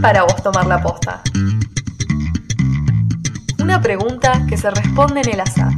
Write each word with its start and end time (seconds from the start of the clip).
para 0.00 0.22
vos 0.22 0.42
tomar 0.42 0.66
la 0.66 0.80
posta? 0.80 1.22
Una 3.58 3.80
pregunta 3.80 4.46
que 4.48 4.56
se 4.56 4.70
responde 4.70 5.20
en 5.20 5.30
el 5.30 5.40
azar. 5.40 5.72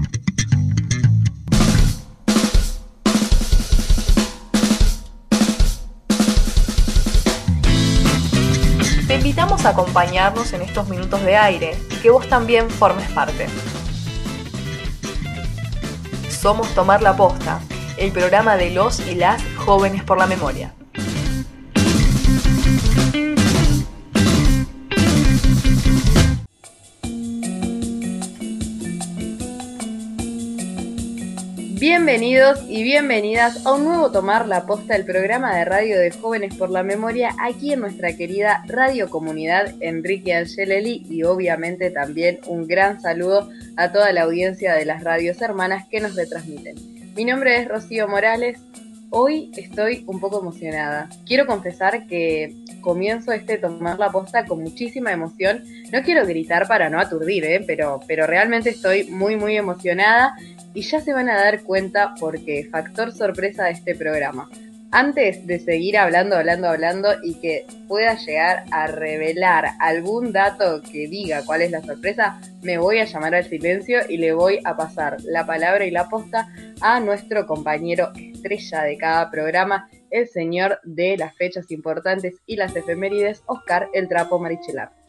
Te 9.07 9.17
invitamos 9.17 9.64
a 9.64 9.71
acompañarnos 9.71 10.53
en 10.53 10.63
estos 10.63 10.89
minutos 10.89 11.23
de 11.23 11.37
aire 11.37 11.79
y 11.91 11.97
que 11.97 12.11
vos 12.11 12.29
también 12.29 12.71
formes 12.71 13.11
parte. 13.11 13.47
Somos 16.31 16.69
Tomar 16.75 17.03
la 17.03 17.17
Posta, 17.17 17.61
el 17.99 18.11
programa 18.11 18.57
de 18.57 18.71
los 18.71 19.01
y 19.01 19.15
las 19.15 19.43
jóvenes 19.57 20.03
por 20.03 20.19
la 20.19 20.27
memoria. 20.27 20.75
Bienvenidos 31.82 32.64
y 32.68 32.84
bienvenidas 32.84 33.66
a 33.66 33.72
un 33.72 33.82
nuevo 33.82 34.12
Tomar 34.12 34.46
la 34.46 34.66
Posta, 34.66 34.95
el 34.95 35.04
programa 35.04 35.56
de 35.56 35.64
radio 35.64 35.98
de 35.98 36.12
Jóvenes 36.12 36.55
por 36.55 36.70
la 36.70 36.84
Memoria, 36.84 37.34
aquí 37.41 37.72
en 37.72 37.80
nuestra 37.80 38.16
querida 38.16 38.62
Radio 38.68 39.10
Comunidad 39.10 39.74
Enrique 39.80 40.32
Angelelli 40.32 41.05
y 41.10 41.24
obviamente 41.24 41.91
también 41.91 42.38
un 42.46 42.68
gran 42.68 43.00
saludo 43.00 43.50
a 43.77 43.91
toda 43.91 44.12
la 44.12 44.22
audiencia 44.22 44.74
de 44.74 44.84
las 44.84 45.02
radios 45.02 45.42
hermanas 45.42 45.88
que 45.88 45.98
nos 45.98 46.14
retransmiten. 46.14 46.77
Mi 47.16 47.24
nombre 47.24 47.56
es 47.56 47.66
Rocío 47.66 48.06
Morales, 48.06 48.60
hoy 49.10 49.50
estoy 49.56 50.05
un 50.06 50.20
poco 50.20 50.38
emocionada. 50.41 51.08
Quiero 51.27 51.46
confesar 51.46 52.06
que 52.06 52.55
comienzo 52.80 53.33
este 53.33 53.58
Tomar 53.58 53.98
la 53.98 54.12
Posta 54.12 54.44
con 54.44 54.62
muchísima 54.62 55.10
emoción. 55.10 55.64
No 55.92 56.00
quiero 56.02 56.24
gritar 56.27 56.69
para 56.69 56.89
no 56.91 57.00
aturdir, 57.00 57.44
¿eh? 57.44 57.64
pero, 57.67 57.98
pero 58.06 58.28
realmente 58.28 58.70
estoy 58.70 59.11
muy 59.11 59.34
muy 59.34 59.56
emocionada 59.56 60.36
y 60.75 60.83
ya 60.83 61.01
se 61.01 61.12
van 61.12 61.28
a 61.28 61.37
dar 61.37 61.62
cuenta 61.62 62.15
porque 62.19 62.69
factor 62.70 63.12
sorpresa 63.12 63.65
de 63.65 63.73
este 63.73 63.95
programa. 63.95 64.48
Antes 64.95 65.47
de 65.47 65.59
seguir 65.59 65.97
hablando, 65.97 66.37
hablando, 66.37 66.69
hablando 66.69 67.09
y 67.23 67.41
que 67.41 67.64
pueda 67.89 68.14
llegar 68.14 68.64
a 68.73 68.87
revelar 68.87 69.70
algún 69.81 70.33
dato 70.33 70.83
que 70.83 71.09
diga 71.09 71.47
cuál 71.47 71.62
es 71.62 71.70
la 71.70 71.81
sorpresa, 71.81 72.39
me 72.61 72.77
voy 72.77 72.98
a 72.98 73.06
llamar 73.06 73.34
al 73.34 73.48
silencio 73.48 74.01
y 74.06 74.19
le 74.19 74.34
voy 74.34 74.59
a 74.64 74.77
pasar 74.77 75.17
la 75.23 75.47
palabra 75.47 75.87
y 75.87 75.91
la 75.91 76.11
posta 76.11 76.48
a 76.83 77.01
nuestro 77.01 77.47
compañero 77.47 78.12
estrella 78.14 78.83
de 78.83 78.98
cada 78.98 79.31
programa, 79.31 79.89
el 80.11 80.29
señor 80.29 80.79
de 80.84 81.17
las 81.17 81.34
fechas 81.36 81.70
importantes 81.70 82.34
y 82.45 82.57
las 82.57 82.77
efemérides, 82.77 83.42
Oscar 83.47 83.89
El 83.95 84.09
Trapo 84.09 84.39
Marichelar. 84.39 85.02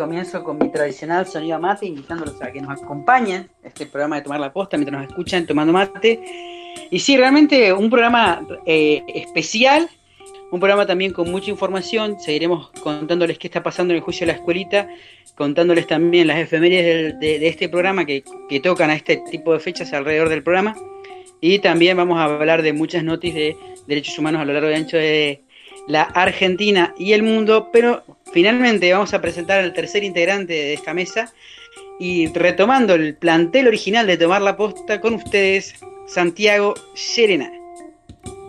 Comienzo 0.00 0.42
con 0.42 0.56
mi 0.56 0.70
tradicional 0.70 1.26
sonido 1.26 1.60
mate, 1.60 1.84
invitándolos 1.84 2.40
a 2.40 2.50
que 2.50 2.62
nos 2.62 2.80
acompañen 2.80 3.50
este 3.62 3.84
programa 3.84 4.16
de 4.16 4.22
Tomar 4.22 4.40
la 4.40 4.50
Posta 4.50 4.78
mientras 4.78 5.02
nos 5.02 5.10
escuchan 5.10 5.46
tomando 5.46 5.74
mate. 5.74 6.18
Y 6.90 6.98
sí, 7.00 7.18
realmente 7.18 7.70
un 7.70 7.90
programa 7.90 8.40
eh, 8.64 9.02
especial, 9.08 9.90
un 10.50 10.58
programa 10.58 10.86
también 10.86 11.12
con 11.12 11.30
mucha 11.30 11.50
información. 11.50 12.18
Seguiremos 12.18 12.70
contándoles 12.82 13.38
qué 13.38 13.48
está 13.48 13.62
pasando 13.62 13.92
en 13.92 13.98
el 13.98 14.02
juicio 14.02 14.26
de 14.26 14.32
la 14.32 14.38
escuelita, 14.38 14.88
contándoles 15.34 15.86
también 15.86 16.28
las 16.28 16.38
efemérides 16.38 17.20
de, 17.20 17.46
este 17.46 17.68
programa 17.68 18.06
que, 18.06 18.24
que, 18.48 18.58
tocan 18.58 18.88
a 18.88 18.94
este 18.94 19.22
tipo 19.30 19.52
de 19.52 19.60
fechas 19.60 19.92
alrededor 19.92 20.30
del 20.30 20.42
programa. 20.42 20.74
Y 21.42 21.58
también 21.58 21.98
vamos 21.98 22.18
a 22.18 22.24
hablar 22.24 22.62
de 22.62 22.72
muchas 22.72 23.04
noticias 23.04 23.36
de 23.36 23.56
derechos 23.86 24.18
humanos 24.18 24.40
a 24.40 24.46
lo 24.46 24.54
largo 24.54 24.70
y 24.70 24.74
ancho 24.74 24.96
de 24.96 25.42
la 25.90 26.02
Argentina 26.02 26.94
y 26.96 27.12
el 27.12 27.22
mundo, 27.22 27.70
pero 27.72 28.02
Finalmente 28.32 28.92
vamos 28.92 29.12
a 29.12 29.20
presentar 29.20 29.58
al 29.58 29.72
tercer 29.72 30.04
integrante 30.04 30.52
de 30.52 30.72
esta 30.72 30.94
mesa 30.94 31.32
y 31.98 32.32
retomando 32.32 32.94
el 32.94 33.16
plantel 33.16 33.66
original 33.66 34.06
de 34.06 34.16
Tomar 34.16 34.40
la 34.40 34.56
Posta 34.56 35.00
con 35.00 35.14
ustedes, 35.14 35.74
Santiago 36.06 36.74
Serena. 36.94 37.50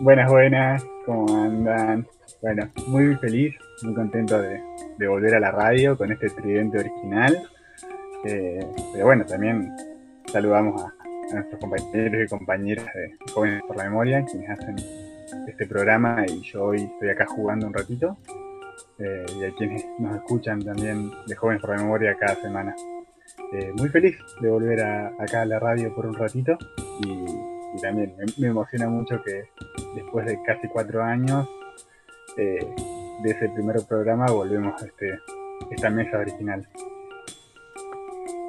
Buenas, 0.00 0.30
buenas, 0.30 0.84
¿cómo 1.04 1.42
andan? 1.42 2.06
Bueno, 2.40 2.70
muy 2.86 3.16
feliz, 3.16 3.54
muy 3.82 3.94
contento 3.94 4.40
de, 4.40 4.60
volver 5.08 5.34
a 5.34 5.40
la 5.40 5.50
radio 5.50 5.98
con 5.98 6.12
este 6.12 6.30
tridente 6.30 6.78
original. 6.78 7.36
Eh, 8.24 8.64
pero 8.92 9.06
bueno, 9.06 9.26
también 9.26 9.72
saludamos 10.26 10.80
a, 10.80 10.86
a, 10.86 11.34
nuestros 11.34 11.60
compañeros 11.60 12.22
y 12.24 12.28
compañeras 12.28 12.86
de 12.86 13.32
Jóvenes 13.32 13.62
por 13.66 13.76
la 13.76 13.84
Memoria, 13.84 14.24
quienes 14.30 14.48
hacen 14.48 14.76
este 15.48 15.66
programa 15.66 16.24
y 16.26 16.40
yo 16.42 16.64
hoy 16.64 16.82
estoy 16.82 17.10
acá 17.10 17.26
jugando 17.26 17.66
un 17.66 17.74
ratito. 17.74 18.16
Eh, 18.98 19.26
y 19.36 19.44
a 19.44 19.54
quienes 19.56 19.84
nos 19.98 20.16
escuchan 20.16 20.60
también 20.62 21.10
de 21.26 21.34
Jóvenes 21.34 21.60
por 21.60 21.70
la 21.70 21.82
Memoria 21.82 22.16
cada 22.18 22.36
semana. 22.36 22.74
Eh, 23.52 23.72
muy 23.76 23.88
feliz 23.88 24.16
de 24.40 24.48
volver 24.48 24.80
acá 24.82 25.42
a 25.42 25.44
la 25.44 25.58
radio 25.58 25.94
por 25.94 26.06
un 26.06 26.14
ratito 26.14 26.56
y, 27.00 27.80
también 27.80 28.14
me, 28.38 28.46
emociona 28.46 28.88
mucho 28.88 29.22
que 29.22 29.44
después 29.94 30.26
de 30.26 30.38
casi 30.42 30.68
cuatro 30.68 31.02
años 31.02 31.48
eh, 32.36 32.66
de 33.22 33.30
ese 33.30 33.48
primer 33.48 33.76
programa 33.88 34.26
volvemos 34.26 34.80
a 34.82 34.86
este, 34.86 35.18
esta 35.70 35.90
mesa 35.90 36.18
original. 36.18 36.68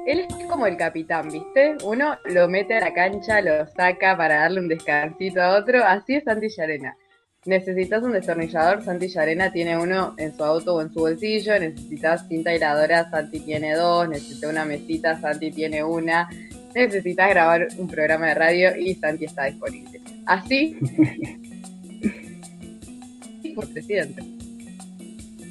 Él 0.06 0.20
es 0.20 0.46
como 0.46 0.66
el 0.66 0.76
capitán, 0.76 1.30
¿viste? 1.30 1.76
Uno 1.84 2.16
lo 2.26 2.48
mete 2.48 2.74
a 2.74 2.80
la 2.80 2.92
cancha, 2.92 3.40
lo 3.40 3.66
saca 3.66 4.16
para 4.16 4.40
darle 4.40 4.60
un 4.60 4.68
descansito 4.68 5.40
a 5.40 5.56
otro, 5.56 5.82
así 5.84 6.16
es 6.16 6.24
Santi 6.24 6.48
Arena 6.60 6.96
necesitas 7.46 8.02
un 8.02 8.12
destornillador, 8.12 8.82
Santi 8.82 9.16
Arena 9.18 9.52
tiene 9.52 9.76
uno 9.76 10.14
en 10.16 10.34
su 10.34 10.42
auto 10.44 10.76
o 10.76 10.82
en 10.82 10.92
su 10.92 11.00
bolsillo, 11.00 11.58
necesitas 11.58 12.26
cinta 12.28 12.50
airadora, 12.50 13.10
Santi 13.10 13.40
tiene 13.40 13.74
dos, 13.74 14.08
necesitas 14.08 14.50
una 14.50 14.64
mesita, 14.64 15.20
Santi 15.20 15.50
tiene 15.50 15.84
una, 15.84 16.28
necesitas 16.74 17.28
grabar 17.30 17.68
un 17.78 17.88
programa 17.88 18.28
de 18.28 18.34
radio 18.34 18.76
y 18.76 18.94
Santi 18.94 19.26
está 19.26 19.44
disponible. 19.44 20.00
Así, 20.26 20.78
por 23.54 23.68
presidente, 23.72 24.22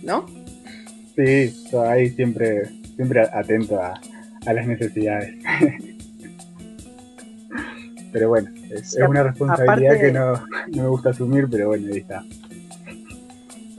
¿no? 0.01 0.25
Sí, 1.15 1.53
ahí 1.87 2.09
siempre, 2.09 2.63
siempre 2.95 3.21
atento 3.21 3.79
a, 3.79 4.01
a 4.45 4.53
las 4.53 4.67
necesidades. 4.67 5.35
Pero 8.13 8.29
bueno, 8.29 8.49
es, 8.69 8.95
una 9.07 9.23
responsabilidad 9.23 9.99
que 9.99 10.11
no, 10.11 10.33
me 10.71 10.87
gusta 10.87 11.09
asumir, 11.09 11.47
pero 11.49 11.69
bueno, 11.69 11.91
ahí 11.91 11.97
está. 11.97 12.23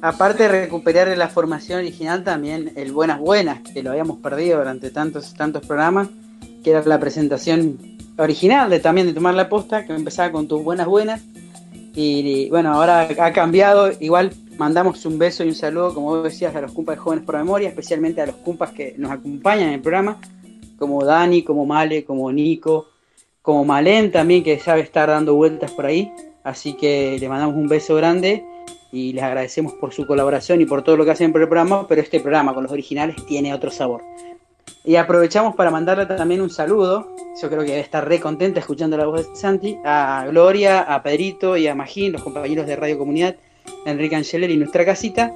Aparte 0.03 0.43
de 0.43 0.49
recuperar 0.49 1.17
la 1.17 1.29
formación 1.29 1.79
original, 1.79 2.25
también 2.25 2.73
el 2.75 2.91
Buenas 2.91 3.21
Buenas, 3.21 3.61
que 3.61 3.85
lo 3.85 3.93
habíamos 3.93 4.19
perdido 4.19 4.59
durante 4.59 4.91
tantos 4.91 5.35
tantos 5.35 5.65
programas, 5.65 6.09
que 6.65 6.71
era 6.71 6.83
la 6.83 6.99
presentación 6.99 7.79
original 8.17 8.71
de 8.71 8.81
también 8.81 9.07
de 9.07 9.15
Tomar 9.15 9.35
la 9.35 9.49
Posta, 9.49 9.85
que 9.85 9.95
empezaba 9.95 10.33
con 10.33 10.49
tus 10.49 10.65
Buenas 10.65 10.89
Buenas. 10.89 11.23
Y, 11.95 12.51
bueno, 12.51 12.73
ahora 12.73 13.09
ha 13.21 13.33
cambiado, 13.33 13.93
igual 14.01 14.33
mandamos 14.59 15.07
un 15.07 15.17
beso 15.17 15.45
y 15.45 15.49
un 15.49 15.55
saludo, 15.55 15.95
como 15.95 16.09
vos 16.09 16.25
decías, 16.25 16.55
a 16.57 16.61
los 16.61 16.73
cumpas 16.73 16.97
de 16.97 17.01
Jóvenes 17.01 17.25
por 17.25 17.37
Memoria, 17.37 17.69
especialmente 17.69 18.21
a 18.21 18.27
los 18.27 18.35
cumpas 18.37 18.73
que 18.73 18.97
nos 18.99 19.13
acompañan 19.13 19.69
en 19.69 19.75
el 19.75 19.81
programa, 19.81 20.19
como 20.85 21.03
Dani, 21.03 21.43
como 21.43 21.65
Male, 21.65 22.05
como 22.05 22.31
Nico, 22.31 22.89
como 23.41 23.65
Malén 23.65 24.13
también, 24.13 24.45
que 24.45 24.59
sabe 24.59 24.83
estar 24.83 25.09
dando 25.09 25.35
vueltas 25.35 25.71
por 25.73 25.87
ahí. 25.87 26.13
Así 26.43 26.75
que 26.75 27.17
le 27.19 27.27
mandamos 27.27 27.57
un 27.57 27.69
beso 27.69 27.95
grande 27.95 28.45
y 28.93 29.15
les 29.15 29.25
agradecemos 29.25 29.73
por 29.73 29.95
su 29.95 30.07
colaboración 30.07 30.61
y 30.61 30.67
por 30.67 30.83
todo 30.83 30.99
lo 30.99 31.07
que 31.07 31.13
hacen 31.13 31.33
por 31.33 31.41
el 31.41 31.49
programa, 31.49 31.89
pero 31.89 32.03
este 32.03 32.21
programa 32.21 32.53
con 32.53 32.65
los 32.65 32.73
originales 32.73 33.17
tiene 33.25 33.55
otro 33.55 33.71
sabor. 33.71 34.03
Y 34.85 34.97
aprovechamos 34.97 35.55
para 35.57 35.71
mandarle 35.71 36.05
también 36.05 36.43
un 36.43 36.51
saludo, 36.51 37.09
yo 37.41 37.49
creo 37.49 37.61
que 37.61 37.71
debe 37.71 37.81
estar 37.81 38.07
re 38.07 38.21
contenta 38.21 38.61
escuchando 38.61 38.99
la 38.99 39.07
voz 39.07 39.27
de 39.27 39.37
Santi, 39.37 39.79
a 39.87 40.27
Gloria, 40.29 40.83
a 40.83 41.03
Pedrito 41.03 41.57
y 41.57 41.67
a 41.67 41.75
Magín, 41.75 42.13
los 42.13 42.23
compañeros 42.23 42.67
de 42.67 42.77
Radio 42.77 42.99
Comunidad, 42.99 43.37
Enrique 43.87 44.17
Angeler 44.17 44.51
y 44.51 44.59
nuestra 44.59 44.85
casita, 44.85 45.33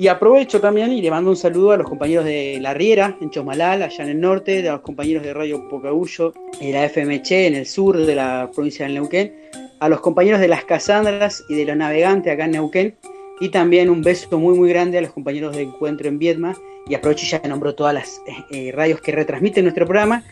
y 0.00 0.08
aprovecho 0.08 0.62
también 0.62 0.90
y 0.94 1.02
le 1.02 1.10
mando 1.10 1.28
un 1.28 1.36
saludo 1.36 1.72
a 1.72 1.76
los 1.76 1.86
compañeros 1.86 2.24
de 2.24 2.56
La 2.58 2.72
Riera, 2.72 3.18
en 3.20 3.28
Chosmalal, 3.28 3.82
allá 3.82 4.02
en 4.02 4.08
el 4.08 4.18
norte, 4.18 4.66
a 4.66 4.72
los 4.72 4.80
compañeros 4.80 5.22
de 5.22 5.34
Radio 5.34 5.68
Pocahullo, 5.68 6.32
y 6.58 6.72
la 6.72 6.86
FMC 6.86 7.30
en 7.32 7.54
el 7.54 7.66
sur 7.66 7.98
de 7.98 8.14
la 8.14 8.50
provincia 8.54 8.86
de 8.86 8.94
Neuquén, 8.94 9.34
a 9.78 9.90
los 9.90 10.00
compañeros 10.00 10.40
de 10.40 10.48
Las 10.48 10.64
Casandras 10.64 11.44
y 11.50 11.54
de 11.54 11.66
Los 11.66 11.76
Navegantes 11.76 12.32
acá 12.32 12.46
en 12.46 12.52
Neuquén, 12.52 12.96
y 13.40 13.50
también 13.50 13.90
un 13.90 14.00
beso 14.00 14.38
muy 14.38 14.56
muy 14.56 14.70
grande 14.70 14.96
a 14.96 15.02
los 15.02 15.12
compañeros 15.12 15.54
de 15.54 15.64
Encuentro 15.64 16.08
en 16.08 16.18
Viedma, 16.18 16.56
y 16.88 16.94
aprovecho 16.94 17.26
ya 17.26 17.46
nombro 17.46 17.74
todas 17.74 17.92
las 17.92 18.22
eh, 18.26 18.44
eh, 18.52 18.72
radios 18.72 19.02
que 19.02 19.12
retransmiten 19.12 19.66
nuestro 19.66 19.84
programa, 19.84 20.24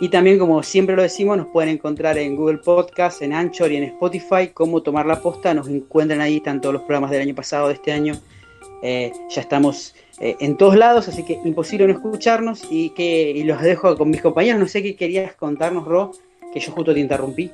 y 0.00 0.08
también 0.08 0.38
como 0.38 0.62
siempre 0.62 0.94
lo 0.94 1.02
decimos, 1.02 1.36
nos 1.36 1.48
pueden 1.48 1.70
encontrar 1.70 2.16
en 2.16 2.36
Google 2.36 2.58
Podcast, 2.58 3.22
en 3.22 3.32
Anchor 3.32 3.72
y 3.72 3.76
en 3.76 3.82
Spotify, 3.82 4.50
como 4.54 4.84
Tomar 4.84 5.06
la 5.06 5.20
Posta, 5.20 5.52
nos 5.52 5.66
encuentran 5.66 6.20
ahí, 6.20 6.40
tanto 6.40 6.70
los 6.70 6.82
programas 6.82 7.10
del 7.10 7.22
año 7.22 7.34
pasado, 7.34 7.66
de 7.66 7.74
este 7.74 7.90
año, 7.90 8.14
eh, 8.82 9.12
ya 9.28 9.40
estamos 9.40 9.94
eh, 10.20 10.36
en 10.40 10.56
todos 10.56 10.76
lados, 10.76 11.08
así 11.08 11.24
que 11.24 11.38
imposible 11.44 11.86
no 11.86 11.94
escucharnos 11.94 12.62
y 12.70 12.90
que 12.90 13.42
los 13.44 13.60
dejo 13.62 13.96
con 13.96 14.10
mis 14.10 14.22
compañeros. 14.22 14.60
No 14.60 14.68
sé 14.68 14.82
qué 14.82 14.96
querías 14.96 15.34
contarnos, 15.34 15.84
Ro, 15.84 16.12
que 16.52 16.60
yo 16.60 16.72
justo 16.72 16.94
te 16.94 17.00
interrumpí. 17.00 17.50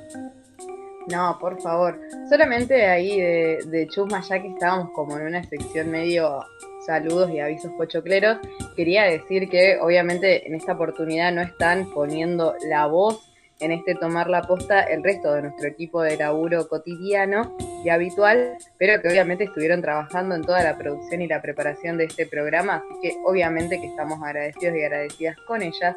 No, 1.07 1.37
por 1.39 1.61
favor. 1.61 1.99
Solamente 2.29 2.85
ahí 2.85 3.19
de, 3.19 3.59
de 3.65 3.87
chusma, 3.87 4.21
ya 4.21 4.41
que 4.41 4.49
estábamos 4.49 4.91
como 4.91 5.17
en 5.17 5.27
una 5.27 5.43
sección 5.43 5.89
medio 5.89 6.43
saludos 6.85 7.29
y 7.31 7.39
avisos 7.39 7.71
pochocleros, 7.73 8.37
quería 8.75 9.03
decir 9.03 9.49
que 9.49 9.77
obviamente 9.79 10.47
en 10.47 10.55
esta 10.55 10.73
oportunidad 10.73 11.33
no 11.33 11.41
están 11.41 11.89
poniendo 11.93 12.55
la 12.69 12.87
voz 12.87 13.29
en 13.59 13.71
este 13.71 13.95
tomar 13.95 14.29
la 14.29 14.43
posta 14.43 14.81
el 14.81 15.03
resto 15.03 15.33
de 15.33 15.43
nuestro 15.43 15.67
equipo 15.67 16.01
de 16.01 16.17
laburo 16.17 16.67
cotidiano 16.67 17.55
y 17.83 17.89
habitual, 17.89 18.57
pero 18.77 19.01
que 19.01 19.09
obviamente 19.09 19.45
estuvieron 19.45 19.81
trabajando 19.81 20.35
en 20.35 20.43
toda 20.43 20.63
la 20.63 20.77
producción 20.77 21.21
y 21.21 21.27
la 21.27 21.41
preparación 21.41 21.97
de 21.97 22.05
este 22.05 22.25
programa, 22.25 22.75
así 22.75 22.99
que 23.01 23.17
obviamente 23.25 23.79
que 23.79 23.87
estamos 23.87 24.21
agradecidos 24.21 24.75
y 24.75 24.83
agradecidas 24.83 25.37
con 25.47 25.61
ellas. 25.61 25.95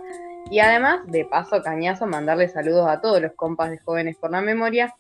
Y 0.51 0.59
además, 0.61 1.01
de 1.07 1.25
paso, 1.25 1.62
cañazo, 1.62 2.07
mandarle 2.07 2.49
saludos 2.49 2.89
a 2.89 3.01
todos 3.01 3.21
los 3.21 3.33
compas 3.33 3.71
de 3.71 3.79
Jóvenes 3.79 4.17
por 4.17 4.31
la 4.31 4.41
Memoria, 4.41 4.95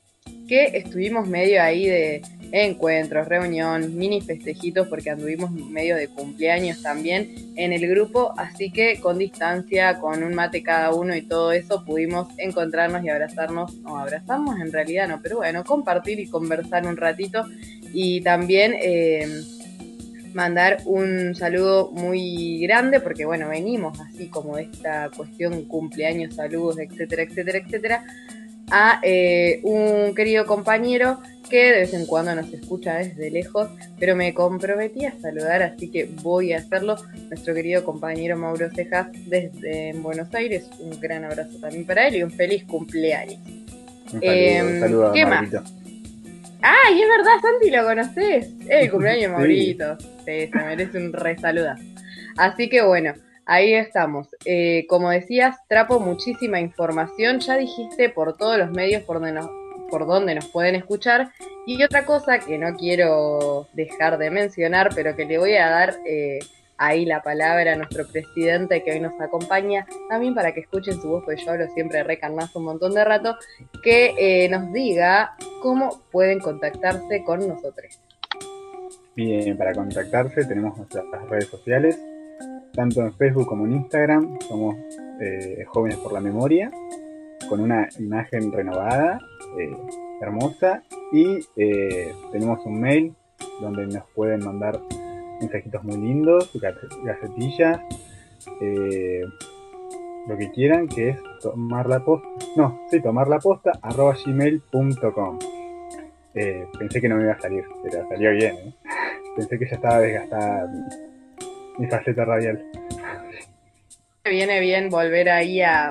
que 0.46 0.64
estuvimos 0.76 1.26
medio 1.26 1.62
ahí 1.62 1.86
de 1.88 2.22
encuentros, 2.52 3.28
reunión, 3.28 3.96
mini 3.96 4.20
festejitos, 4.20 4.88
porque 4.88 5.10
anduvimos 5.10 5.50
medio 5.50 5.96
de 5.96 6.08
cumpleaños 6.08 6.82
también 6.82 7.34
en 7.56 7.72
el 7.72 7.86
grupo, 7.88 8.32
así 8.36 8.70
que 8.70 9.00
con 9.00 9.18
distancia, 9.18 9.98
con 9.98 10.22
un 10.22 10.34
mate 10.34 10.62
cada 10.62 10.92
uno 10.94 11.14
y 11.14 11.22
todo 11.22 11.52
eso, 11.52 11.84
pudimos 11.84 12.28
encontrarnos 12.38 13.04
y 13.04 13.08
abrazarnos, 13.08 13.76
o 13.84 13.96
abrazarnos 13.96 14.60
en 14.60 14.72
realidad 14.72 15.08
no, 15.08 15.20
pero 15.22 15.38
bueno, 15.38 15.64
compartir 15.64 16.18
y 16.20 16.26
conversar 16.26 16.86
un 16.86 16.96
ratito 16.96 17.44
y 17.92 18.20
también... 18.22 18.74
Eh, 18.80 19.42
mandar 20.34 20.78
un 20.84 21.34
saludo 21.34 21.90
muy 21.90 22.60
grande 22.60 23.00
porque 23.00 23.24
bueno, 23.24 23.48
venimos 23.48 23.98
así 24.00 24.28
como 24.28 24.56
de 24.56 24.64
esta 24.64 25.10
cuestión 25.10 25.64
cumpleaños, 25.64 26.34
saludos, 26.34 26.78
etcétera, 26.78 27.22
etcétera, 27.22 27.58
etcétera, 27.58 28.04
a 28.70 29.00
eh, 29.02 29.60
un 29.64 30.14
querido 30.14 30.46
compañero 30.46 31.20
que 31.50 31.64
de 31.64 31.80
vez 31.80 31.92
en 31.92 32.06
cuando 32.06 32.34
nos 32.34 32.50
escucha 32.52 32.94
desde 32.94 33.30
lejos, 33.30 33.68
pero 33.98 34.16
me 34.16 34.32
comprometí 34.32 35.04
a 35.04 35.18
saludar, 35.20 35.62
así 35.62 35.90
que 35.90 36.08
voy 36.22 36.52
a 36.52 36.58
hacerlo. 36.58 36.96
Nuestro 37.28 37.52
querido 37.52 37.84
compañero 37.84 38.38
Mauro 38.38 38.70
Cejas 38.70 39.08
desde 39.26 39.92
Buenos 39.94 40.32
Aires, 40.34 40.70
un 40.78 40.98
gran 41.00 41.24
abrazo 41.24 41.58
también 41.60 41.84
para 41.84 42.08
él 42.08 42.16
y 42.16 42.22
un 42.22 42.30
feliz 42.30 42.64
cumpleaños. 42.64 43.40
Un 44.14 44.80
saludo, 44.80 45.08
em, 45.08 45.12
¿Qué 45.12 45.26
más? 45.26 45.48
¡Ay, 46.62 47.02
es 47.02 47.08
verdad, 47.08 47.32
Santi, 47.42 47.70
lo 47.70 47.84
conoces! 47.84 48.48
El 48.68 48.90
cumpleaños 48.90 49.32
Maurito. 49.32 49.98
Sí, 49.98 50.46
se 50.46 50.58
merece 50.64 50.98
un 50.98 51.12
resaluda. 51.12 51.76
Así 52.36 52.68
que 52.68 52.82
bueno, 52.82 53.14
ahí 53.46 53.74
estamos. 53.74 54.28
Eh, 54.44 54.86
como 54.88 55.10
decías, 55.10 55.56
trapo 55.68 56.00
muchísima 56.00 56.60
información. 56.60 57.40
Ya 57.40 57.56
dijiste 57.56 58.08
por 58.08 58.36
todos 58.36 58.58
los 58.58 58.70
medios 58.70 59.02
por 59.02 59.20
donde 59.20 59.32
nos, 59.32 59.50
por 59.90 60.06
donde 60.06 60.34
nos 60.34 60.46
pueden 60.48 60.74
escuchar. 60.74 61.32
Y 61.66 61.82
otra 61.82 62.04
cosa 62.04 62.38
que 62.38 62.58
no 62.58 62.74
quiero 62.76 63.68
dejar 63.74 64.18
de 64.18 64.30
mencionar, 64.30 64.90
pero 64.94 65.14
que 65.16 65.24
le 65.24 65.38
voy 65.38 65.56
a 65.56 65.68
dar 65.68 65.96
eh, 66.06 66.38
ahí 66.80 67.04
la 67.04 67.22
palabra 67.22 67.74
a 67.74 67.76
nuestro 67.76 68.06
presidente 68.06 68.82
que 68.82 68.92
hoy 68.92 69.00
nos 69.00 69.20
acompaña, 69.20 69.86
también 70.08 70.34
para 70.34 70.52
que 70.52 70.60
escuchen 70.60 71.00
su 71.00 71.08
voz, 71.08 71.22
porque 71.24 71.44
yo 71.44 71.50
hablo 71.50 71.66
siempre 71.74 72.02
recarnazo 72.02 72.58
un 72.58 72.64
montón 72.64 72.94
de 72.94 73.04
rato, 73.04 73.36
que 73.82 74.14
eh, 74.18 74.48
nos 74.48 74.72
diga 74.72 75.36
cómo 75.62 76.02
pueden 76.10 76.40
contactarse 76.40 77.22
con 77.24 77.46
nosotros. 77.46 78.00
Bien, 79.14 79.58
para 79.58 79.74
contactarse 79.74 80.46
tenemos 80.46 80.78
nuestras 80.78 81.04
redes 81.28 81.48
sociales, 81.48 82.00
tanto 82.72 83.02
en 83.02 83.12
Facebook 83.12 83.46
como 83.46 83.66
en 83.66 83.72
Instagram, 83.72 84.38
somos 84.48 84.76
eh, 85.20 85.64
Jóvenes 85.66 85.98
por 85.98 86.12
la 86.12 86.20
Memoria, 86.20 86.70
con 87.50 87.60
una 87.60 87.88
imagen 87.98 88.50
renovada, 88.52 89.20
eh, 89.58 89.76
hermosa, 90.20 90.82
y 91.12 91.40
tenemos 92.32 92.64
un 92.64 92.80
mail 92.80 93.14
donde 93.60 93.86
nos 93.86 94.04
pueden 94.14 94.44
mandar 94.44 94.80
mensajitos 95.40 95.82
muy 95.84 95.96
lindos, 95.96 96.50
gacetillas, 97.02 97.80
eh, 98.60 99.22
lo 100.26 100.36
que 100.36 100.50
quieran, 100.50 100.86
que 100.86 101.10
es 101.10 101.18
tomar 101.40 101.88
la 101.88 102.04
posta, 102.04 102.28
no, 102.56 102.80
sí, 102.90 103.00
tomar 103.00 103.28
la 103.28 103.38
posta, 103.38 103.72
arroba 103.82 104.14
gmail.com. 104.24 105.38
Eh, 106.34 106.66
pensé 106.78 107.00
que 107.00 107.08
no 107.08 107.16
me 107.16 107.24
iba 107.24 107.32
a 107.32 107.40
salir, 107.40 107.64
pero 107.82 108.08
salió 108.08 108.30
bien, 108.32 108.54
¿eh? 108.56 108.74
Pensé 109.36 109.58
que 109.58 109.66
ya 109.66 109.76
estaba 109.76 110.00
desgastada 110.00 110.68
mi, 111.78 111.86
faceta 111.86 112.24
radial. 112.24 112.62
Viene 114.24 114.60
bien 114.60 114.90
volver 114.90 115.30
ahí 115.30 115.62
a, 115.62 115.88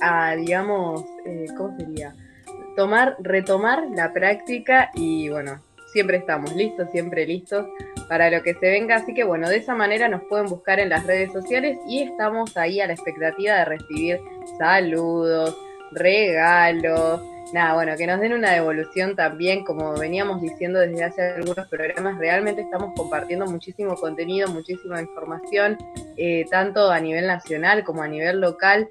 a 0.00 0.36
digamos, 0.36 1.04
¿cómo 1.56 1.76
sería? 1.76 2.14
Tomar, 2.76 3.16
retomar 3.20 3.84
la 3.94 4.12
práctica 4.12 4.90
y 4.94 5.28
bueno, 5.30 5.60
siempre 5.92 6.18
estamos 6.18 6.54
listos, 6.54 6.90
siempre 6.92 7.26
listos 7.26 7.66
para 8.08 8.30
lo 8.30 8.42
que 8.42 8.54
se 8.54 8.70
venga. 8.70 8.96
Así 8.96 9.14
que 9.14 9.24
bueno, 9.24 9.48
de 9.48 9.56
esa 9.56 9.74
manera 9.74 10.08
nos 10.08 10.22
pueden 10.24 10.46
buscar 10.46 10.78
en 10.78 10.90
las 10.90 11.06
redes 11.06 11.32
sociales 11.32 11.78
y 11.88 12.02
estamos 12.02 12.56
ahí 12.56 12.80
a 12.80 12.86
la 12.86 12.92
expectativa 12.92 13.54
de 13.54 13.64
recibir 13.64 14.20
saludos, 14.58 15.56
regalos. 15.92 17.22
Nada, 17.52 17.74
bueno, 17.74 17.96
que 17.96 18.06
nos 18.06 18.20
den 18.20 18.32
una 18.32 18.50
devolución 18.50 19.14
también, 19.14 19.64
como 19.64 19.94
veníamos 19.94 20.42
diciendo 20.42 20.80
desde 20.80 21.04
hace 21.04 21.22
algunos 21.22 21.68
programas, 21.68 22.18
realmente 22.18 22.62
estamos 22.62 22.92
compartiendo 22.96 23.46
muchísimo 23.46 23.94
contenido, 23.94 24.48
muchísima 24.48 25.00
información, 25.00 25.78
eh, 26.16 26.44
tanto 26.50 26.90
a 26.90 26.98
nivel 26.98 27.26
nacional 27.28 27.84
como 27.84 28.02
a 28.02 28.08
nivel 28.08 28.40
local, 28.40 28.88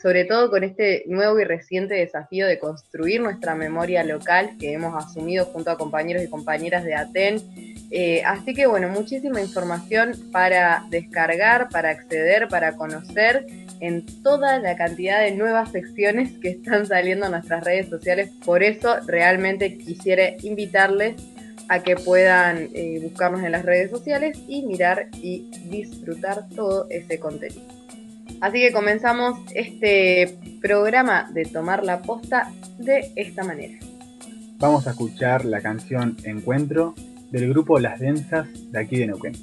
sobre 0.00 0.24
todo 0.24 0.50
con 0.50 0.64
este 0.64 1.04
nuevo 1.06 1.38
y 1.40 1.44
reciente 1.44 1.94
desafío 1.94 2.46
de 2.46 2.58
construir 2.58 3.20
nuestra 3.20 3.54
memoria 3.54 4.04
local 4.04 4.56
que 4.58 4.72
hemos 4.72 4.94
asumido 4.94 5.44
junto 5.46 5.70
a 5.70 5.78
compañeros 5.78 6.22
y 6.22 6.28
compañeras 6.28 6.84
de 6.84 6.94
ATEN 6.94 7.42
eh, 7.90 8.22
así 8.24 8.54
que 8.54 8.66
bueno, 8.66 8.88
muchísima 8.88 9.40
información 9.40 10.12
para 10.30 10.84
descargar, 10.90 11.68
para 11.70 11.90
acceder, 11.90 12.48
para 12.48 12.76
conocer 12.76 13.46
en 13.80 14.04
toda 14.22 14.58
la 14.58 14.76
cantidad 14.76 15.20
de 15.20 15.30
nuevas 15.30 15.72
secciones 15.72 16.32
que 16.42 16.50
están 16.50 16.86
saliendo 16.86 17.26
en 17.26 17.32
nuestras 17.32 17.64
redes 17.64 17.88
sociales. 17.88 18.30
Por 18.44 18.62
eso 18.62 18.96
realmente 19.06 19.78
quisiera 19.78 20.34
invitarles 20.42 21.14
a 21.68 21.82
que 21.82 21.96
puedan 21.96 22.68
eh, 22.74 22.98
buscarnos 23.02 23.42
en 23.42 23.52
las 23.52 23.64
redes 23.64 23.90
sociales 23.90 24.38
y 24.48 24.62
mirar 24.62 25.08
y 25.22 25.50
disfrutar 25.70 26.48
todo 26.54 26.86
ese 26.90 27.18
contenido. 27.18 27.77
Así 28.40 28.60
que 28.60 28.72
comenzamos 28.72 29.38
este 29.54 30.38
programa 30.60 31.28
de 31.32 31.44
tomar 31.44 31.84
la 31.84 32.02
posta 32.02 32.52
de 32.78 33.10
esta 33.16 33.42
manera. 33.44 33.78
Vamos 34.58 34.86
a 34.86 34.90
escuchar 34.90 35.44
la 35.44 35.60
canción 35.60 36.16
Encuentro 36.24 36.94
del 37.30 37.48
grupo 37.48 37.78
Las 37.78 38.00
Densas 38.00 38.48
de 38.72 38.78
aquí 38.78 38.98
de 38.98 39.06
Neuquén. 39.06 39.34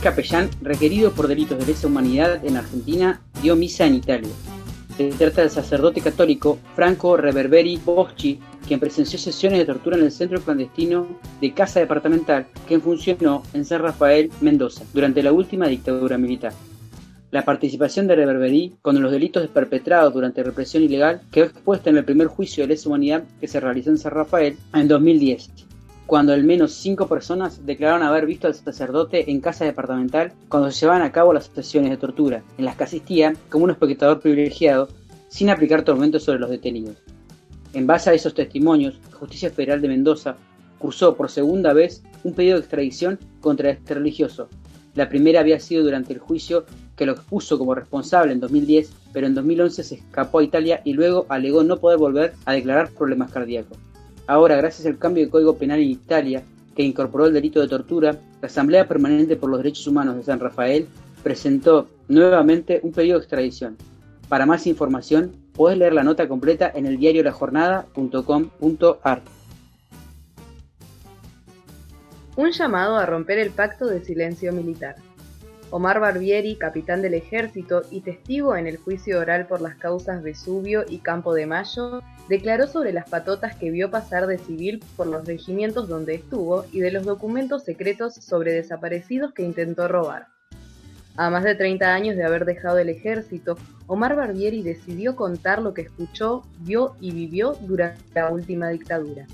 Capellán 0.00 0.48
requerido 0.62 1.12
por 1.12 1.28
delitos 1.28 1.58
de 1.58 1.66
lesa 1.66 1.86
humanidad 1.86 2.44
en 2.44 2.56
Argentina 2.56 3.20
dio 3.42 3.54
misa 3.54 3.86
en 3.86 3.96
Italia. 3.96 4.30
Se 4.96 5.10
trata 5.10 5.42
del 5.42 5.50
sacerdote 5.50 6.00
católico 6.00 6.58
Franco 6.74 7.16
Reverberi 7.16 7.78
Boschi, 7.84 8.40
quien 8.66 8.80
presenció 8.80 9.18
sesiones 9.18 9.58
de 9.60 9.66
tortura 9.66 9.96
en 9.96 10.04
el 10.04 10.10
centro 10.10 10.40
clandestino 10.40 11.06
de 11.40 11.52
casa 11.52 11.80
departamental 11.80 12.46
que 12.66 12.80
funcionó 12.80 13.42
en 13.52 13.64
San 13.64 13.82
Rafael, 13.82 14.30
Mendoza, 14.40 14.84
durante 14.92 15.22
la 15.22 15.32
última 15.32 15.68
dictadura 15.68 16.18
militar. 16.18 16.52
La 17.30 17.44
participación 17.44 18.06
de 18.06 18.16
Reverberi 18.16 18.74
con 18.82 19.00
los 19.00 19.12
delitos 19.12 19.46
perpetrados 19.48 20.12
durante 20.12 20.42
represión 20.42 20.82
ilegal 20.82 21.20
quedó 21.30 21.46
expuesta 21.46 21.90
en 21.90 21.98
el 21.98 22.04
primer 22.04 22.26
juicio 22.26 22.64
de 22.64 22.68
lesa 22.68 22.88
humanidad 22.88 23.24
que 23.40 23.48
se 23.48 23.60
realizó 23.60 23.90
en 23.90 23.98
San 23.98 24.12
Rafael 24.12 24.56
en 24.74 24.88
2010 24.88 25.69
cuando 26.10 26.32
al 26.32 26.42
menos 26.42 26.72
cinco 26.72 27.06
personas 27.06 27.64
declararon 27.64 28.02
haber 28.02 28.26
visto 28.26 28.48
al 28.48 28.54
sacerdote 28.56 29.30
en 29.30 29.40
casa 29.40 29.64
departamental 29.64 30.32
cuando 30.48 30.68
se 30.72 30.80
llevaban 30.80 31.02
a 31.02 31.12
cabo 31.12 31.32
las 31.32 31.52
sesiones 31.54 31.88
de 31.88 31.98
tortura, 31.98 32.42
en 32.58 32.64
las 32.64 32.74
que 32.74 32.82
asistía 32.82 33.34
como 33.48 33.62
un 33.62 33.70
espectador 33.70 34.18
privilegiado 34.18 34.88
sin 35.28 35.50
aplicar 35.50 35.84
tormentos 35.84 36.24
sobre 36.24 36.40
los 36.40 36.50
detenidos. 36.50 36.96
En 37.74 37.86
base 37.86 38.10
a 38.10 38.14
esos 38.14 38.34
testimonios, 38.34 38.98
la 39.08 39.18
Justicia 39.18 39.50
Federal 39.50 39.80
de 39.80 39.86
Mendoza 39.86 40.34
cursó 40.80 41.14
por 41.14 41.30
segunda 41.30 41.72
vez 41.74 42.02
un 42.24 42.34
pedido 42.34 42.56
de 42.56 42.62
extradición 42.62 43.20
contra 43.40 43.70
este 43.70 43.94
religioso. 43.94 44.48
La 44.96 45.08
primera 45.08 45.38
había 45.38 45.60
sido 45.60 45.84
durante 45.84 46.12
el 46.12 46.18
juicio 46.18 46.64
que 46.96 47.06
lo 47.06 47.12
expuso 47.12 47.56
como 47.56 47.76
responsable 47.76 48.32
en 48.32 48.40
2010, 48.40 48.92
pero 49.12 49.28
en 49.28 49.34
2011 49.36 49.84
se 49.84 49.94
escapó 49.94 50.40
a 50.40 50.42
Italia 50.42 50.82
y 50.84 50.92
luego 50.92 51.26
alegó 51.28 51.62
no 51.62 51.76
poder 51.76 51.98
volver 51.98 52.32
a 52.46 52.54
declarar 52.54 52.90
problemas 52.90 53.30
cardíacos. 53.30 53.78
Ahora, 54.30 54.54
gracias 54.54 54.86
al 54.86 54.96
cambio 54.96 55.24
de 55.24 55.28
Código 55.28 55.56
Penal 55.56 55.80
en 55.80 55.90
Italia, 55.90 56.44
que 56.76 56.84
incorporó 56.84 57.26
el 57.26 57.34
delito 57.34 57.60
de 57.60 57.66
tortura, 57.66 58.16
la 58.40 58.46
Asamblea 58.46 58.86
Permanente 58.86 59.34
por 59.34 59.50
los 59.50 59.58
Derechos 59.58 59.88
Humanos 59.88 60.14
de 60.14 60.22
San 60.22 60.38
Rafael 60.38 60.86
presentó 61.24 61.88
nuevamente 62.06 62.78
un 62.84 62.92
pedido 62.92 63.18
de 63.18 63.24
extradición. 63.24 63.76
Para 64.28 64.46
más 64.46 64.68
información, 64.68 65.32
puedes 65.52 65.76
leer 65.76 65.94
la 65.94 66.04
nota 66.04 66.28
completa 66.28 66.70
en 66.72 66.86
el 66.86 66.96
diario 66.98 67.24
lajornada.com.ar. 67.24 69.22
Un 72.36 72.52
llamado 72.52 72.98
a 72.98 73.06
romper 73.06 73.40
el 73.40 73.50
pacto 73.50 73.86
de 73.86 74.04
silencio 74.04 74.52
militar. 74.52 74.94
Omar 75.72 76.00
Barbieri, 76.00 76.56
capitán 76.56 77.00
del 77.00 77.14
ejército 77.14 77.82
y 77.92 78.00
testigo 78.00 78.56
en 78.56 78.66
el 78.66 78.76
juicio 78.76 79.20
oral 79.20 79.46
por 79.46 79.60
las 79.60 79.76
causas 79.76 80.20
Vesubio 80.20 80.84
y 80.88 80.98
Campo 80.98 81.32
de 81.32 81.46
Mayo, 81.46 82.02
declaró 82.28 82.66
sobre 82.66 82.92
las 82.92 83.08
patotas 83.08 83.54
que 83.54 83.70
vio 83.70 83.88
pasar 83.88 84.26
de 84.26 84.38
civil 84.38 84.82
por 84.96 85.06
los 85.06 85.24
regimientos 85.24 85.86
donde 85.86 86.16
estuvo 86.16 86.64
y 86.72 86.80
de 86.80 86.90
los 86.90 87.04
documentos 87.04 87.62
secretos 87.62 88.14
sobre 88.14 88.52
desaparecidos 88.52 89.32
que 89.32 89.44
intentó 89.44 89.86
robar. 89.86 90.26
A 91.16 91.30
más 91.30 91.44
de 91.44 91.54
30 91.54 91.86
años 91.94 92.16
de 92.16 92.24
haber 92.24 92.46
dejado 92.46 92.78
el 92.78 92.88
ejército, 92.88 93.56
Omar 93.86 94.16
Barbieri 94.16 94.62
decidió 94.62 95.14
contar 95.14 95.62
lo 95.62 95.72
que 95.72 95.82
escuchó, 95.82 96.42
vio 96.58 96.96
y 97.00 97.12
vivió 97.12 97.56
durante 97.60 98.02
la 98.12 98.30
última 98.30 98.70
dictadura. 98.70 99.26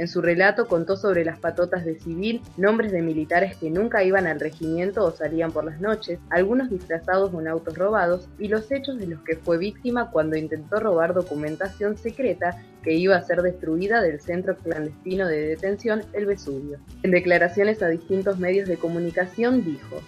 En 0.00 0.08
su 0.08 0.22
relato 0.22 0.66
contó 0.66 0.96
sobre 0.96 1.26
las 1.26 1.38
patotas 1.38 1.84
de 1.84 2.00
civil, 2.00 2.40
nombres 2.56 2.90
de 2.90 3.02
militares 3.02 3.54
que 3.58 3.68
nunca 3.68 4.02
iban 4.02 4.26
al 4.26 4.40
regimiento 4.40 5.04
o 5.04 5.10
salían 5.10 5.52
por 5.52 5.66
las 5.66 5.78
noches, 5.78 6.18
algunos 6.30 6.70
disfrazados 6.70 7.32
con 7.32 7.46
autos 7.46 7.76
robados 7.76 8.26
y 8.38 8.48
los 8.48 8.72
hechos 8.72 8.98
de 8.98 9.08
los 9.08 9.20
que 9.20 9.36
fue 9.36 9.58
víctima 9.58 10.10
cuando 10.10 10.38
intentó 10.38 10.80
robar 10.80 11.12
documentación 11.12 11.98
secreta 11.98 12.56
que 12.82 12.94
iba 12.94 13.14
a 13.14 13.22
ser 13.22 13.42
destruida 13.42 14.00
del 14.00 14.22
centro 14.22 14.56
clandestino 14.56 15.28
de 15.28 15.48
detención 15.48 16.02
El 16.14 16.24
Vesubio. 16.24 16.78
En 17.02 17.10
declaraciones 17.10 17.82
a 17.82 17.88
distintos 17.88 18.38
medios 18.38 18.70
de 18.70 18.78
comunicación 18.78 19.62
dijo, 19.66 20.00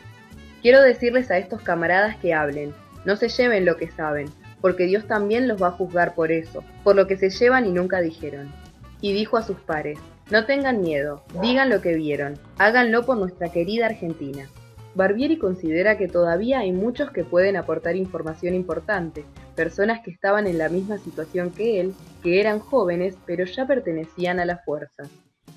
Quiero 0.62 0.80
decirles 0.80 1.30
a 1.30 1.36
estos 1.36 1.60
camaradas 1.60 2.16
que 2.16 2.32
hablen, 2.32 2.72
no 3.04 3.16
se 3.16 3.28
lleven 3.28 3.66
lo 3.66 3.76
que 3.76 3.90
saben, 3.90 4.30
porque 4.62 4.84
Dios 4.84 5.06
también 5.06 5.48
los 5.48 5.62
va 5.62 5.66
a 5.66 5.72
juzgar 5.72 6.14
por 6.14 6.32
eso, 6.32 6.64
por 6.82 6.96
lo 6.96 7.06
que 7.06 7.18
se 7.18 7.28
llevan 7.28 7.66
y 7.66 7.72
nunca 7.72 8.00
dijeron 8.00 8.61
y 9.02 9.12
dijo 9.12 9.36
a 9.36 9.42
sus 9.42 9.58
pares, 9.58 9.98
no 10.30 10.46
tengan 10.46 10.80
miedo, 10.80 11.22
digan 11.42 11.68
lo 11.68 11.82
que 11.82 11.94
vieron, 11.94 12.38
háganlo 12.56 13.04
por 13.04 13.18
nuestra 13.18 13.50
querida 13.50 13.86
Argentina. 13.86 14.48
Barbieri 14.94 15.38
considera 15.38 15.98
que 15.98 16.08
todavía 16.08 16.60
hay 16.60 16.72
muchos 16.72 17.10
que 17.10 17.24
pueden 17.24 17.56
aportar 17.56 17.96
información 17.96 18.54
importante, 18.54 19.24
personas 19.56 20.00
que 20.02 20.10
estaban 20.10 20.46
en 20.46 20.58
la 20.58 20.68
misma 20.68 20.98
situación 20.98 21.50
que 21.50 21.80
él, 21.80 21.94
que 22.22 22.40
eran 22.40 22.60
jóvenes 22.60 23.16
pero 23.26 23.44
ya 23.44 23.66
pertenecían 23.66 24.38
a 24.38 24.44
la 24.44 24.58
fuerza. 24.58 25.04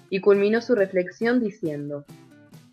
Y 0.09 0.21
culminó 0.21 0.61
su 0.61 0.75
reflexión 0.75 1.39
diciendo, 1.39 2.05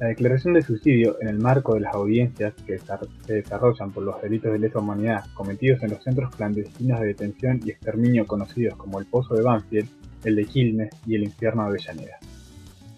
La 0.00 0.08
declaración 0.08 0.54
de 0.54 0.62
suicidio 0.62 1.16
en 1.20 1.28
el 1.28 1.38
marco 1.38 1.74
de 1.74 1.80
las 1.80 1.94
audiencias 1.94 2.52
que 2.66 2.80
se 3.26 3.32
desarrollan 3.32 3.92
por 3.92 4.02
los 4.02 4.20
delitos 4.20 4.52
de 4.52 4.58
lesa 4.58 4.80
humanidad 4.80 5.24
cometidos 5.34 5.84
en 5.84 5.90
los 5.90 6.02
centros 6.02 6.34
clandestinos 6.34 6.98
de 6.98 7.06
detención 7.06 7.60
y 7.64 7.70
exterminio 7.70 8.26
conocidos 8.26 8.76
como 8.76 8.98
el 8.98 9.06
Pozo 9.06 9.36
de 9.36 9.42
Banfield, 9.42 9.88
el 10.24 10.34
de 10.34 10.44
Quilmes 10.46 10.90
y 11.06 11.14
el 11.14 11.22
Infierno 11.22 11.62
de 11.62 11.68
Avellaneda. 11.68 12.18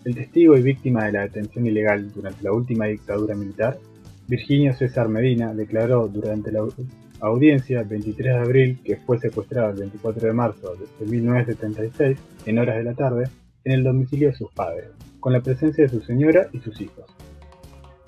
El 0.06 0.14
testigo 0.14 0.56
y 0.56 0.62
víctima 0.62 1.04
de 1.04 1.12
la 1.12 1.20
detención 1.22 1.66
ilegal 1.66 2.10
durante 2.14 2.42
la 2.42 2.52
última 2.52 2.86
dictadura 2.86 3.34
militar, 3.34 3.78
Virginio 4.26 4.72
César 4.72 5.10
Medina, 5.10 5.52
declaró 5.52 6.08
durante 6.08 6.50
la 6.50 6.64
audiencia 7.20 7.82
23 7.82 8.34
de 8.36 8.40
abril 8.40 8.78
que 8.82 8.96
fue 8.96 9.18
secuestrado 9.18 9.72
el 9.72 9.80
24 9.80 10.28
de 10.28 10.32
marzo 10.32 10.74
de 10.98 11.06
1976 11.06 12.18
en 12.46 12.58
horas 12.58 12.76
de 12.76 12.84
la 12.84 12.94
tarde 12.94 13.28
en 13.64 13.72
el 13.72 13.84
domicilio 13.84 14.28
de 14.28 14.34
sus 14.34 14.50
padres 14.52 14.86
con 15.20 15.32
la 15.32 15.40
presencia 15.40 15.84
de 15.84 15.90
su 15.90 16.00
señora 16.00 16.48
y 16.52 16.60
sus 16.60 16.80
hijos. 16.80 17.04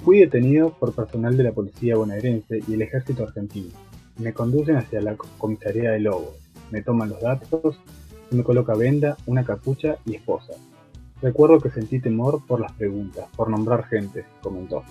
Fui 0.05 0.21
detenido 0.21 0.71
por 0.79 0.95
personal 0.95 1.37
de 1.37 1.45
la 1.45 1.53
policía 1.53 1.97
bonaerense 1.97 2.61
y 2.67 2.75
el 2.75 2.83
ejército 2.83 3.25
argentino. 3.25 3.71
Me 4.19 4.33
conducen 4.33 4.77
hacia 4.77 5.01
la 5.01 5.17
comisaría 5.17 5.91
de 5.91 6.01
Lobos, 6.01 6.37
me 6.71 6.83
toman 6.83 7.11
los 7.11 7.21
datos 7.21 7.79
me 8.31 8.45
coloca 8.45 8.75
venda, 8.75 9.17
una 9.27 9.45
capucha 9.45 9.97
y 10.05 10.17
esposa. 10.17 10.53
Recuerdo 11.23 11.61
que 11.61 11.71
sentí 11.71 11.99
temor 11.99 12.45
por 12.47 12.61
las 12.61 12.73
preguntas, 12.73 13.27
por 13.37 13.49
nombrar 13.51 13.85
gente, 13.87 14.25
comentó. 14.43 14.85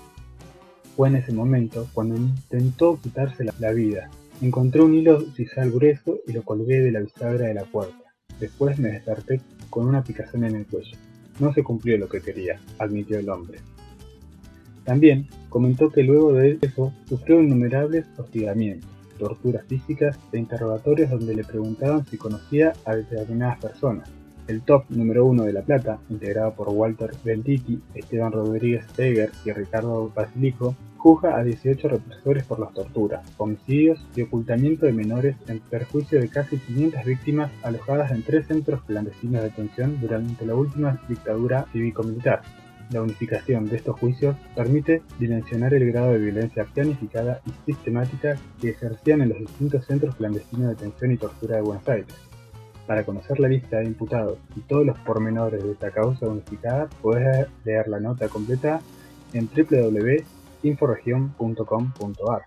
Fue 0.95 1.09
en 1.09 1.17
ese 1.17 1.31
momento 1.31 1.87
cuando 1.93 2.15
intentó 2.15 2.99
quitarse 3.01 3.45
la 3.59 3.71
vida. 3.71 4.09
Encontré 4.41 4.81
un 4.81 4.95
hilo 4.95 5.21
sisal 5.35 5.71
grueso 5.71 6.19
y 6.25 6.33
lo 6.33 6.43
colgué 6.43 6.79
de 6.79 6.91
la 6.91 6.99
bisagra 6.99 7.47
de 7.47 7.53
la 7.53 7.65
puerta. 7.65 8.13
Después 8.39 8.79
me 8.79 8.89
desperté 8.89 9.41
con 9.69 9.87
una 9.87 10.03
picazón 10.03 10.43
en 10.43 10.55
el 10.55 10.65
cuello. 10.65 10.97
No 11.39 11.53
se 11.53 11.63
cumplió 11.63 11.97
lo 11.97 12.09
que 12.09 12.21
quería, 12.21 12.59
admitió 12.79 13.19
el 13.19 13.29
hombre. 13.29 13.59
También 14.83 15.27
comentó 15.49 15.89
que 15.89 16.03
luego 16.03 16.33
de 16.33 16.57
eso 16.61 16.93
sufrió 17.09 17.41
innumerables 17.41 18.05
hostigamientos, 18.17 18.89
torturas 19.19 19.65
físicas 19.67 20.17
e 20.31 20.37
interrogatorios 20.37 21.09
donde 21.09 21.35
le 21.35 21.43
preguntaban 21.43 22.05
si 22.05 22.17
conocía 22.17 22.73
a 22.85 22.95
determinadas 22.95 23.59
personas. 23.59 24.09
El 24.47 24.61
top 24.61 24.85
número 24.89 25.25
uno 25.25 25.43
de 25.43 25.51
La 25.51 25.61
Plata, 25.61 25.99
integrado 26.09 26.53
por 26.53 26.69
Walter 26.69 27.11
Bentiti, 27.25 27.81
Esteban 27.93 28.31
Rodríguez 28.31 28.85
Eger 28.97 29.29
y 29.43 29.51
Ricardo 29.51 30.09
Basilico, 30.15 30.73
juzga 31.07 31.37
a 31.37 31.43
18 31.43 31.87
represores 31.87 32.43
por 32.43 32.59
las 32.59 32.73
torturas, 32.73 33.21
homicidios 33.37 34.05
y 34.13 34.23
ocultamiento 34.23 34.85
de 34.85 34.91
menores 34.91 35.37
en 35.47 35.59
perjuicio 35.59 36.19
de 36.19 36.27
casi 36.27 36.57
500 36.57 37.05
víctimas 37.05 37.49
alojadas 37.63 38.11
en 38.11 38.23
tres 38.23 38.45
centros 38.47 38.81
clandestinos 38.83 39.41
de 39.41 39.49
detención 39.49 40.01
durante 40.01 40.45
la 40.45 40.55
última 40.55 41.01
dictadura 41.07 41.65
cívico-militar. 41.71 42.41
La 42.91 43.01
unificación 43.01 43.69
de 43.69 43.77
estos 43.77 43.97
juicios 43.97 44.35
permite 44.53 45.01
dimensionar 45.17 45.73
el 45.73 45.89
grado 45.93 46.11
de 46.11 46.19
violencia 46.19 46.65
planificada 46.65 47.39
y 47.45 47.71
sistemática 47.71 48.35
que 48.59 48.71
ejercían 48.71 49.21
en 49.21 49.29
los 49.29 49.39
distintos 49.39 49.85
centros 49.85 50.13
clandestinos 50.15 50.67
de 50.67 50.75
detención 50.75 51.13
y 51.13 51.17
tortura 51.17 51.55
de 51.55 51.61
Buenos 51.61 51.87
Aires. 51.87 52.13
Para 52.85 53.05
conocer 53.05 53.39
la 53.39 53.47
lista 53.47 53.77
de 53.77 53.85
imputados 53.85 54.39
y 54.57 54.59
todos 54.59 54.85
los 54.85 54.97
pormenores 54.99 55.63
de 55.63 55.71
esta 55.71 55.89
causa 55.89 56.27
unificada, 56.27 56.89
puedes 57.01 57.47
leer 57.63 57.87
la 57.87 58.01
nota 58.01 58.27
completa 58.27 58.81
en 59.31 59.47
www.inforegion.com.ar. 60.75 62.45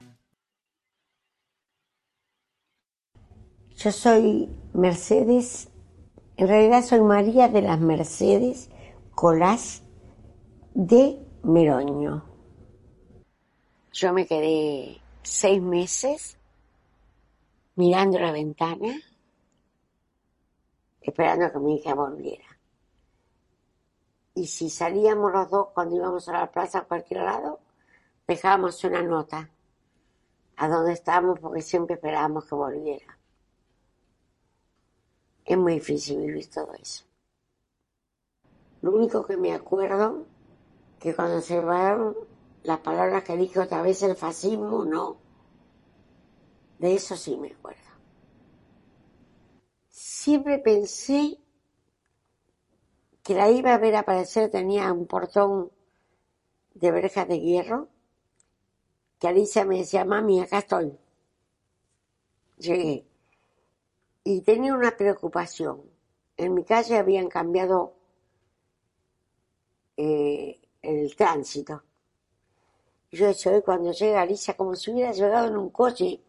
Yo 3.76 3.92
soy 3.92 4.50
Mercedes, 4.74 5.70
en 6.36 6.48
realidad 6.48 6.82
soy 6.82 7.00
María 7.00 7.48
de 7.48 7.62
las 7.62 7.80
Mercedes 7.80 8.70
Colás 9.14 9.82
de 10.74 11.18
Meroño. 11.42 12.24
Yo 13.92 14.12
me 14.12 14.26
quedé 14.26 15.00
seis 15.22 15.62
meses 15.62 16.36
mirando 17.76 18.18
la 18.18 18.32
ventana, 18.32 19.00
esperando 21.00 21.50
que 21.50 21.58
mi 21.58 21.76
hija 21.76 21.94
volviera. 21.94 22.44
Y 24.34 24.46
si 24.46 24.68
salíamos 24.70 25.32
los 25.32 25.50
dos 25.50 25.68
cuando 25.74 25.96
íbamos 25.96 26.28
a 26.28 26.32
la 26.32 26.50
plaza 26.50 26.80
a 26.80 26.84
cualquier 26.84 27.22
lado, 27.22 27.60
dejábamos 28.30 28.84
una 28.84 29.02
nota 29.02 29.50
a 30.56 30.68
donde 30.68 30.92
estábamos 30.92 31.40
porque 31.40 31.62
siempre 31.62 31.96
esperábamos 31.96 32.44
que 32.44 32.54
volviera. 32.54 33.18
Es 35.44 35.58
muy 35.58 35.74
difícil 35.74 36.18
vivir 36.18 36.48
todo 36.48 36.72
eso. 36.74 37.04
Lo 38.82 38.92
único 38.92 39.26
que 39.26 39.36
me 39.36 39.52
acuerdo 39.52 40.26
que 41.00 41.12
cuando 41.12 41.40
se 41.40 41.58
van 41.58 42.14
las 42.62 42.78
palabras 42.78 43.24
que 43.24 43.36
dije 43.36 43.58
otra 43.58 43.82
vez 43.82 44.00
el 44.04 44.14
fascismo, 44.14 44.84
no. 44.84 45.16
De 46.78 46.94
eso 46.94 47.16
sí 47.16 47.36
me 47.36 47.48
acuerdo. 47.48 47.90
Siempre 49.88 50.60
pensé 50.60 51.36
que 53.24 53.34
la 53.34 53.50
iba 53.50 53.74
a 53.74 53.78
ver 53.78 53.96
aparecer, 53.96 54.52
tenía 54.52 54.92
un 54.92 55.08
portón 55.08 55.72
de 56.74 56.92
verjas 56.92 57.26
de 57.26 57.40
hierro, 57.40 57.88
que 59.20 59.28
Alicia 59.28 59.64
me 59.66 59.78
decía, 59.78 60.04
mami, 60.04 60.40
acá 60.40 60.58
estoy. 60.58 60.98
Llegué. 62.56 63.06
Y 64.24 64.40
tenía 64.40 64.74
una 64.74 64.96
preocupación. 64.96 65.82
En 66.38 66.54
mi 66.54 66.64
calle 66.64 66.96
habían 66.96 67.28
cambiado 67.28 67.94
eh, 69.96 70.58
el 70.80 71.14
tránsito. 71.16 71.82
Yo 73.12 73.26
decía, 73.26 73.52
hoy 73.52 73.62
cuando 73.62 73.92
llega 73.92 74.22
Alicia, 74.22 74.56
como 74.56 74.74
si 74.74 74.90
hubiera 74.90 75.12
llegado 75.12 75.48
en 75.48 75.58
un 75.58 75.70
coche, 75.70 76.22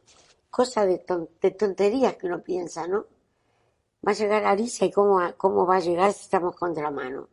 cosa 0.49 0.85
de, 0.85 0.97
tonterías 0.97 2.17
que 2.17 2.27
uno 2.27 2.43
piensa, 2.43 2.87
¿no? 2.87 3.05
Va 4.05 4.11
a 4.11 4.15
llegar 4.15 4.43
Alicia 4.45 4.85
y 4.87 4.91
cómo, 4.91 5.19
cómo 5.37 5.65
va 5.65 5.77
a 5.77 5.79
llegar 5.79 6.11
si 6.11 6.23
estamos 6.23 6.55
contramano. 6.55 7.29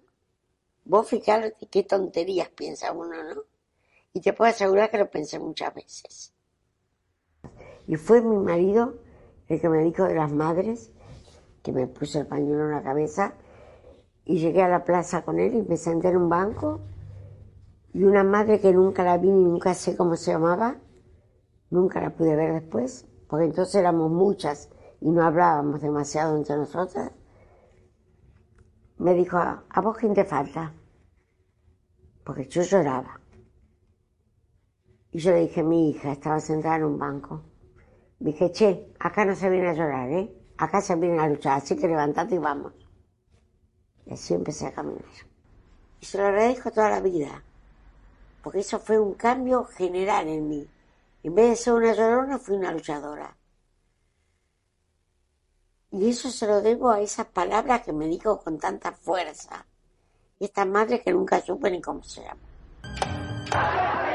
Vos 0.85 1.09
fijate 1.09 1.57
qué 1.69 1.83
tonterías 1.83 2.51
piensa 2.51 2.93
uno, 2.93 3.25
¿no? 3.25 3.43
Y 4.13 4.21
te 4.21 4.33
puedo 4.33 4.51
asegurar 4.51 4.91
que 4.91 4.99
lo 4.99 5.11
pensé 5.11 5.39
muchas 5.39 5.75
veces. 5.75 6.35
Y 7.87 7.97
fue 7.97 8.21
mi 8.21 8.37
marido 8.37 8.95
el 9.49 9.61
que 9.61 9.69
me 9.69 9.83
dijo 9.83 10.05
de 10.05 10.15
las 10.15 10.33
madres, 10.33 10.91
que 11.63 11.73
me 11.73 11.87
puso 11.87 12.21
el 12.21 12.27
pañuelo 12.27 12.65
en 12.65 12.73
la 12.73 12.83
cabeza, 12.83 13.35
y 14.25 14.39
llegué 14.39 14.63
a 14.63 14.69
la 14.69 14.85
plaza 14.85 15.23
con 15.23 15.39
él 15.39 15.55
y 15.55 15.63
me 15.63 15.77
senté 15.77 16.09
en 16.09 16.19
un 16.19 16.29
banco 16.29 16.81
y 17.95 18.05
una 18.05 18.23
madre 18.23 18.61
que 18.61 18.73
nunca 18.73 19.03
la 19.03 19.17
vi 19.17 19.31
ni 19.31 19.43
nunca 19.43 19.73
sé 19.73 19.97
cómo 19.97 20.17
se 20.17 20.33
llamaba, 20.33 20.77
nunca 21.71 22.01
la 22.01 22.11
pude 22.11 22.37
ver 22.37 22.53
después, 22.53 23.07
porque 23.27 23.47
entonces 23.47 23.75
éramos 23.77 24.11
muchas 24.11 24.69
y 25.01 25.11
no 25.11 25.25
hablábamos 25.25 25.81
demasiado 25.81 26.37
entre 26.37 26.57
nosotras, 26.57 27.11
me 28.99 29.15
dijo, 29.15 29.39
¿a 29.39 29.81
vos 29.81 29.97
quién 29.97 30.13
te 30.13 30.25
falta? 30.25 30.75
Porque 32.25 32.47
yo 32.49 32.63
lloraba. 32.63 33.21
Y 35.19 35.21
yo 35.21 35.33
le 35.33 35.41
dije, 35.41 35.65
mi 35.65 35.91
hija 35.91 36.13
estaba 36.13 36.39
sentada 36.39 36.77
en 36.77 36.85
un 36.85 36.97
banco. 36.97 37.43
dije, 38.21 38.53
che, 38.53 38.95
acá 39.01 39.25
no 39.25 39.35
se 39.35 39.51
viene 39.51 39.71
a 39.71 39.73
llorar, 39.73 40.09
¿eh? 40.13 40.33
Acá 40.59 40.81
se 40.81 40.95
viene 40.95 41.19
a 41.19 41.27
luchar, 41.27 41.59
así 41.59 41.75
que 41.75 41.89
levantate 41.89 42.37
y 42.37 42.39
vamos. 42.39 42.73
Y 44.07 44.13
así 44.13 44.35
empecé 44.35 44.69
a 44.69 44.73
caminar. 44.73 45.03
Y 46.01 46.07
se 46.07 46.19
lo 46.19 46.27
agradezco 46.27 46.71
toda 46.71 46.91
la 46.91 47.01
vida 47.01 47.43
porque 48.45 48.61
eso 48.61 48.79
fue 48.79 48.97
un 49.01 49.15
cambio 49.15 49.65
general 49.65 50.29
en 50.29 50.49
mí. 50.49 50.69
En 51.25 51.35
vez 51.35 51.51
de 51.51 51.57
ser 51.57 51.73
una 51.73 51.95
llorona, 51.95 52.39
fui 52.39 52.55
una 52.55 52.71
luchadora. 52.71 53.37
Y 55.91 56.11
eso 56.11 56.31
se 56.31 56.47
lo 56.47 56.63
debo 56.63 56.93
a 56.93 57.01
esas 57.01 57.27
palabras 57.27 57.83
que 57.83 57.93
me 57.93 58.07
dijo 58.07 58.39
con 58.39 58.61
tanta 58.61 58.93
fuerza. 58.93 59.67
Y 60.39 60.45
esta 60.45 60.65
madre 60.65 61.03
que 61.03 61.13
nunca 61.13 61.41
supe 61.41 61.73
ni 61.73 61.83
cómo 61.83 62.05
se 62.05 62.23
llama. 62.23 64.08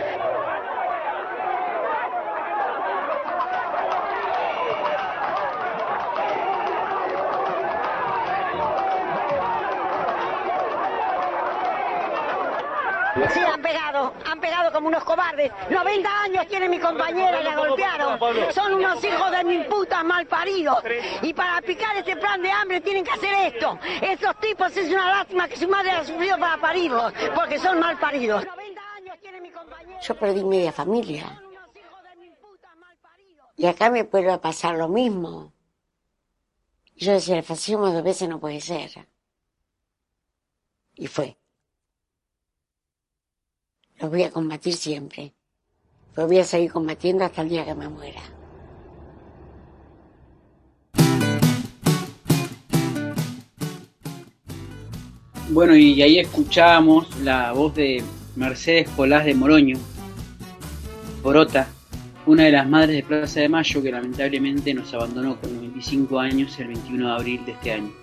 Sí, 13.31 13.39
han 13.39 13.61
pegado, 13.61 14.13
han 14.25 14.39
pegado 14.39 14.71
como 14.71 14.87
unos 14.87 15.03
cobardes. 15.03 15.51
90 15.69 16.21
años 16.23 16.47
tiene 16.47 16.69
mi 16.69 16.79
compañera 16.79 17.41
la 17.41 17.55
golpearon. 17.55 18.19
Son 18.53 18.73
unos 18.73 19.03
hijos 19.03 19.31
de 19.31 19.43
mil 19.43 19.65
putas 19.65 20.03
mal 20.03 20.25
paridos. 20.25 20.83
Y 21.21 21.33
para 21.33 21.61
picar 21.61 21.95
este 21.97 22.15
plan 22.17 22.41
de 22.41 22.51
hambre 22.51 22.81
tienen 22.81 23.03
que 23.03 23.11
hacer 23.11 23.53
esto. 23.53 23.79
Estos 24.01 24.39
tipos 24.39 24.75
es 24.75 24.89
una 24.91 25.17
lástima 25.17 25.47
que 25.47 25.57
su 25.57 25.67
madre 25.67 25.91
ha 25.91 26.03
sufrido 26.03 26.37
para 26.37 26.57
parirlos, 26.57 27.13
porque 27.35 27.59
son 27.59 27.79
mal 27.79 27.97
paridos. 27.97 28.45
Yo 30.01 30.15
perdí 30.15 30.43
media 30.43 30.71
familia. 30.71 31.41
Y 33.55 33.67
acá 33.67 33.89
me 33.89 34.03
puede 34.03 34.37
pasar 34.39 34.75
lo 34.75 34.89
mismo. 34.89 35.53
Yo 36.95 37.13
decía, 37.13 37.37
el 37.37 37.43
fascismo 37.43 37.91
dos 37.91 38.03
veces 38.03 38.27
no 38.29 38.39
puede 38.39 38.59
ser. 38.61 39.07
Y 40.95 41.07
fue. 41.07 41.37
Los 43.99 44.09
voy 44.09 44.23
a 44.23 44.31
combatir 44.31 44.73
siempre. 44.73 45.33
Los 46.15 46.27
voy 46.27 46.39
a 46.39 46.43
seguir 46.43 46.71
combatiendo 46.71 47.23
hasta 47.23 47.41
el 47.41 47.49
día 47.49 47.65
que 47.65 47.75
me 47.75 47.89
muera. 47.89 48.21
Bueno, 55.49 55.75
y 55.75 56.01
ahí 56.01 56.19
escuchábamos 56.19 57.15
la 57.19 57.51
voz 57.51 57.75
de 57.75 58.03
Mercedes 58.35 58.89
Colás 58.89 59.25
de 59.25 59.35
Moroño, 59.35 59.77
Porota, 61.21 61.67
una 62.25 62.43
de 62.45 62.51
las 62.51 62.67
madres 62.67 62.95
de 62.95 63.03
Plaza 63.03 63.41
de 63.41 63.49
Mayo 63.49 63.83
que 63.83 63.91
lamentablemente 63.91 64.73
nos 64.73 64.93
abandonó 64.93 65.39
con 65.39 65.59
25 65.59 66.19
años 66.19 66.57
el 66.59 66.69
21 66.69 67.07
de 67.07 67.13
abril 67.13 67.45
de 67.45 67.51
este 67.51 67.73
año. 67.73 68.02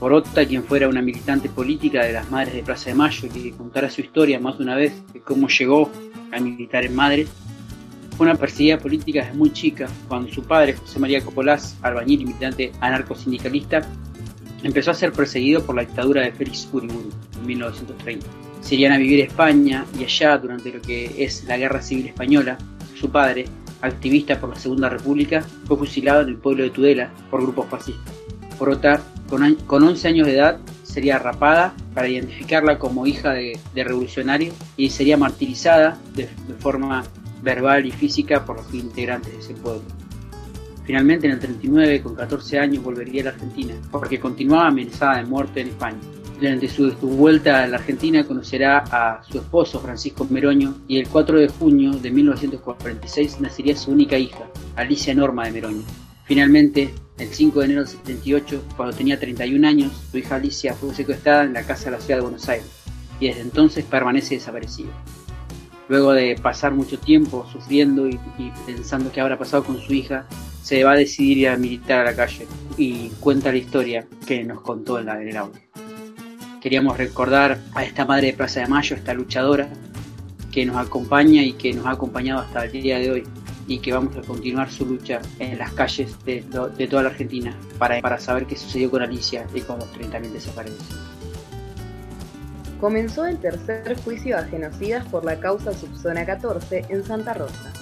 Porota, 0.00 0.46
quien 0.46 0.64
fuera 0.64 0.88
una 0.88 1.02
militante 1.02 1.50
política 1.50 2.02
de 2.02 2.14
las 2.14 2.30
Madres 2.30 2.54
de 2.54 2.62
Plaza 2.62 2.88
de 2.88 2.96
Mayo 2.96 3.28
y 3.28 3.28
que 3.28 3.52
contara 3.52 3.90
su 3.90 4.00
historia 4.00 4.40
más 4.40 4.56
de 4.56 4.64
una 4.64 4.74
vez 4.74 4.94
de 5.12 5.20
cómo 5.20 5.46
llegó 5.46 5.90
a 6.32 6.40
militar 6.40 6.86
en 6.86 6.96
Madres, 6.96 7.28
fue 8.16 8.26
una 8.26 8.34
perseguida 8.34 8.78
política 8.78 9.20
desde 9.20 9.36
muy 9.36 9.52
chica, 9.52 9.88
cuando 10.08 10.32
su 10.32 10.42
padre, 10.42 10.72
José 10.72 10.98
María 10.98 11.22
Copolás, 11.22 11.76
albañil 11.82 12.22
y 12.22 12.24
militante 12.24 12.72
anarcosindicalista, 12.80 13.82
empezó 14.62 14.90
a 14.90 14.94
ser 14.94 15.12
perseguido 15.12 15.62
por 15.64 15.76
la 15.76 15.82
dictadura 15.82 16.22
de 16.22 16.32
Félix 16.32 16.66
Uriburu 16.72 17.10
en 17.38 17.46
1930. 17.46 18.26
Se 18.62 18.76
irían 18.76 18.92
a 18.92 18.98
vivir 18.98 19.20
a 19.20 19.26
España 19.26 19.84
y 19.98 20.04
allá 20.04 20.38
durante 20.38 20.72
lo 20.72 20.80
que 20.80 21.22
es 21.22 21.44
la 21.44 21.58
Guerra 21.58 21.82
Civil 21.82 22.06
Española. 22.06 22.56
Su 22.98 23.10
padre, 23.10 23.44
activista 23.82 24.40
por 24.40 24.48
la 24.48 24.56
Segunda 24.56 24.88
República, 24.88 25.44
fue 25.66 25.76
fusilado 25.76 26.22
en 26.22 26.30
el 26.30 26.36
pueblo 26.36 26.62
de 26.62 26.70
Tudela 26.70 27.10
por 27.30 27.42
grupos 27.42 27.66
fascistas. 27.68 28.14
Porota 28.58 29.02
con, 29.30 29.82
11 29.82 30.08
años 30.08 30.26
de 30.26 30.34
edad 30.34 30.58
sería 30.82 31.18
rapada 31.18 31.72
para 31.94 32.08
identificarla 32.08 32.78
como 32.78 33.06
hija 33.06 33.32
de, 33.32 33.58
revolucionario 33.74 34.52
y 34.76 34.90
sería 34.90 35.16
martirizada 35.16 35.98
de, 36.14 36.28
forma 36.58 37.04
verbal 37.42 37.86
y 37.86 37.92
física 37.92 38.44
por 38.44 38.56
los 38.56 38.74
integrantes 38.74 39.32
de 39.32 39.38
ese 39.38 39.54
pueblo. 39.54 39.82
Finalmente 40.84 41.26
en 41.26 41.34
el 41.34 41.38
39, 41.38 42.02
con 42.02 42.16
14 42.16 42.58
años, 42.58 42.82
volvería 42.82 43.22
a 43.22 43.24
la 43.26 43.30
Argentina, 43.30 43.74
porque 43.92 44.18
continuaba 44.18 44.66
amenazada 44.66 45.18
de 45.18 45.24
muerte 45.24 45.60
en 45.60 45.68
España. 45.68 45.98
Durante 46.40 46.68
su, 46.68 46.90
su, 46.90 47.06
vuelta 47.06 47.62
a 47.62 47.66
la 47.66 47.76
Argentina 47.76 48.24
conocerá 48.24 48.78
a 48.90 49.22
su 49.22 49.38
esposo 49.38 49.78
Francisco 49.78 50.26
Meroño 50.28 50.74
y 50.88 50.98
el 50.98 51.06
4 51.08 51.38
de 51.38 51.48
junio 51.48 51.92
de 51.92 52.10
1946 52.10 53.40
nacería 53.40 53.76
su 53.76 53.92
única 53.92 54.18
hija, 54.18 54.46
Alicia 54.74 55.14
Norma 55.14 55.44
de 55.44 55.52
Meroño. 55.52 56.09
Finalmente, 56.30 56.94
el 57.18 57.26
5 57.26 57.58
de 57.58 57.64
enero 57.64 57.80
del 57.80 57.90
78, 57.90 58.62
cuando 58.76 58.96
tenía 58.96 59.18
31 59.18 59.66
años, 59.66 59.90
su 60.12 60.18
hija 60.18 60.36
Alicia 60.36 60.74
fue 60.74 60.94
secuestrada 60.94 61.42
en 61.42 61.54
la 61.54 61.64
casa 61.64 61.86
de 61.86 61.90
la 61.90 62.00
ciudad 62.00 62.18
de 62.18 62.22
Buenos 62.22 62.48
Aires 62.48 62.68
y 63.18 63.26
desde 63.26 63.40
entonces 63.40 63.84
permanece 63.84 64.36
desaparecida. 64.36 64.90
luego 65.88 66.12
de 66.12 66.36
pasar 66.40 66.72
mucho 66.72 67.00
tiempo 67.00 67.48
sufriendo 67.50 68.08
y, 68.08 68.20
pensando 68.64 69.10
qué 69.10 69.20
habrá 69.20 69.40
pasado 69.40 69.64
con 69.64 69.80
su 69.80 69.92
hija, 69.92 70.24
se 70.62 70.84
va 70.84 70.92
a 70.92 70.96
decidir 70.96 71.38
ir 71.38 71.48
a 71.48 71.56
militar 71.56 72.02
a 72.02 72.12
la 72.12 72.14
calle 72.14 72.46
y 72.76 73.08
cuenta 73.18 73.50
la 73.50 73.58
historia 73.58 74.06
que 74.24 74.44
nos 74.44 74.60
contó 74.60 75.00
en, 75.00 75.06
la, 75.06 75.20
en 75.20 75.30
el 75.30 75.36
audio. 75.36 75.60
Queríamos 76.62 76.96
recordar 76.96 77.58
a 77.74 77.82
esta 77.82 78.04
madre 78.04 78.28
de 78.28 78.34
Plaza 78.34 78.60
de 78.60 78.68
Mayo, 78.68 78.94
esta 78.94 79.14
luchadora 79.14 79.68
que 80.52 80.64
nos 80.64 80.76
acompaña 80.76 81.42
y 81.42 81.54
que 81.54 81.72
nos 81.72 81.86
ha 81.86 81.90
acompañado 81.90 82.42
hasta 82.42 82.66
el 82.66 82.70
día 82.70 83.00
de 83.00 83.10
hoy 83.10 83.24
y 83.66 83.78
que 83.78 83.92
vamos 83.92 84.16
a 84.16 84.22
continuar 84.22 84.70
su 84.70 84.86
lucha 84.86 85.20
en 85.38 85.58
las 85.58 85.72
calles 85.72 86.16
de, 86.24 86.42
toda 86.88 87.02
la 87.02 87.08
Argentina 87.10 87.56
para, 87.78 88.00
para 88.00 88.18
saber 88.18 88.46
qué 88.46 88.56
sucedió 88.56 88.90
con 88.90 89.02
Alicia 89.02 89.46
y 89.54 89.60
con 89.60 89.78
los 89.78 89.92
30.000 89.94 90.30
desaparecidos 90.32 91.10
comenzó 92.80 93.26
el 93.26 93.38
tercer 93.38 93.94
juicio 94.02 94.38
a 94.38 94.44
genocidas 94.44 95.06
por 95.06 95.24
la 95.24 95.38
causa 95.38 95.74
subzona 95.74 96.24
14 96.24 96.86
en 96.88 97.04
Santa 97.04 97.34
Rosa. 97.34 97.72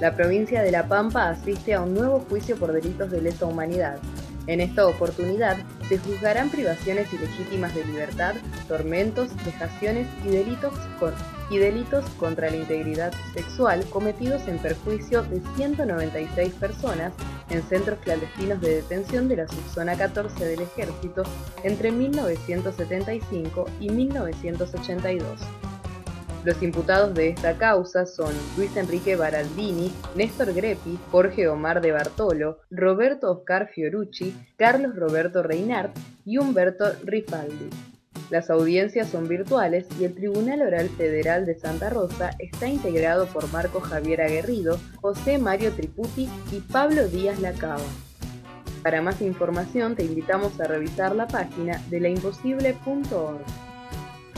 La 0.00 0.16
provincia 0.16 0.62
de 0.62 0.72
La 0.72 0.88
Pampa 0.88 1.28
asiste 1.28 1.74
a 1.74 1.82
un 1.82 1.94
nuevo 1.94 2.20
juicio 2.20 2.56
por 2.56 2.72
delitos 2.72 3.10
de 3.10 3.20
lesa 3.20 3.46
humanidad, 3.46 3.98
en 4.46 4.60
esta 4.60 4.86
oportunidad 4.86 5.58
se 5.94 6.00
juzgarán 6.00 6.50
privaciones 6.50 7.12
ilegítimas 7.12 7.72
de 7.72 7.84
libertad, 7.84 8.34
tormentos, 8.66 9.30
vejaciones 9.44 10.08
y 10.24 10.30
delitos, 10.30 10.74
y 11.50 11.58
delitos 11.58 12.04
contra 12.18 12.50
la 12.50 12.56
integridad 12.56 13.12
sexual 13.32 13.84
cometidos 13.90 14.48
en 14.48 14.58
perjuicio 14.58 15.22
de 15.22 15.40
196 15.56 16.52
personas 16.54 17.12
en 17.48 17.62
centros 17.62 18.00
clandestinos 18.00 18.60
de 18.60 18.76
detención 18.76 19.28
de 19.28 19.36
la 19.36 19.46
subzona 19.46 19.96
14 19.96 20.44
del 20.44 20.62
Ejército 20.62 21.22
entre 21.62 21.92
1975 21.92 23.66
y 23.78 23.90
1982. 23.90 25.40
Los 26.44 26.62
imputados 26.62 27.14
de 27.14 27.30
esta 27.30 27.56
causa 27.56 28.04
son 28.04 28.34
Luis 28.58 28.76
Enrique 28.76 29.16
Baraldini, 29.16 29.90
Néstor 30.14 30.52
Greppi, 30.52 30.98
Jorge 31.10 31.48
Omar 31.48 31.80
de 31.80 31.92
Bartolo, 31.92 32.58
Roberto 32.70 33.32
Oscar 33.32 33.70
Fiorucci, 33.74 34.36
Carlos 34.58 34.94
Roberto 34.94 35.42
Reinart 35.42 35.96
y 36.26 36.36
Humberto 36.36 36.84
Rifaldi. 37.02 37.70
Las 38.28 38.50
audiencias 38.50 39.08
son 39.08 39.26
virtuales 39.26 39.86
y 39.98 40.04
el 40.04 40.14
Tribunal 40.14 40.60
Oral 40.60 40.90
Federal 40.90 41.46
de 41.46 41.58
Santa 41.58 41.88
Rosa 41.88 42.30
está 42.38 42.68
integrado 42.68 43.26
por 43.26 43.50
Marco 43.50 43.80
Javier 43.80 44.20
Aguerrido, 44.20 44.78
José 45.00 45.38
Mario 45.38 45.72
Triputi 45.72 46.28
y 46.52 46.60
Pablo 46.60 47.08
Díaz 47.08 47.40
Lacaba. 47.40 47.80
Para 48.82 49.00
más 49.00 49.22
información 49.22 49.96
te 49.96 50.04
invitamos 50.04 50.60
a 50.60 50.64
revisar 50.64 51.16
la 51.16 51.26
página 51.26 51.80
de 51.88 52.00
laimposible.org. 52.00 53.73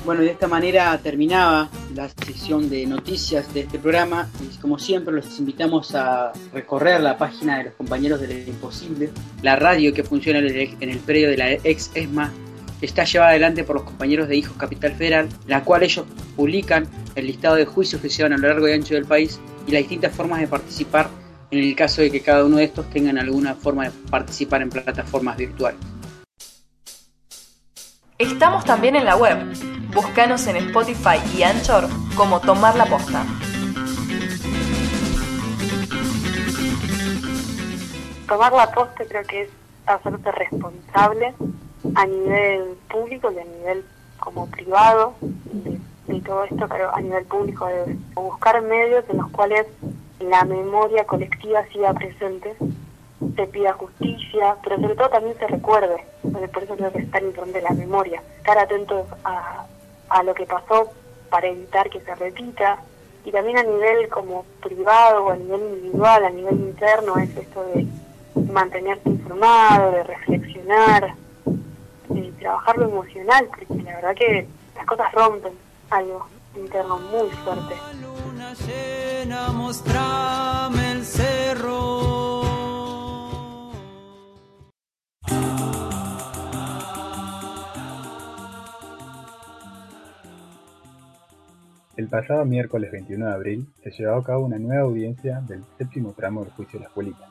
Bueno, 0.06 0.20
de 0.20 0.30
esta 0.30 0.46
manera 0.46 0.96
terminaba 0.98 1.68
la 1.92 2.08
sección 2.08 2.70
de 2.70 2.86
noticias 2.86 3.52
de 3.52 3.62
este 3.62 3.76
programa 3.80 4.28
y 4.40 4.56
como 4.58 4.78
siempre 4.78 5.12
los 5.12 5.36
invitamos 5.40 5.96
a 5.96 6.32
recorrer 6.52 7.00
la 7.00 7.18
página 7.18 7.58
de 7.58 7.64
los 7.64 7.74
compañeros 7.74 8.20
de 8.20 8.28
lo 8.28 8.34
imposible, 8.34 9.10
la 9.42 9.56
radio 9.56 9.92
que 9.92 10.04
funciona 10.04 10.38
en 10.38 10.90
el 10.90 10.98
predio 11.00 11.28
de 11.28 11.36
la 11.36 11.50
ex 11.54 11.90
ESMA 11.96 12.32
está 12.80 13.02
llevada 13.02 13.32
adelante 13.32 13.64
por 13.64 13.74
los 13.74 13.84
compañeros 13.84 14.28
de 14.28 14.36
Hijos 14.36 14.56
Capital 14.56 14.92
Federal, 14.92 15.28
la 15.48 15.64
cual 15.64 15.82
ellos 15.82 16.06
publican 16.36 16.86
el 17.16 17.26
listado 17.26 17.56
de 17.56 17.64
juicios 17.64 18.00
que 18.00 18.08
se 18.08 18.18
llevan 18.18 18.34
a 18.34 18.38
lo 18.38 18.46
largo 18.46 18.68
y 18.68 18.74
ancho 18.74 18.94
del 18.94 19.06
país 19.06 19.40
y 19.66 19.72
las 19.72 19.80
distintas 19.80 20.14
formas 20.14 20.38
de 20.38 20.46
participar 20.46 21.08
en 21.50 21.58
el 21.58 21.74
caso 21.74 22.02
de 22.02 22.12
que 22.12 22.20
cada 22.20 22.44
uno 22.44 22.58
de 22.58 22.64
estos 22.64 22.88
tengan 22.90 23.18
alguna 23.18 23.56
forma 23.56 23.86
de 23.86 23.90
participar 24.08 24.62
en 24.62 24.70
plataformas 24.70 25.36
virtuales. 25.36 25.80
Estamos 28.18 28.64
también 28.64 28.96
en 28.96 29.04
la 29.04 29.16
web 29.16 29.36
Búscanos 29.94 30.46
en 30.46 30.56
Spotify 30.56 31.18
y 31.36 31.42
Anchor 31.42 31.88
como 32.16 32.40
Tomar 32.40 32.76
la 32.76 32.86
Posta. 32.86 33.24
Tomar 38.28 38.52
la 38.52 38.70
posta 38.72 39.04
creo 39.08 39.22
que 39.24 39.42
es 39.42 39.50
hacerte 39.86 40.32
responsable 40.32 41.34
a 41.94 42.06
nivel 42.06 42.76
público 42.90 43.30
y 43.30 43.38
a 43.38 43.44
nivel 43.44 43.84
como 44.18 44.46
privado 44.48 45.14
de, 45.20 46.20
todo 46.20 46.44
esto, 46.44 46.66
pero 46.68 46.94
a 46.94 47.00
nivel 47.00 47.24
público 47.26 47.66
de 47.66 47.96
buscar 48.14 48.60
medios 48.62 49.04
en 49.08 49.18
los 49.18 49.30
cuales 49.30 49.66
la 50.18 50.44
memoria 50.44 51.04
colectiva 51.04 51.64
siga 51.72 51.92
presente, 51.94 52.56
se 53.36 53.46
pida 53.46 53.74
justicia, 53.74 54.56
pero 54.64 54.76
sobre 54.80 54.96
todo 54.96 55.08
también 55.10 55.38
se 55.38 55.46
recuerde, 55.46 56.04
por 56.52 56.62
eso 56.62 56.76
creo 56.76 56.92
que 56.92 56.98
es 56.98 57.10
tan 57.10 57.24
importante 57.24 57.62
la 57.62 57.70
memoria, 57.70 58.22
estar 58.38 58.58
atentos 58.58 59.06
a, 59.24 59.66
a 60.08 60.22
lo 60.22 60.34
que 60.34 60.46
pasó 60.46 60.90
para 61.30 61.48
evitar 61.48 61.90
que 61.90 62.00
se 62.00 62.14
repita 62.14 62.78
y 63.24 63.32
también 63.32 63.58
a 63.58 63.62
nivel 63.64 64.08
como 64.08 64.44
privado 64.62 65.26
o 65.26 65.30
a 65.30 65.36
nivel 65.36 65.60
individual, 65.60 66.24
a 66.24 66.30
nivel 66.30 66.54
interno 66.54 67.18
es 67.18 67.36
esto 67.36 67.64
de 67.74 67.86
mantenerse 68.52 69.08
informado, 69.08 69.90
de 69.90 70.04
reflexionar, 70.04 71.14
de 72.08 72.32
trabajar 72.38 72.78
lo 72.78 72.84
emocional, 72.84 73.48
porque 73.48 73.82
la 73.82 73.96
verdad 73.96 74.14
que 74.14 74.46
las 74.76 74.86
cosas 74.86 75.12
rompen 75.12 75.52
algo 75.90 76.26
interno 76.54 76.98
muy 76.98 77.28
fuerte. 77.30 77.74
el 80.78 81.04
cerro. 81.04 82.45
El 91.96 92.08
pasado 92.08 92.44
miércoles 92.44 92.92
21 92.92 93.24
de 93.24 93.32
abril 93.32 93.66
se 93.82 93.90
llevó 93.90 94.16
a 94.16 94.22
cabo 94.22 94.44
una 94.44 94.58
nueva 94.58 94.82
audiencia 94.82 95.40
del 95.40 95.64
séptimo 95.78 96.12
tramo 96.12 96.44
del 96.44 96.52
juicio 96.52 96.78
de 96.78 96.82
la 96.82 96.88
escuelita. 96.88 97.26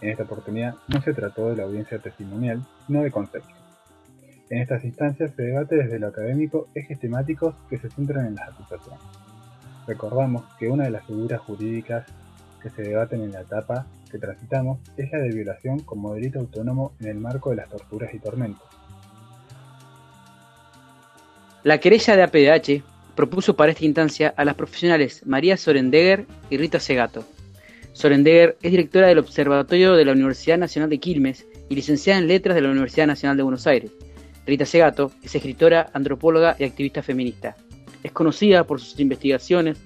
En 0.00 0.10
esta 0.10 0.24
oportunidad 0.24 0.74
no 0.88 1.00
se 1.02 1.14
trató 1.14 1.50
de 1.50 1.56
la 1.56 1.62
audiencia 1.62 2.00
testimonial, 2.00 2.66
sino 2.84 3.04
de 3.04 3.12
conceptos. 3.12 3.54
En 4.50 4.58
estas 4.58 4.82
instancias 4.82 5.30
se 5.36 5.42
debate 5.44 5.76
desde 5.76 6.00
lo 6.00 6.08
académico 6.08 6.66
ejes 6.74 6.98
temáticos 6.98 7.54
que 7.70 7.78
se 7.78 7.90
centran 7.90 8.26
en 8.26 8.34
las 8.34 8.48
acusaciones. 8.48 9.00
Recordamos 9.86 10.42
que 10.58 10.68
una 10.68 10.82
de 10.82 10.90
las 10.90 11.06
figuras 11.06 11.40
jurídicas 11.40 12.04
que 12.60 12.70
se 12.70 12.82
debaten 12.82 13.22
en 13.22 13.30
la 13.30 13.42
etapa 13.42 13.86
que 14.10 14.18
transitamos 14.18 14.80
es 14.96 15.12
la 15.12 15.18
de 15.18 15.28
violación 15.28 15.78
como 15.78 16.12
delito 16.12 16.40
autónomo 16.40 16.92
en 16.98 17.06
el 17.06 17.18
marco 17.18 17.50
de 17.50 17.56
las 17.56 17.68
torturas 17.68 18.12
y 18.12 18.18
tormentos. 18.18 18.66
La 21.62 21.78
querella 21.78 22.16
de 22.16 22.22
APDH 22.24 22.91
propuso 23.14 23.56
para 23.56 23.72
esta 23.72 23.84
instancia 23.84 24.32
a 24.36 24.44
las 24.44 24.54
profesionales 24.54 25.22
María 25.26 25.56
Sorendegger 25.56 26.26
y 26.50 26.56
Rita 26.56 26.80
Segato. 26.80 27.24
Sorendegger 27.92 28.56
es 28.62 28.70
directora 28.70 29.08
del 29.08 29.18
Observatorio 29.18 29.94
de 29.94 30.04
la 30.04 30.12
Universidad 30.12 30.58
Nacional 30.58 30.88
de 30.88 30.98
Quilmes 30.98 31.46
y 31.68 31.74
licenciada 31.74 32.18
en 32.18 32.28
Letras 32.28 32.54
de 32.54 32.62
la 32.62 32.70
Universidad 32.70 33.06
Nacional 33.06 33.36
de 33.36 33.42
Buenos 33.42 33.66
Aires. 33.66 33.90
Rita 34.46 34.64
Segato 34.64 35.12
es 35.22 35.34
escritora, 35.34 35.90
antropóloga 35.92 36.56
y 36.58 36.64
activista 36.64 37.02
feminista. 37.02 37.56
Es 38.02 38.12
conocida 38.12 38.64
por 38.64 38.80
sus 38.80 38.98
investigaciones 38.98 39.78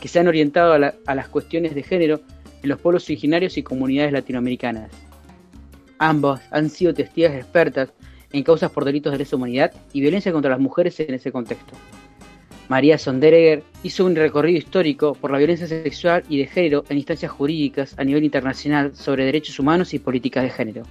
que 0.00 0.08
se 0.08 0.18
han 0.18 0.28
orientado 0.28 0.72
a, 0.72 1.14
las 1.14 1.28
cuestiones 1.28 1.74
de 1.74 1.82
género 1.82 2.20
en 2.62 2.68
los 2.68 2.80
pueblos 2.80 3.04
originarios 3.04 3.56
y 3.56 3.62
comunidades 3.62 4.12
latinoamericanas. 4.12 4.90
Ambas 5.98 6.42
han 6.50 6.68
sido 6.68 6.92
testigos 6.92 7.32
expertas 7.32 7.90
en 8.32 8.42
causas 8.42 8.70
por 8.70 8.84
delitos 8.84 9.12
de 9.12 9.18
lesa 9.18 9.36
humanidad 9.36 9.72
y 9.92 10.00
violencia 10.00 10.32
contra 10.32 10.50
las 10.50 10.60
mujeres 10.60 10.98
en 10.98 11.14
ese 11.14 11.30
contexto. 11.30 11.74
María 12.68 12.96
Sonderegger 12.96 13.62
hizo 13.82 14.06
un 14.06 14.16
recorrido 14.16 14.58
histórico 14.58 15.14
por 15.14 15.30
la 15.30 15.38
violencia 15.38 15.66
sexual 15.66 16.24
y 16.28 16.38
de 16.38 16.46
género 16.46 16.84
en 16.88 16.96
instancias 16.96 17.30
jurídicas 17.30 17.94
a 17.98 18.04
nivel 18.04 18.24
internacional 18.24 18.96
sobre 18.96 19.26
derechos 19.26 19.58
humanos 19.58 19.92
y 19.92 19.98
políticas 19.98 20.44
de 20.44 20.50
género. 20.50 20.82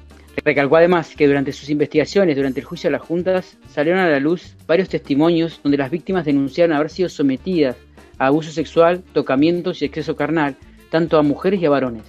Recalcó 0.45 0.77
además 0.77 1.15
que 1.15 1.27
durante 1.27 1.51
sus 1.51 1.69
investigaciones, 1.69 2.36
durante 2.36 2.59
el 2.59 2.65
juicio 2.65 2.89
de 2.89 2.97
las 2.97 3.01
juntas, 3.01 3.57
salieron 3.69 4.01
a 4.01 4.09
la 4.09 4.19
luz 4.19 4.55
varios 4.67 4.89
testimonios 4.89 5.59
donde 5.63 5.77
las 5.77 5.89
víctimas 5.89 6.25
denunciaron 6.25 6.75
haber 6.75 6.91
sido 6.91 7.09
sometidas 7.09 7.75
a 8.19 8.27
abuso 8.27 8.51
sexual, 8.51 9.03
tocamientos 9.13 9.81
y 9.81 9.86
exceso 9.86 10.15
carnal, 10.15 10.55
tanto 10.91 11.17
a 11.17 11.23
mujeres 11.23 11.59
y 11.59 11.65
a 11.65 11.71
varones. 11.71 12.03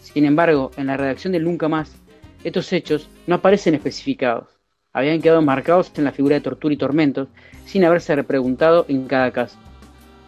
Sin 0.00 0.26
embargo, 0.26 0.70
en 0.76 0.86
la 0.86 0.96
redacción 0.96 1.32
del 1.32 1.44
Nunca 1.44 1.68
Más, 1.68 1.96
estos 2.44 2.72
hechos 2.72 3.08
no 3.26 3.36
aparecen 3.36 3.74
especificados 3.74 4.57
habían 4.98 5.22
quedado 5.22 5.42
marcados 5.42 5.92
en 5.96 6.04
la 6.04 6.12
figura 6.12 6.34
de 6.34 6.40
tortura 6.40 6.74
y 6.74 6.76
tormentos, 6.76 7.28
sin 7.64 7.84
haberse 7.84 8.16
repreguntado 8.16 8.84
en 8.88 9.06
cada 9.06 9.30
caso. 9.30 9.56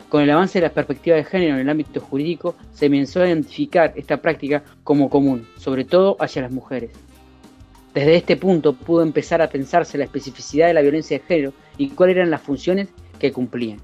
Con 0.08 0.22
el 0.22 0.30
avance 0.30 0.60
de 0.60 0.66
la 0.66 0.72
perspectiva 0.72 1.16
de 1.16 1.24
género 1.24 1.54
en 1.54 1.60
el 1.60 1.68
ámbito 1.68 2.00
jurídico, 2.00 2.56
se 2.72 2.86
comenzó 2.86 3.20
a 3.20 3.28
identificar 3.28 3.92
esta 3.96 4.18
práctica 4.18 4.62
como 4.84 5.10
común, 5.10 5.46
sobre 5.56 5.84
todo 5.84 6.16
hacia 6.20 6.42
las 6.42 6.52
mujeres. 6.52 6.92
Desde 7.94 8.14
este 8.14 8.36
punto 8.36 8.74
pudo 8.74 9.02
empezar 9.02 9.42
a 9.42 9.48
pensarse 9.48 9.98
la 9.98 10.04
especificidad 10.04 10.68
de 10.68 10.74
la 10.74 10.82
violencia 10.82 11.18
de 11.18 11.24
género 11.24 11.52
y 11.76 11.90
cuáles 11.90 12.16
eran 12.16 12.30
las 12.30 12.42
funciones 12.42 12.88
que 13.18 13.32
cumplían. 13.32 13.78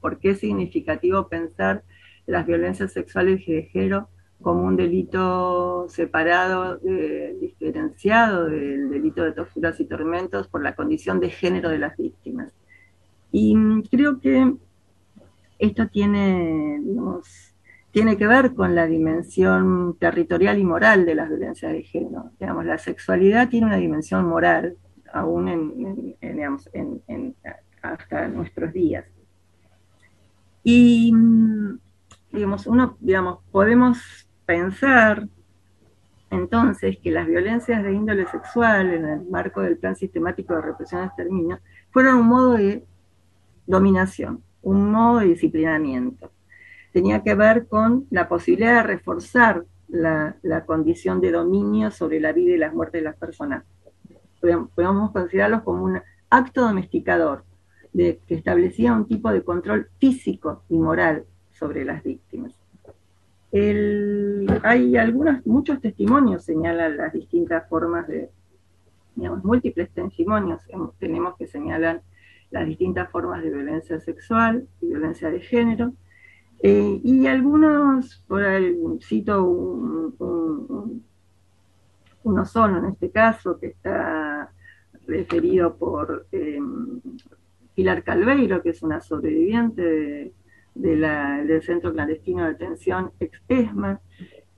¿Por 0.00 0.20
qué 0.20 0.30
es 0.30 0.38
significativo 0.38 1.28
pensar 1.28 1.82
las 2.26 2.46
violencias 2.46 2.92
sexuales 2.92 3.44
de 3.44 3.64
género 3.72 4.08
como 4.42 4.62
un 4.62 4.76
delito 4.76 5.86
separado, 5.88 6.78
eh, 6.86 7.36
diferenciado 7.40 8.46
del 8.46 8.88
delito 8.90 9.24
de 9.24 9.32
torturas 9.32 9.80
y 9.80 9.84
tormentos 9.84 10.48
por 10.48 10.62
la 10.62 10.74
condición 10.74 11.18
de 11.20 11.30
género 11.30 11.68
de 11.70 11.78
las 11.78 11.96
víctimas. 11.96 12.52
Y 13.32 13.56
creo 13.90 14.20
que 14.20 14.54
esto 15.58 15.88
tiene, 15.88 16.80
tiene 17.90 18.16
que 18.16 18.26
ver 18.26 18.54
con 18.54 18.74
la 18.74 18.86
dimensión 18.86 19.96
territorial 19.98 20.58
y 20.58 20.64
moral 20.64 21.04
de 21.04 21.16
las 21.16 21.28
violencias 21.28 21.72
de 21.72 21.82
género. 21.82 22.30
Digamos, 22.38 22.64
la 22.64 22.78
sexualidad 22.78 23.48
tiene 23.48 23.66
una 23.66 23.76
dimensión 23.76 24.24
moral, 24.24 24.76
aún 25.12 25.48
en, 26.20 27.34
hasta 27.82 28.28
nuestros 28.28 28.72
días. 28.72 29.04
Y, 30.62 31.12
digamos, 32.30 32.66
uno, 32.66 32.96
digamos, 33.00 33.40
podemos 33.50 34.27
pensar 34.48 35.28
entonces 36.30 36.96
que 37.02 37.10
las 37.10 37.26
violencias 37.26 37.82
de 37.82 37.92
índole 37.92 38.26
sexual 38.28 38.94
en 38.94 39.04
el 39.04 39.20
marco 39.26 39.60
del 39.60 39.76
plan 39.76 39.94
sistemático 39.94 40.54
de 40.54 40.62
represión 40.62 41.02
y 41.02 41.06
exterminio 41.06 41.58
fueron 41.90 42.14
un 42.16 42.28
modo 42.28 42.52
de 42.54 42.82
dominación, 43.66 44.42
un 44.62 44.90
modo 44.90 45.18
de 45.18 45.26
disciplinamiento. 45.26 46.32
Tenía 46.94 47.22
que 47.22 47.34
ver 47.34 47.66
con 47.66 48.06
la 48.08 48.26
posibilidad 48.26 48.76
de 48.76 48.82
reforzar 48.84 49.66
la, 49.86 50.34
condición 50.64 51.20
de 51.20 51.30
dominio 51.30 51.90
sobre 51.90 52.18
la 52.18 52.32
vida 52.32 52.54
y 52.54 52.58
las 52.58 52.72
muertes 52.72 53.02
de 53.02 53.04
las 53.04 53.16
personas. 53.16 53.64
Podemos 54.40 55.10
considerarlos 55.10 55.60
como 55.60 55.84
un 55.84 56.00
acto 56.30 56.62
domesticador 56.62 57.44
de, 57.92 58.18
que 58.26 58.36
establecía 58.36 58.94
un 58.94 59.06
tipo 59.06 59.30
de 59.30 59.44
control 59.44 59.90
físico 59.98 60.64
y 60.70 60.78
moral 60.78 61.26
sobre 61.52 61.84
las 61.84 62.02
víctimas. 62.02 62.57
Hay 63.50 64.96
algunos, 64.96 65.44
muchos 65.46 65.80
testimonios 65.80 66.44
señalan 66.44 66.96
las 66.96 67.12
distintas 67.12 67.68
formas 67.68 68.06
de, 68.06 68.30
digamos, 69.14 69.42
múltiples 69.42 69.90
testimonios 69.90 70.60
tenemos 70.98 71.36
que 71.36 71.46
señalan 71.46 72.02
las 72.50 72.66
distintas 72.66 73.10
formas 73.10 73.42
de 73.42 73.50
violencia 73.50 73.98
sexual 74.00 74.66
y 74.80 74.86
violencia 74.86 75.30
de 75.30 75.40
género. 75.40 75.92
Eh, 76.62 77.00
y 77.04 77.26
algunos, 77.26 78.24
por 78.26 78.42
ahí 78.42 78.76
cito 79.00 79.44
uno 82.24 82.44
solo 82.44 82.78
en 82.78 82.86
este 82.86 83.10
caso, 83.10 83.58
que 83.58 83.68
está 83.68 84.50
referido 85.06 85.76
por 85.76 86.26
em, 86.32 87.00
Pilar 87.74 88.02
Calveiro, 88.02 88.62
que 88.62 88.70
es 88.70 88.82
una 88.82 89.00
sobreviviente 89.00 90.32
del 90.78 91.62
Centro 91.62 91.92
Clandestino 91.92 92.44
de 92.44 92.50
Detención 92.50 93.12
ex-ESMA, 93.20 94.00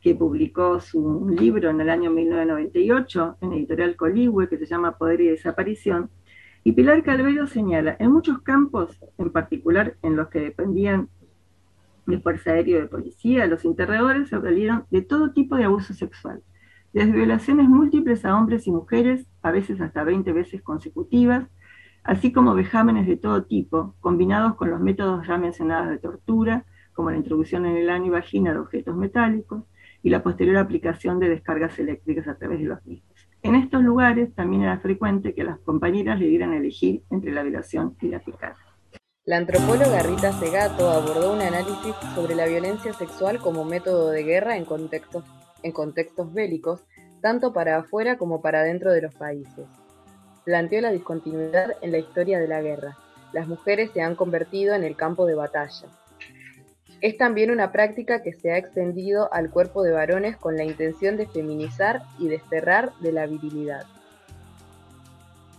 que 0.00 0.14
publicó 0.14 0.80
su 0.80 1.28
libro 1.28 1.70
en 1.70 1.80
el 1.80 1.90
año 1.90 2.10
1998 2.10 3.36
en 3.40 3.52
editorial 3.52 3.96
Coligüe, 3.96 4.48
que 4.48 4.58
se 4.58 4.66
llama 4.66 4.96
Poder 4.96 5.20
y 5.20 5.28
Desaparición, 5.28 6.10
y 6.62 6.72
Pilar 6.72 7.02
Calveiro 7.02 7.46
señala, 7.46 7.96
en 7.98 8.12
muchos 8.12 8.42
campos, 8.42 8.98
en 9.16 9.30
particular 9.30 9.96
en 10.02 10.16
los 10.16 10.28
que 10.28 10.40
dependían 10.40 11.08
de 12.06 12.18
Fuerza 12.18 12.52
Aérea 12.52 12.80
de 12.80 12.86
Policía, 12.86 13.46
los 13.46 13.64
interrogadores 13.64 14.28
se 14.28 14.36
valieron 14.36 14.84
de 14.90 15.02
todo 15.02 15.32
tipo 15.32 15.56
de 15.56 15.64
abuso 15.64 15.94
sexual, 15.94 16.42
desde 16.92 17.12
violaciones 17.12 17.68
múltiples 17.68 18.24
a 18.24 18.36
hombres 18.36 18.66
y 18.66 18.72
mujeres, 18.72 19.26
a 19.42 19.50
veces 19.50 19.80
hasta 19.80 20.04
20 20.04 20.32
veces 20.32 20.60
consecutivas, 20.60 21.48
así 22.10 22.32
como 22.32 22.56
vejámenes 22.56 23.06
de 23.06 23.16
todo 23.16 23.44
tipo, 23.44 23.94
combinados 24.00 24.56
con 24.56 24.68
los 24.68 24.80
métodos 24.80 25.24
ya 25.28 25.38
mencionados 25.38 25.90
de 25.90 25.98
tortura, 25.98 26.64
como 26.92 27.12
la 27.12 27.16
introducción 27.16 27.66
en 27.66 27.76
el 27.76 27.88
ano 27.88 28.06
y 28.06 28.10
vagina 28.10 28.52
de 28.52 28.58
objetos 28.58 28.96
metálicos 28.96 29.62
y 30.02 30.10
la 30.10 30.20
posterior 30.20 30.56
aplicación 30.56 31.20
de 31.20 31.28
descargas 31.28 31.78
eléctricas 31.78 32.26
a 32.26 32.34
través 32.34 32.58
de 32.58 32.64
los 32.64 32.84
mismos. 32.84 33.14
En 33.42 33.54
estos 33.54 33.84
lugares 33.84 34.34
también 34.34 34.62
era 34.62 34.80
frecuente 34.80 35.36
que 35.36 35.44
las 35.44 35.60
compañeras 35.60 36.18
le 36.18 36.26
dieran 36.26 36.50
a 36.50 36.56
elegir 36.56 37.04
entre 37.10 37.30
la 37.30 37.44
violación 37.44 37.96
y 38.00 38.08
la 38.08 38.18
picada. 38.18 38.56
La 39.24 39.36
antropóloga 39.36 40.02
Rita 40.02 40.32
Segato 40.32 40.90
abordó 40.90 41.32
un 41.32 41.42
análisis 41.42 41.94
sobre 42.16 42.34
la 42.34 42.46
violencia 42.46 42.92
sexual 42.92 43.38
como 43.38 43.64
método 43.64 44.10
de 44.10 44.24
guerra 44.24 44.56
en 44.56 44.64
contextos, 44.64 45.22
en 45.62 45.70
contextos 45.70 46.34
bélicos, 46.34 46.84
tanto 47.22 47.52
para 47.52 47.76
afuera 47.76 48.18
como 48.18 48.42
para 48.42 48.64
dentro 48.64 48.90
de 48.90 49.02
los 49.02 49.14
países. 49.14 49.68
Planteó 50.44 50.80
la 50.80 50.90
discontinuidad 50.90 51.76
en 51.82 51.92
la 51.92 51.98
historia 51.98 52.38
de 52.38 52.48
la 52.48 52.62
guerra. 52.62 52.96
Las 53.32 53.46
mujeres 53.46 53.90
se 53.92 54.02
han 54.02 54.16
convertido 54.16 54.74
en 54.74 54.84
el 54.84 54.96
campo 54.96 55.26
de 55.26 55.34
batalla. 55.34 55.86
Es 57.00 57.16
también 57.16 57.50
una 57.50 57.72
práctica 57.72 58.22
que 58.22 58.32
se 58.32 58.52
ha 58.52 58.58
extendido 58.58 59.32
al 59.32 59.50
cuerpo 59.50 59.82
de 59.82 59.92
varones 59.92 60.36
con 60.36 60.56
la 60.56 60.64
intención 60.64 61.16
de 61.16 61.26
feminizar 61.26 62.02
y 62.18 62.28
desterrar 62.28 62.92
de 63.00 63.12
la 63.12 63.26
virilidad. 63.26 63.86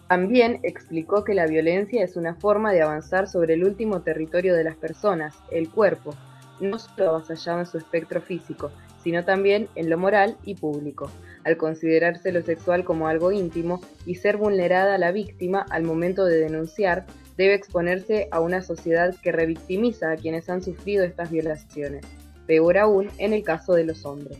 También 0.07 0.59
explicó 0.63 1.23
que 1.23 1.33
la 1.33 1.47
violencia 1.47 2.03
es 2.03 2.17
una 2.17 2.35
forma 2.35 2.73
de 2.73 2.81
avanzar 2.81 3.27
sobre 3.27 3.53
el 3.53 3.63
último 3.63 4.01
territorio 4.01 4.53
de 4.53 4.65
las 4.65 4.75
personas, 4.75 5.35
el 5.51 5.69
cuerpo, 5.69 6.13
no 6.59 6.77
solo 6.77 7.09
avasallado 7.09 7.59
en 7.59 7.65
su 7.65 7.77
espectro 7.77 8.21
físico, 8.21 8.71
sino 9.01 9.23
también 9.23 9.69
en 9.75 9.89
lo 9.89 9.97
moral 9.97 10.37
y 10.43 10.55
público, 10.55 11.09
al 11.43 11.57
considerarse 11.57 12.31
lo 12.31 12.41
sexual 12.41 12.83
como 12.83 13.07
algo 13.07 13.31
íntimo 13.31 13.81
y 14.05 14.15
ser 14.15 14.37
vulnerada 14.37 14.97
la 14.97 15.11
víctima 15.11 15.65
al 15.69 15.83
momento 15.83 16.25
de 16.25 16.37
denunciar 16.37 17.05
debe 17.37 17.53
exponerse 17.53 18.27
a 18.31 18.39
una 18.39 18.61
sociedad 18.61 19.15
que 19.21 19.31
revictimiza 19.31 20.11
a 20.11 20.17
quienes 20.17 20.49
han 20.49 20.61
sufrido 20.61 21.03
estas 21.03 21.31
violaciones, 21.31 22.05
peor 22.45 22.77
aún 22.77 23.09
en 23.17 23.33
el 23.33 23.43
caso 23.43 23.73
de 23.73 23.85
los 23.85 24.05
hombres. 24.05 24.39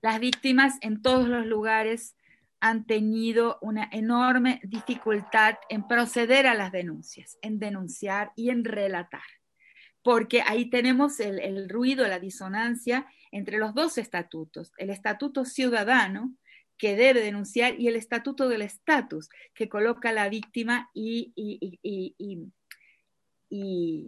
Las 0.00 0.20
víctimas 0.20 0.74
en 0.80 1.02
todos 1.02 1.28
los 1.28 1.46
lugares 1.46 2.14
han 2.60 2.86
tenido 2.86 3.58
una 3.62 3.88
enorme 3.92 4.60
dificultad 4.64 5.54
en 5.68 5.86
proceder 5.86 6.46
a 6.46 6.54
las 6.54 6.72
denuncias, 6.72 7.38
en 7.42 7.58
denunciar 7.58 8.32
y 8.36 8.50
en 8.50 8.64
relatar, 8.64 9.22
porque 10.02 10.42
ahí 10.42 10.70
tenemos 10.70 11.20
el, 11.20 11.38
el 11.38 11.68
ruido, 11.68 12.06
la 12.08 12.18
disonancia 12.18 13.06
entre 13.32 13.58
los 13.58 13.74
dos 13.74 13.98
estatutos, 13.98 14.72
el 14.78 14.90
estatuto 14.90 15.44
ciudadano, 15.44 16.34
que 16.78 16.96
debe 16.96 17.20
denunciar 17.20 17.78
y 17.78 17.88
el 17.88 17.96
estatuto 17.96 18.48
del 18.48 18.62
estatus 18.62 19.28
que 19.52 19.68
coloca 19.68 20.10
a 20.10 20.12
la 20.12 20.28
víctima 20.28 20.90
y, 20.94 21.34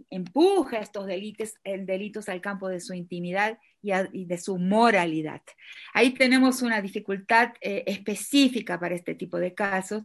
empuja 0.09 0.77
estos 0.77 1.05
delitos, 1.05 1.55
delitos 1.63 2.29
al 2.29 2.41
campo 2.41 2.69
de 2.69 2.79
su 2.79 2.93
intimidad 2.93 3.59
y, 3.81 4.25
de 4.25 4.37
su 4.37 4.57
moralidad. 4.57 5.41
Ahí 5.93 6.11
tenemos 6.11 6.61
una 6.61 6.81
dificultad 6.81 7.53
eh, 7.59 7.83
específica 7.87 8.79
para 8.79 8.95
este 8.95 9.15
tipo 9.15 9.37
de 9.37 9.53
casos 9.53 10.03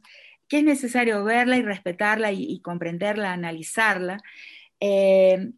que 0.49 0.59
es 0.59 0.65
necesario 0.65 1.25
verla 1.25 1.57
y 1.57 1.63
respetarla 1.63 2.33
y, 2.33 2.61
comprenderla, 2.61 3.33
analizarla 3.33 4.19
eh, 4.81 5.51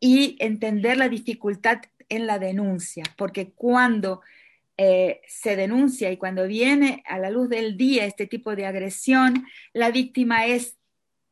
y 0.00 0.36
entender 0.40 0.96
la 0.96 1.08
dificultad 1.08 1.80
en 2.12 2.26
la 2.26 2.38
denuncia, 2.38 3.04
porque 3.16 3.52
cuando 3.52 4.20
eh, 4.76 5.22
se 5.26 5.56
denuncia 5.56 6.10
y 6.10 6.18
cuando 6.18 6.46
viene 6.46 7.02
a 7.06 7.18
la 7.18 7.30
luz 7.30 7.48
del 7.48 7.76
día 7.76 8.04
este 8.04 8.26
tipo 8.26 8.54
de 8.54 8.66
agresión, 8.66 9.46
la 9.72 9.90
víctima 9.90 10.46
es 10.46 10.76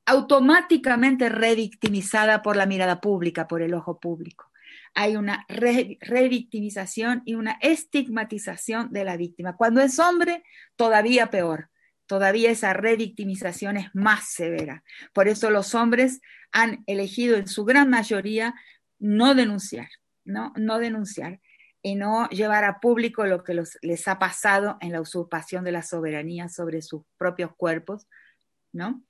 automáticamente 0.07 1.29
revictimizada 1.29 2.41
por 2.43 2.57
la 2.57 2.65
mirada 2.67 3.01
pública, 3.01 3.47
por 3.47 3.61
el 3.61 3.75
ojo 3.75 4.01
público. 4.01 4.51
Hay 4.95 5.17
una 5.17 5.47
revictimización 5.49 7.23
y 7.27 7.35
una 7.35 7.59
estigmatización 7.61 8.91
de 8.91 9.05
la 9.05 9.17
víctima. 9.17 9.57
Cuando 9.57 9.83
es 9.83 9.99
hombre, 9.99 10.43
todavía 10.77 11.31
peor. 11.31 11.69
Todavía 12.07 12.51
esa 12.51 12.73
revictimización 12.73 13.77
es 13.77 13.95
más 13.95 14.31
severa. 14.31 14.83
Por 15.13 15.29
eso 15.29 15.51
los 15.51 15.77
hombres 15.77 16.21
han 16.51 16.83
elegido 16.87 17.37
en 17.37 17.47
su 17.47 17.65
gran 17.65 17.89
mayoría 17.89 18.55
no 18.99 19.35
denunciar, 19.35 19.89
no, 20.31 20.79
denunciar 20.79 21.41
y 21.83 21.95
no 21.95 22.29
llevar 22.29 22.65
a 22.65 22.81
público 22.81 23.25
lo 23.27 23.43
que 23.43 23.61
les 23.83 24.09
ha 24.09 24.19
pasado 24.19 24.77
en 24.81 24.93
la 24.93 25.01
usurpación 25.01 25.65
de 25.65 25.73
la 25.73 25.83
soberanía 25.83 26.49
sobre 26.49 26.83
sus 26.83 27.03
propios 27.19 27.51
cuerpos, 27.57 28.07
¿no? 28.73 29.03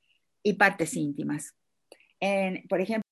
Y 0.42 0.54
partes 0.54 0.94
íntimas. 0.94 1.54
por 2.68 2.80
ejemplo. 2.80 3.02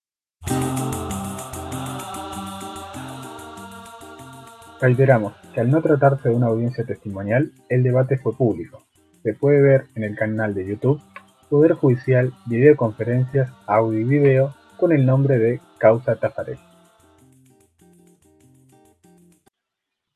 Reiteramos 4.80 5.34
que 5.52 5.60
al 5.60 5.70
no 5.70 5.82
tratarse 5.82 6.28
de 6.28 6.34
una 6.36 6.46
audiencia 6.46 6.84
testimonial, 6.84 7.52
el 7.68 7.82
debate 7.82 8.16
fue 8.16 8.36
público. 8.36 8.86
Se 9.24 9.34
puede 9.34 9.60
ver 9.60 9.86
en 9.96 10.04
el 10.04 10.16
canal 10.16 10.54
de 10.54 10.66
YouTube 10.66 11.02
Poder 11.48 11.72
Judicial, 11.72 12.32
videoconferencias, 12.46 13.50
audio 13.66 13.98
y 14.00 14.04
video 14.04 14.54
con 14.76 14.92
el 14.92 15.06
nombre 15.06 15.38
de 15.38 15.60
Causa 15.78 16.16
Tafarel. 16.16 16.67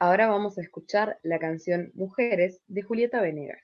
Ahora 0.05 0.27
vamos 0.27 0.59
a 0.59 0.63
escuchar 0.63 1.21
la 1.23 1.39
canción 1.39 1.93
Mujeres 1.95 2.61
de 2.67 2.83
Julieta 2.83 3.21
Venegas. 3.21 3.63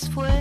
después. 0.00 0.37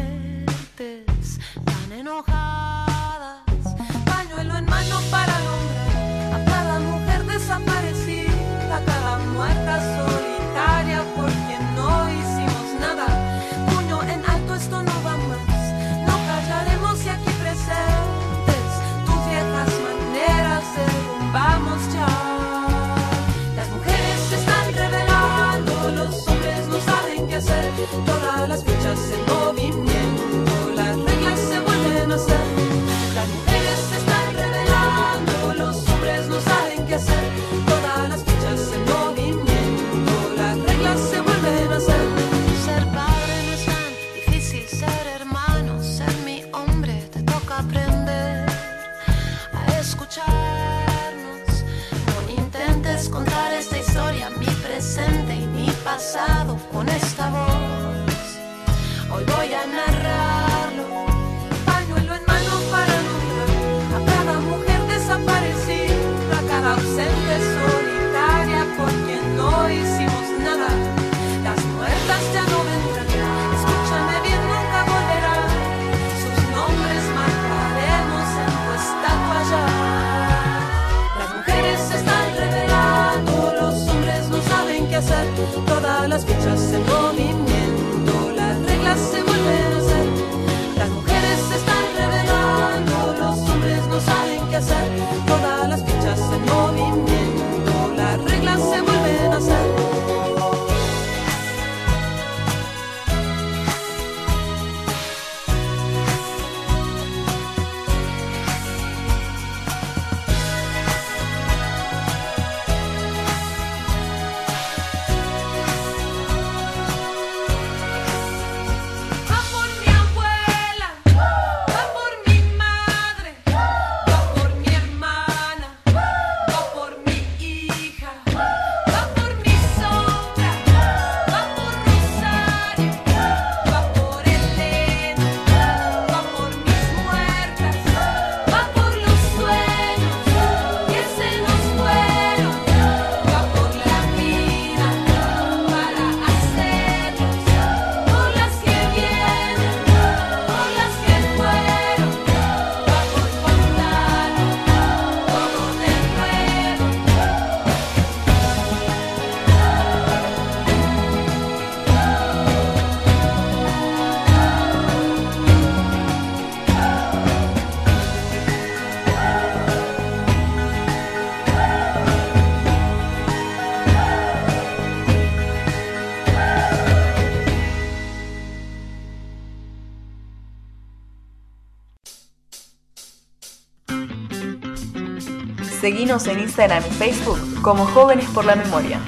Seguinos 185.80 186.26
en 186.26 186.40
Instagram 186.40 186.84
y 186.90 186.94
Facebook 186.96 187.62
como 187.62 187.86
Jóvenes 187.86 188.28
por 188.32 188.46
la 188.46 188.56
Memoria. 188.56 189.00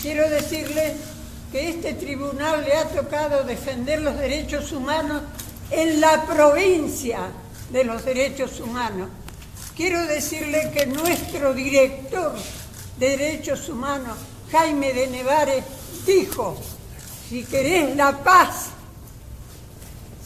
Quiero 0.00 0.30
decirle 0.30 0.94
que 1.52 1.68
este 1.68 1.92
tribunal 1.92 2.64
le 2.64 2.72
ha 2.72 2.84
tocado 2.88 3.44
defender 3.44 4.00
los 4.00 4.18
derechos 4.18 4.72
humanos 4.72 5.22
en 5.70 6.00
la 6.00 6.24
provincia 6.24 7.20
de 7.70 7.84
los 7.84 8.04
derechos 8.06 8.58
humanos. 8.60 9.10
Quiero 9.76 10.02
decirle 10.06 10.70
que 10.72 10.86
nuestro 10.86 11.52
director 11.52 12.34
de 12.98 13.16
derechos 13.16 13.68
humanos, 13.68 14.16
Jaime 14.50 14.94
de 14.94 15.08
Nevares, 15.08 15.64
dijo, 16.06 16.56
si 17.28 17.44
querés 17.44 17.94
la 17.94 18.24
paz, 18.24 18.67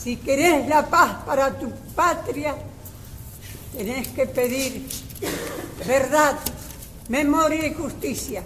si 0.02 0.16
querés 0.16 0.66
la 0.68 0.86
paz 0.86 1.18
para 1.24 1.50
tu 1.58 1.70
patria, 1.94 2.56
tenés 3.76 4.08
que 4.08 4.26
pedir 4.26 4.88
verdad, 5.86 6.34
memoria 7.08 7.66
y 7.66 7.74
justicia. 7.74 8.42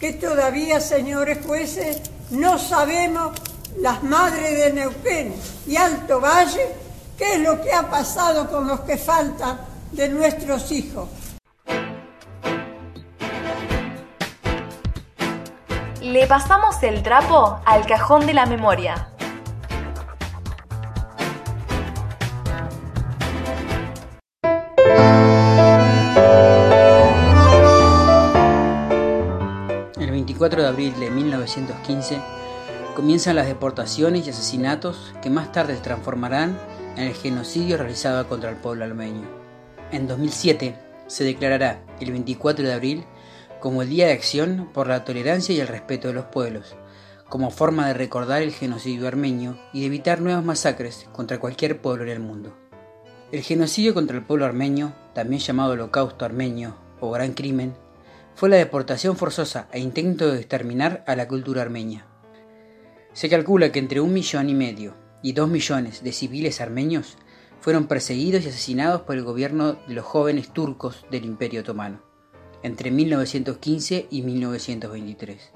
Que 0.00 0.12
todavía, 0.14 0.80
señores 0.80 1.38
jueces, 1.46 2.00
no 2.30 2.58
sabemos 2.58 3.32
las 3.78 4.02
madres 4.02 4.56
de 4.56 4.72
Neuquén 4.72 5.34
y 5.66 5.76
Alto 5.76 6.20
Valle 6.20 6.74
qué 7.16 7.34
es 7.34 7.40
lo 7.40 7.60
que 7.60 7.72
ha 7.72 7.88
pasado 7.88 8.48
con 8.48 8.66
los 8.66 8.80
que 8.80 8.96
faltan 8.96 9.60
de 9.92 10.08
nuestros 10.08 10.70
hijos. 10.72 11.08
Le 16.00 16.26
pasamos 16.26 16.82
el 16.82 17.02
trapo 17.02 17.60
al 17.66 17.86
cajón 17.86 18.26
de 18.26 18.34
la 18.34 18.46
memoria. 18.46 19.08
El 30.48 30.54
24 30.56 30.62
de 30.62 30.90
abril 30.90 31.00
de 31.00 31.10
1915 31.10 32.20
comienzan 32.96 33.36
las 33.36 33.46
deportaciones 33.46 34.26
y 34.26 34.30
asesinatos 34.30 35.12
que 35.20 35.28
más 35.28 35.52
tarde 35.52 35.76
se 35.76 35.82
transformarán 35.82 36.58
en 36.96 37.04
el 37.04 37.12
genocidio 37.12 37.76
realizado 37.76 38.26
contra 38.30 38.48
el 38.48 38.56
pueblo 38.56 38.86
armenio. 38.86 39.28
En 39.92 40.08
2007 40.08 40.74
se 41.06 41.24
declarará 41.24 41.82
el 42.00 42.12
24 42.12 42.64
de 42.64 42.72
abril 42.72 43.04
como 43.60 43.82
el 43.82 43.90
Día 43.90 44.06
de 44.06 44.14
Acción 44.14 44.70
por 44.72 44.86
la 44.86 45.04
Tolerancia 45.04 45.54
y 45.54 45.60
el 45.60 45.68
Respeto 45.68 46.08
de 46.08 46.14
los 46.14 46.24
Pueblos, 46.24 46.76
como 47.28 47.50
forma 47.50 47.86
de 47.86 47.92
recordar 47.92 48.40
el 48.40 48.54
genocidio 48.54 49.06
armenio 49.06 49.58
y 49.74 49.80
de 49.80 49.86
evitar 49.86 50.22
nuevas 50.22 50.46
masacres 50.46 51.08
contra 51.12 51.40
cualquier 51.40 51.82
pueblo 51.82 52.04
en 52.04 52.10
el 52.10 52.20
mundo. 52.20 52.56
El 53.32 53.42
genocidio 53.42 53.92
contra 53.92 54.16
el 54.16 54.24
pueblo 54.24 54.46
armenio, 54.46 54.94
también 55.12 55.42
llamado 55.42 55.72
Holocausto 55.72 56.24
armenio 56.24 56.74
o 57.00 57.10
Gran 57.10 57.34
Crimen, 57.34 57.74
fue 58.38 58.48
la 58.48 58.56
deportación 58.56 59.16
forzosa 59.16 59.66
e 59.72 59.80
intento 59.80 60.30
de 60.30 60.38
exterminar 60.38 61.02
a 61.08 61.16
la 61.16 61.26
cultura 61.26 61.60
armenia. 61.60 62.06
Se 63.12 63.28
calcula 63.28 63.72
que 63.72 63.80
entre 63.80 64.00
un 64.00 64.12
millón 64.12 64.48
y 64.48 64.54
medio 64.54 64.94
y 65.24 65.32
dos 65.32 65.48
millones 65.48 66.04
de 66.04 66.12
civiles 66.12 66.60
armenios 66.60 67.16
fueron 67.60 67.88
perseguidos 67.88 68.44
y 68.44 68.48
asesinados 68.50 69.00
por 69.00 69.16
el 69.16 69.24
gobierno 69.24 69.72
de 69.72 69.94
los 69.94 70.04
jóvenes 70.04 70.52
turcos 70.52 71.04
del 71.10 71.24
Imperio 71.24 71.62
Otomano 71.62 72.00
entre 72.62 72.92
1915 72.92 74.06
y 74.08 74.22
1923. 74.22 75.50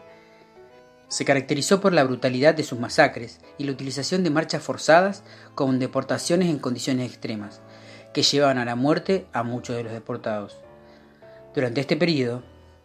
Se 1.07 1.24
caracterizó 1.24 1.80
por 1.80 1.93
la 1.93 2.03
brutalidad 2.03 2.53
de 2.53 2.64
sus 2.64 2.80
masacres 2.80 3.39
y 3.59 3.64
la 3.64 3.70
utilización 3.70 4.24
de 4.24 4.30
marchas 4.30 4.64
forzadas 4.64 5.22
con 5.55 5.78
deportaciones 5.78 6.49
en 6.49 6.59
condiciones 6.59 7.09
extremas, 7.09 7.61
que 8.12 8.24
llevaban 8.24 8.59
a 8.59 8.64
la 8.64 8.74
muerte 8.74 9.26
a 9.33 9.45
muchos 9.45 9.76
de 9.76 9.85
los 9.85 9.93
deportados. 9.93 10.59
Durante 11.55 11.80
este 11.80 11.97
periodo, 11.97 12.43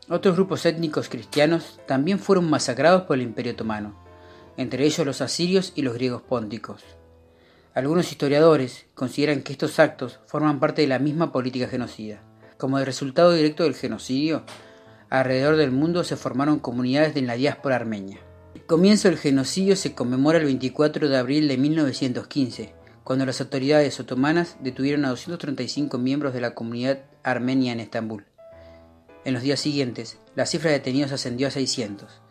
otros 0.10 0.36
grupos 0.36 0.66
étnicos 0.66 1.10
cristianos 1.10 1.80
también 1.86 2.20
fueron 2.20 2.50
masacrados 2.50 3.04
por 3.04 3.18
el 3.18 3.24
Imperio 3.24 3.54
Otomano, 3.54 3.96
entre 4.56 4.86
ellos 4.86 5.06
los 5.06 5.22
asirios 5.22 5.74
y 5.76 5.82
los 5.82 5.94
griegos 5.94 6.22
pónticos. 6.22 6.84
Algunos 7.74 8.12
historiadores 8.12 8.86
consideran 8.96 9.44
que 9.44 9.52
estos 9.52 9.80
actos 9.80 10.20
forman 10.26 10.60
parte 10.60 10.82
de 10.82 10.88
la 10.88 10.98
misma 10.98 11.32
política 11.32 11.68
genocida. 11.68 12.24
Como 12.58 12.80
resultado 12.80 13.34
directo 13.34 13.64
del 13.64 13.76
genocidio, 13.76 14.44
alrededor 15.10 15.58
del 15.58 15.72
mundo 15.72 16.04
se 16.04 16.16
formaron 16.16 16.60
comunidades 16.60 17.14
de 17.14 17.22
la 17.22 17.36
diáspora 17.36 17.76
armenia. 17.76 18.20
El 18.56 18.66
comienzo 18.66 19.10
del 19.10 19.20
genocidio 19.20 19.76
se 19.76 19.94
conmemora 19.94 20.40
el 20.40 20.46
24 20.46 21.08
de 21.08 21.18
abril 21.18 21.48
de 21.48 21.58
1915, 21.58 22.74
cuando 23.04 23.26
las 23.26 23.42
autoridades 23.42 24.00
otomanas 24.00 24.58
detuvieron 24.62 25.06
a 25.06 25.10
235 25.10 25.98
miembros 26.00 26.34
de 26.34 26.42
la 26.42 26.56
comunidad 26.56 27.02
armenia 27.24 27.74
en 27.74 27.80
Estambul. 27.80 28.26
En 29.28 29.34
los 29.34 29.44
días 29.44 29.60
siguientes, 29.60 30.18
la 30.36 30.46
cifra 30.46 30.72
de 30.72 30.78
detenidos 30.78 31.12
ascendió 31.12 31.50
a 31.50 31.52
600. 31.52 32.22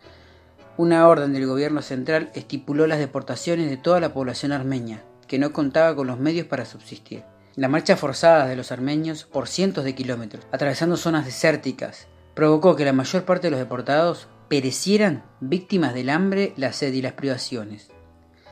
Una 0.77 1.07
orden 1.07 1.31
del 1.31 1.45
gobierno 1.45 1.83
central 1.83 2.31
estipuló 2.33 2.87
las 2.87 2.97
deportaciones 2.97 3.69
de 3.69 3.77
toda 3.77 3.99
la 3.99 4.15
población 4.15 4.51
armenia, 4.51 5.03
que 5.27 5.37
no 5.37 5.53
contaba 5.53 5.95
con 5.95 6.07
los 6.07 6.17
medios 6.17 6.47
para 6.47 6.65
subsistir. 6.65 7.23
La 7.55 7.67
marcha 7.67 7.97
forzada 7.97 8.47
de 8.47 8.55
los 8.55 8.71
armenios 8.71 9.25
por 9.25 9.47
cientos 9.47 9.83
de 9.83 9.93
kilómetros, 9.93 10.47
atravesando 10.51 10.97
zonas 10.97 11.25
desérticas, 11.25 12.07
provocó 12.33 12.75
que 12.75 12.85
la 12.85 12.93
mayor 12.93 13.25
parte 13.25 13.45
de 13.45 13.51
los 13.51 13.59
deportados 13.59 14.27
perecieran 14.47 15.23
víctimas 15.39 15.93
del 15.93 16.09
hambre, 16.09 16.53
la 16.57 16.73
sed 16.73 16.93
y 16.93 17.03
las 17.03 17.13
privaciones. 17.13 17.91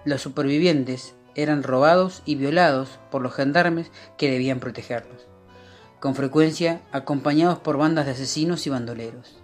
Los 0.04 0.22
supervivientes 0.22 1.16
eran 1.34 1.64
robados 1.64 2.22
y 2.26 2.36
violados 2.36 3.00
por 3.10 3.24
los 3.24 3.34
gendarmes 3.34 3.92
que 4.20 4.30
debían 4.30 4.60
protegerlos 4.60 5.26
con 6.06 6.14
frecuencia 6.14 6.82
acompañados 6.92 7.58
por 7.58 7.78
bandas 7.78 8.06
de 8.06 8.12
asesinos 8.12 8.68
y 8.68 8.70
bandoleros. 8.70 9.40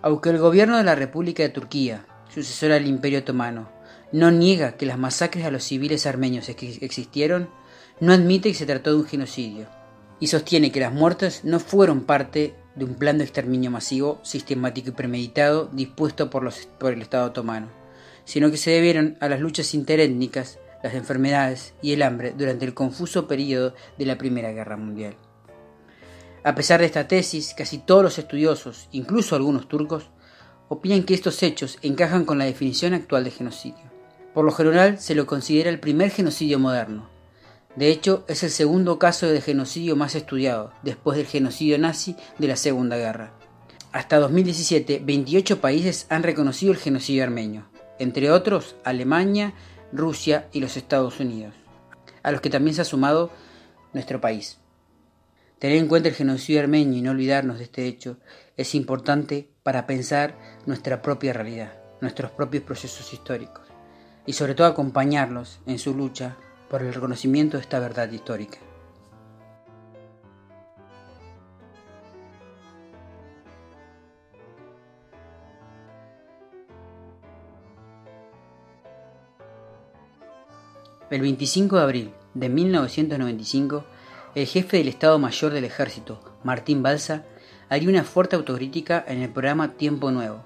Aunque 0.00 0.30
el 0.30 0.38
gobierno 0.38 0.78
de 0.78 0.84
la 0.84 0.94
República 0.94 1.42
de 1.42 1.48
Turquía, 1.48 2.06
sucesora 2.32 2.74
del 2.74 2.86
Imperio 2.86 3.18
Otomano, 3.18 3.68
no 4.12 4.30
niega 4.30 4.76
que 4.76 4.86
las 4.86 4.98
masacres 4.98 5.44
a 5.44 5.50
los 5.50 5.64
civiles 5.64 6.06
armenios 6.06 6.48
existieron, 6.48 7.50
no 7.98 8.12
admite 8.12 8.50
que 8.50 8.54
se 8.54 8.66
trató 8.66 8.90
de 8.90 8.98
un 8.98 9.04
genocidio, 9.04 9.66
y 10.20 10.28
sostiene 10.28 10.70
que 10.70 10.78
las 10.78 10.92
muertes 10.92 11.40
no 11.42 11.58
fueron 11.58 12.02
parte 12.02 12.54
de 12.76 12.84
un 12.84 12.94
plan 12.94 13.18
de 13.18 13.24
exterminio 13.24 13.72
masivo, 13.72 14.20
sistemático 14.22 14.90
y 14.90 14.92
premeditado 14.92 15.68
dispuesto 15.72 16.30
por, 16.30 16.52
por 16.78 16.92
el 16.92 17.02
Estado 17.02 17.26
otomano, 17.26 17.66
sino 18.24 18.48
que 18.52 18.58
se 18.58 18.70
debieron 18.70 19.16
a 19.18 19.28
las 19.28 19.40
luchas 19.40 19.74
interétnicas, 19.74 20.60
las 20.84 20.94
enfermedades 20.94 21.74
y 21.82 21.94
el 21.94 22.02
hambre 22.02 22.32
durante 22.38 22.64
el 22.64 22.74
confuso 22.74 23.26
periodo 23.26 23.74
de 23.98 24.06
la 24.06 24.18
Primera 24.18 24.52
Guerra 24.52 24.76
Mundial. 24.76 25.16
A 26.44 26.56
pesar 26.56 26.80
de 26.80 26.86
esta 26.86 27.06
tesis, 27.06 27.54
casi 27.56 27.78
todos 27.78 28.02
los 28.02 28.18
estudiosos, 28.18 28.88
incluso 28.90 29.36
algunos 29.36 29.68
turcos, 29.68 30.10
opinan 30.68 31.04
que 31.04 31.14
estos 31.14 31.40
hechos 31.44 31.78
encajan 31.82 32.24
con 32.24 32.38
la 32.38 32.46
definición 32.46 32.94
actual 32.94 33.22
de 33.22 33.30
genocidio. 33.30 33.92
Por 34.34 34.44
lo 34.44 34.50
general 34.50 34.98
se 34.98 35.14
lo 35.14 35.26
considera 35.26 35.70
el 35.70 35.78
primer 35.78 36.10
genocidio 36.10 36.58
moderno. 36.58 37.08
De 37.76 37.90
hecho, 37.90 38.24
es 38.26 38.42
el 38.42 38.50
segundo 38.50 38.98
caso 38.98 39.28
de 39.28 39.40
genocidio 39.40 39.94
más 39.94 40.16
estudiado, 40.16 40.72
después 40.82 41.16
del 41.16 41.26
genocidio 41.26 41.78
nazi 41.78 42.16
de 42.38 42.48
la 42.48 42.56
Segunda 42.56 42.96
Guerra. 42.96 43.34
Hasta 43.92 44.18
2017, 44.18 45.00
28 45.04 45.60
países 45.60 46.06
han 46.08 46.22
reconocido 46.22 46.72
el 46.72 46.78
genocidio 46.78 47.22
armenio, 47.22 47.66
entre 47.98 48.30
otros 48.30 48.74
Alemania, 48.84 49.54
Rusia 49.92 50.48
y 50.52 50.60
los 50.60 50.76
Estados 50.76 51.20
Unidos, 51.20 51.54
a 52.22 52.32
los 52.32 52.40
que 52.40 52.50
también 52.50 52.74
se 52.74 52.82
ha 52.82 52.86
sumado 52.86 53.30
nuestro 53.92 54.20
país. 54.20 54.61
Tener 55.62 55.76
en 55.78 55.86
cuenta 55.86 56.08
el 56.08 56.16
genocidio 56.16 56.58
armenio 56.58 56.98
y 56.98 57.02
no 57.02 57.12
olvidarnos 57.12 57.58
de 57.58 57.62
este 57.62 57.86
hecho 57.86 58.16
es 58.56 58.74
importante 58.74 59.48
para 59.62 59.86
pensar 59.86 60.36
nuestra 60.66 61.02
propia 61.02 61.32
realidad, 61.32 61.74
nuestros 62.00 62.32
propios 62.32 62.64
procesos 62.64 63.12
históricos 63.12 63.62
y 64.26 64.32
sobre 64.32 64.56
todo 64.56 64.66
acompañarlos 64.66 65.60
en 65.66 65.78
su 65.78 65.94
lucha 65.94 66.36
por 66.68 66.82
el 66.82 66.92
reconocimiento 66.92 67.58
de 67.58 67.62
esta 67.62 67.78
verdad 67.78 68.10
histórica. 68.10 68.58
El 81.08 81.20
25 81.20 81.76
de 81.76 81.82
abril 81.82 82.14
de 82.34 82.48
1995 82.48 83.84
el 84.34 84.46
jefe 84.46 84.78
del 84.78 84.88
Estado 84.88 85.18
Mayor 85.18 85.52
del 85.52 85.64
Ejército, 85.64 86.18
Martín 86.42 86.82
Balsa, 86.82 87.26
haría 87.68 87.90
una 87.90 88.02
fuerte 88.02 88.34
autocrítica 88.34 89.04
en 89.06 89.20
el 89.20 89.28
programa 89.28 89.74
Tiempo 89.74 90.10
Nuevo 90.10 90.44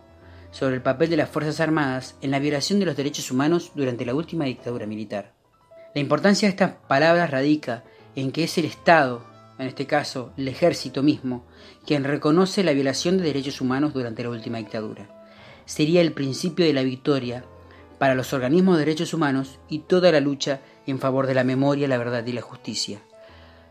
sobre 0.50 0.74
el 0.74 0.82
papel 0.82 1.10
de 1.10 1.16
las 1.16 1.28
Fuerzas 1.28 1.60
Armadas 1.60 2.16
en 2.20 2.30
la 2.30 2.38
violación 2.38 2.80
de 2.80 2.86
los 2.86 2.96
derechos 2.96 3.30
humanos 3.30 3.72
durante 3.74 4.04
la 4.04 4.14
última 4.14 4.46
dictadura 4.46 4.86
militar. 4.86 5.34
La 5.94 6.00
importancia 6.00 6.48
de 6.48 6.50
estas 6.50 6.72
palabras 6.88 7.30
radica 7.30 7.84
en 8.16 8.32
que 8.32 8.44
es 8.44 8.58
el 8.58 8.64
Estado, 8.64 9.24
en 9.58 9.68
este 9.68 9.86
caso 9.86 10.32
el 10.36 10.48
ejército 10.48 11.02
mismo, 11.02 11.44
quien 11.86 12.04
reconoce 12.04 12.64
la 12.64 12.72
violación 12.72 13.18
de 13.18 13.24
derechos 13.24 13.60
humanos 13.60 13.94
durante 13.94 14.22
la 14.22 14.30
última 14.30 14.58
dictadura. 14.58 15.08
Sería 15.64 16.00
el 16.00 16.12
principio 16.12 16.64
de 16.64 16.72
la 16.72 16.82
victoria 16.82 17.44
para 17.98 18.14
los 18.14 18.32
organismos 18.32 18.76
de 18.76 18.84
derechos 18.84 19.14
humanos 19.14 19.58
y 19.68 19.80
toda 19.80 20.10
la 20.10 20.20
lucha 20.20 20.60
en 20.86 20.98
favor 20.98 21.26
de 21.26 21.34
la 21.34 21.44
memoria, 21.44 21.86
la 21.86 21.98
verdad 21.98 22.26
y 22.26 22.32
la 22.32 22.42
justicia. 22.42 23.00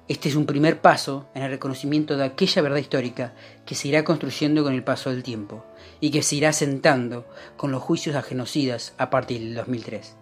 Este 0.08 0.30
es 0.30 0.36
un 0.36 0.46
primer 0.46 0.82
paso 0.82 1.26
en 1.34 1.42
el 1.42 1.50
reconocimiento 1.50 2.16
de 2.16 2.26
aquella 2.26 2.62
verdad 2.62 2.78
histórica 2.78 3.34
que 3.66 3.74
se 3.74 3.88
irá 3.88 4.04
construyendo 4.04 4.64
con 4.64 4.74
el 4.74 4.84
paso 4.84 5.10
del 5.10 5.24
tiempo 5.24 5.66
y 6.00 6.12
que 6.12 6.22
se 6.22 6.36
irá 6.36 6.54
sentando 6.54 7.26
con 7.58 7.72
los 7.72 7.82
juicios 7.82 8.16
a 8.16 8.22
genocidas 8.22 8.94
a 9.00 9.10
partir 9.10 9.42
del 9.42 9.56
2003. 9.56 10.16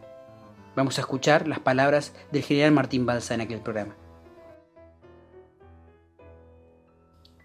Vamos 0.77 0.97
a 0.97 1.01
escuchar 1.01 1.49
las 1.49 1.59
palabras 1.59 2.13
del 2.31 2.43
general 2.43 2.71
Martín 2.71 3.05
Balsa 3.05 3.33
en 3.33 3.41
aquel 3.41 3.59
programa. 3.59 3.97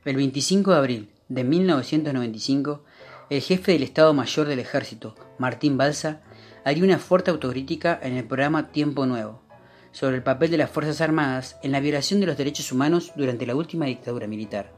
El 0.04 0.14
25 0.14 0.70
de 0.70 0.76
abril 0.76 1.10
de 1.28 1.42
1995, 1.42 2.84
el 3.30 3.42
jefe 3.42 3.72
del 3.72 3.82
Estado 3.82 4.14
Mayor 4.14 4.46
del 4.46 4.60
Ejército, 4.60 5.16
Martín 5.38 5.76
Balsa, 5.76 6.22
haría 6.64 6.84
una 6.84 6.98
fuerte 6.98 7.32
autocrítica 7.32 7.98
en 8.00 8.16
el 8.16 8.24
programa 8.24 8.68
Tiempo 8.68 9.06
Nuevo, 9.06 9.42
sobre 9.98 10.14
el 10.14 10.22
papel 10.22 10.52
de 10.52 10.58
las 10.58 10.70
Fuerzas 10.70 11.00
Armadas 11.00 11.56
en 11.60 11.72
la 11.72 11.80
violación 11.80 12.20
de 12.20 12.26
los 12.26 12.36
derechos 12.36 12.70
humanos 12.70 13.10
durante 13.16 13.46
la 13.46 13.56
última 13.56 13.86
dictadura 13.86 14.28
militar. 14.28 14.72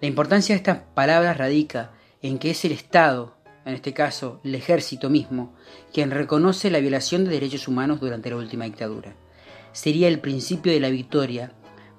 La 0.00 0.08
importancia 0.08 0.54
de 0.54 0.56
estas 0.56 0.78
palabras 0.94 1.36
radica 1.36 1.92
en 2.22 2.38
que 2.38 2.52
es 2.52 2.64
el 2.64 2.72
Estado, 2.72 3.36
en 3.66 3.74
este 3.74 3.92
caso 3.92 4.40
el 4.42 4.54
ejército 4.54 5.10
mismo, 5.10 5.54
quien 5.92 6.10
reconoce 6.10 6.70
la 6.70 6.80
violación 6.80 7.24
de 7.24 7.32
derechos 7.32 7.68
humanos 7.68 8.00
durante 8.00 8.30
la 8.30 8.36
última 8.36 8.64
dictadura. 8.64 9.14
Sería 9.72 10.08
el 10.08 10.20
principio 10.20 10.72
de 10.72 10.80
la 10.80 10.88
victoria 10.88 11.52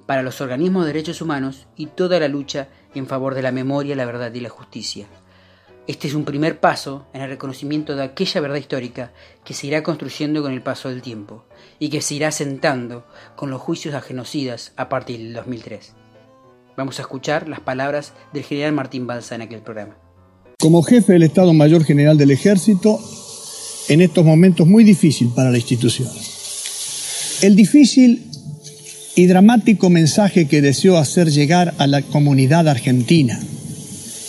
para 0.07 0.23
los 0.23 0.41
organismos 0.41 0.85
de 0.85 0.93
derechos 0.93 1.21
humanos 1.21 1.67
y 1.75 1.85
toda 1.85 2.19
la 2.19 2.29
lucha 2.29 2.69
en 2.95 3.05
favor 3.05 3.35
de 3.35 3.43
la 3.43 3.51
memoria, 3.51 3.95
la 3.95 4.05
verdad 4.05 4.33
y 4.33 4.39
la 4.39 4.49
justicia. 4.49 5.05
Este 5.87 6.07
es 6.07 6.15
un 6.15 6.25
primer 6.25 6.59
paso 6.59 7.05
en 7.13 7.21
el 7.21 7.29
reconocimiento 7.29 7.95
de 7.95 8.03
aquella 8.03 8.41
verdad 8.41 8.57
histórica 8.57 9.11
que 9.43 9.53
se 9.53 9.67
irá 9.67 9.83
construyendo 9.83 10.41
con 10.41 10.51
el 10.51 10.63
paso 10.63 10.89
del 10.89 11.03
tiempo 11.03 11.45
y 11.77 11.89
que 11.89 12.01
se 12.01 12.15
irá 12.15 12.31
sentando 12.31 13.05
con 13.35 13.51
los 13.51 13.61
juicios 13.61 13.93
a 13.93 14.01
genocidas 14.01 14.71
a 14.77 14.89
partir 14.89 15.19
del 15.19 15.33
2003. 15.33 15.93
Vamos 16.75 16.97
a 16.97 17.03
escuchar 17.03 17.47
las 17.47 17.59
palabras 17.59 18.13
del 18.33 18.43
general 18.43 18.73
Martín 18.73 19.05
Balsa 19.05 19.35
en 19.35 19.43
aquel 19.43 19.61
programa. 19.61 19.95
Como 20.59 20.81
jefe 20.81 21.13
del 21.13 21.23
Estado 21.23 21.53
Mayor 21.53 21.83
General 21.83 22.17
del 22.17 22.31
Ejército, 22.31 22.99
en 23.87 24.01
estos 24.01 24.25
momentos 24.25 24.65
muy 24.65 24.83
difícil 24.83 25.29
para 25.35 25.51
la 25.51 25.57
institución. 25.57 26.09
El 27.43 27.55
difícil 27.55 28.25
y 29.13 29.27
dramático 29.27 29.91
mensaje 29.91 30.47
que 30.47 30.63
deseo 30.63 30.97
hacer 30.97 31.29
llegar 31.29 31.75
a 31.77 31.85
la 31.85 32.01
comunidad 32.01 32.67
argentina 32.67 33.39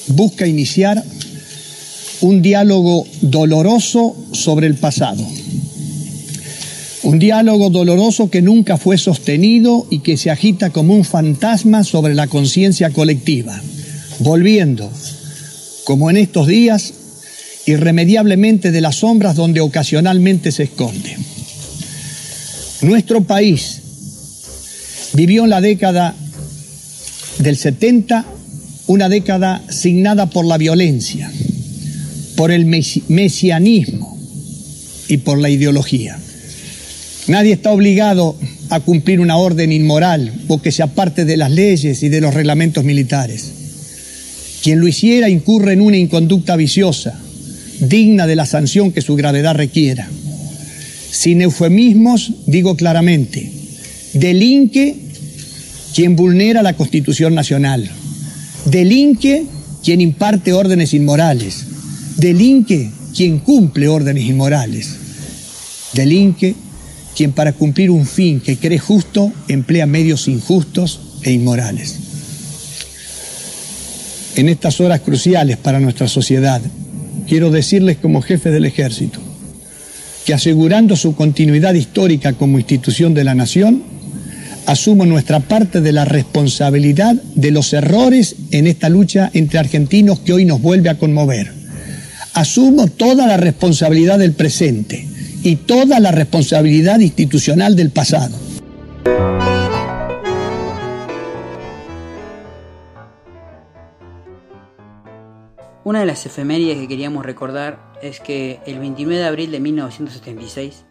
busca 0.09 0.47
iniciar 0.47 1.03
un 2.21 2.43
diálogo 2.43 3.07
doloroso 3.21 4.17
sobre 4.33 4.67
el 4.67 4.77
pasado. 4.77 5.27
Un 7.03 7.19
diálogo 7.19 7.71
doloroso 7.71 8.31
que 8.31 8.43
nunca 8.43 8.79
fue 8.79 8.99
sostenido 8.99 9.87
y 9.91 10.01
que 10.01 10.17
se 10.17 10.31
agita 10.31 10.71
como 10.71 10.95
un 10.95 11.05
fantasma 11.05 11.85
sobre 11.85 12.15
la 12.15 12.27
conciencia 12.27 12.91
colectiva, 12.91 13.61
volviendo, 14.19 14.91
como 15.85 16.11
en 16.11 16.17
estos 16.17 16.49
días, 16.49 16.95
irremediablemente 17.67 18.73
de 18.73 18.81
las 18.81 18.97
sombras 18.97 19.37
donde 19.37 19.61
ocasionalmente 19.61 20.53
se 20.53 20.65
esconde. 20.65 21.17
Nuestro 22.83 23.23
país 23.25 23.81
vivió 25.13 25.45
en 25.45 25.51
la 25.51 25.61
década 25.61 26.15
del 27.39 27.57
70 27.57 28.25
una 28.87 29.09
década 29.09 29.63
signada 29.69 30.27
por 30.27 30.45
la 30.45 30.59
violencia, 30.59 31.31
por 32.37 32.53
el 32.53 32.67
mesianismo 32.67 34.19
y 35.09 35.17
por 35.19 35.39
la 35.39 35.51
ideología. 35.51 36.19
Nadie 37.29 37.55
está 37.55 37.73
obligado 37.73 38.37
a 38.71 38.81
cumplir 38.81 39.21
una 39.21 39.37
orden 39.37 39.73
inmoral 39.73 40.33
o 40.49 40.61
que 40.61 40.73
se 40.73 40.83
aparte 40.83 41.25
de 41.25 41.37
las 41.37 41.51
leyes 41.51 42.03
y 42.03 42.09
de 42.09 42.21
los 42.21 42.35
reglamentos 42.35 42.85
militares. 42.85 43.53
Quien 44.63 44.81
lo 44.81 44.89
hiciera 44.89 45.29
incurre 45.29 45.73
en 45.73 45.81
una 45.81 45.97
inconducta 45.97 46.57
viciosa, 46.57 47.19
digna 47.81 48.27
de 48.27 48.37
la 48.37 48.47
sanción 48.47 48.93
que 48.93 49.03
su 49.03 49.17
gravedad 49.17 49.55
requiera. 49.55 50.09
Sin 51.11 51.41
eufemismos, 51.43 52.33
digo 52.47 52.77
claramente, 52.77 53.51
delinque 54.13 54.97
quien 55.95 56.17
vulnera 56.17 56.63
la 56.63 56.75
Constitución 56.75 57.35
Nacional, 57.35 57.89
delinque 58.67 59.47
quien 59.83 60.01
imparte 60.01 60.53
órdenes 60.53 60.95
inmorales, 60.95 61.65
delinque 62.17 62.91
quien 63.15 63.39
cumple 63.39 63.89
órdenes 63.89 64.25
inmorales, 64.25 64.89
delinque 65.93 66.55
quien 67.15 67.33
para 67.33 67.53
cumplir 67.53 67.91
un 67.91 68.07
fin 68.07 68.41
que 68.41 68.59
cree 68.59 68.79
justo 68.79 69.33
emplea 69.49 69.87
medios 69.87 70.29
injustos 70.29 71.01
e 71.23 71.33
inmorales. 71.33 71.97
En 74.37 74.49
estas 74.51 74.81
horas 74.81 75.01
cruciales 75.01 75.57
para 75.57 75.81
nuestra 75.81 76.09
sociedad, 76.09 76.61
quiero 77.27 77.51
decirles 77.51 77.97
como 77.97 78.21
jefe 78.21 78.51
del 78.51 78.67
ejército 78.67 79.21
que 80.27 80.35
asegurando 80.35 80.97
su 80.97 81.15
continuidad 81.15 81.75
histórica 81.75 82.33
como 82.33 82.59
institución 82.59 83.15
de 83.15 83.23
la 83.23 83.37
nación, 83.37 83.85
asumo 84.67 85.07
nuestra 85.07 85.39
parte 85.39 85.81
de 85.81 85.93
la 85.93 86.05
responsabilidad 86.05 87.15
de 87.37 87.53
los 87.53 87.73
errores 87.73 88.35
en 88.51 88.67
esta 88.67 88.89
lucha 88.89 89.31
entre 89.33 89.61
argentinos 89.61 90.19
que 90.19 90.33
hoy 90.33 90.45
nos 90.45 90.61
vuelve 90.61 90.91
a 90.91 90.99
conmover. 90.99 91.56
Asumo 92.37 92.87
toda 92.87 93.27
la 93.27 93.39
responsabilidad 93.39 94.19
del 94.19 94.35
presente 94.35 95.09
y 95.43 95.57
toda 95.57 96.01
la 96.01 96.13
responsabilidad 96.13 97.01
institucional 97.01 97.77
del 97.77 97.91
pasado. 97.91 98.37
Una 105.85 106.01
de 106.01 106.05
las 106.05 106.27
efemérides 106.27 106.77
que 106.77 106.89
queríamos 106.89 107.25
recordar 107.25 107.95
es 108.03 108.21
que 108.21 108.61
el 108.67 108.81
29 108.81 109.19
de 109.19 109.27
abril 109.27 109.51
de 109.51 109.61
1976, 109.61 110.85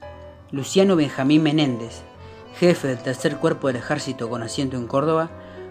Luciano 0.50 0.96
Benjamín 0.96 1.44
Menéndez, 1.44 2.02
jefe 2.60 2.88
del 2.88 2.98
tercer 2.98 3.38
cuerpo 3.38 3.68
del 3.68 3.76
ejército 3.76 4.32
con 4.32 4.42
asiento 4.42 4.78
en 4.78 4.88
Córdoba, 4.88 5.30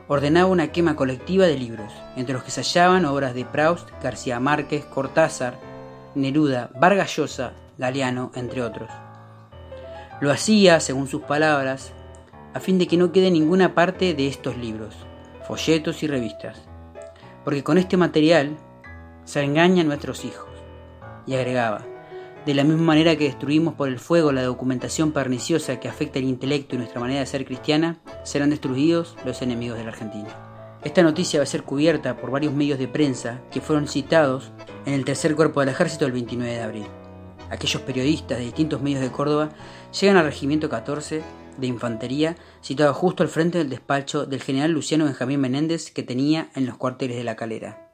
ordenaba 0.09 0.51
una 0.51 0.73
quema 0.73 0.97
colectiva 0.97 1.47
de 1.47 1.57
libros, 1.57 1.93
entre 2.17 2.35
los 2.35 2.43
que 2.43 2.51
se 2.51 2.63
hallaban 2.63 3.05
obras 3.05 3.35
de 3.35 3.45
Proust, 3.45 3.89
García 4.03 4.41
Márquez, 4.41 4.85
Cortázar, 4.85 5.59
Neruda, 6.15 6.71
Vargas 6.79 7.17
Llosa 7.17 7.53
Galeano, 7.79 8.31
entre 8.35 8.63
otros. 8.63 8.91
Lo 10.21 10.31
hacía, 10.31 10.81
según 10.81 11.09
sus 11.09 11.23
palabras, 11.23 11.93
a 12.53 12.61
fin 12.61 12.79
de 12.79 12.87
que 12.87 12.97
no 12.97 13.13
quede 13.13 13.31
ninguna 13.31 13.75
parte 13.75 14.15
de 14.15 14.29
estos 14.29 14.57
libros, 14.57 14.95
folletos 15.47 16.03
y 16.03 16.07
revistas, 16.07 16.63
porque 17.45 17.65
con 17.65 17.79
este 17.79 17.97
material 17.97 18.57
se 19.25 19.43
engañan 19.43 19.87
nuestros 19.89 20.25
hijos. 20.25 20.49
Y 21.27 21.35
agregaba, 21.35 21.83
de 22.47 22.55
la 22.55 22.65
misma 22.65 22.83
manera 22.83 23.17
que 23.17 23.25
destruimos 23.25 23.75
por 23.75 23.89
el 23.89 23.99
fuego 23.99 24.33
la 24.33 24.43
documentación 24.43 25.13
perniciosa 25.13 25.81
que 25.81 25.89
afecta 25.89 26.19
el 26.19 26.27
intelecto 26.27 26.75
y 26.75 26.79
nuestra 26.79 27.01
manera 27.01 27.21
de 27.21 27.27
ser 27.27 27.45
cristiana, 27.45 27.99
serán 28.23 28.51
destruidos 28.51 29.17
los 29.25 29.43
enemigos 29.43 29.79
de 29.79 29.85
la 29.85 29.91
Argentina. 29.91 30.29
Esta 30.83 31.03
noticia 31.03 31.41
va 31.41 31.45
a 31.45 31.47
ser 31.47 31.63
cubierta 31.63 32.17
por 32.17 32.31
varios 32.31 32.53
medios 32.53 32.79
de 32.79 32.89
prensa 32.89 33.41
que 33.51 33.61
fueron 33.61 33.89
citados 33.89 34.53
en 34.85 34.93
el 34.93 35.05
tercer 35.05 35.35
cuerpo 35.35 35.61
del 35.61 35.71
ejército 35.71 36.05
el 36.05 36.13
29 36.13 36.53
de 36.53 36.63
abril 36.63 36.87
aquellos 37.51 37.83
periodistas 37.83 38.39
de 38.39 38.45
distintos 38.45 38.83
medios 38.83 39.01
de 39.01 39.11
Córdoba 39.11 39.51
llegan 39.99 40.17
al 40.17 40.27
Regimiento 40.27 40.69
14 40.69 41.23
de 41.57 41.67
Infantería, 41.67 42.37
situado 42.61 42.93
justo 42.95 43.23
al 43.23 43.29
frente 43.29 43.59
del 43.59 43.71
despacho 43.71 44.27
del 44.27 44.43
general 44.43 44.73
Luciano 44.73 45.05
Benjamín 45.05 45.41
Menéndez 45.41 45.91
que 45.93 46.03
tenía 46.03 46.51
en 46.55 46.67
los 46.67 46.77
cuarteles 46.77 47.17
de 47.17 47.25
la 47.25 47.37
calera. 47.37 47.91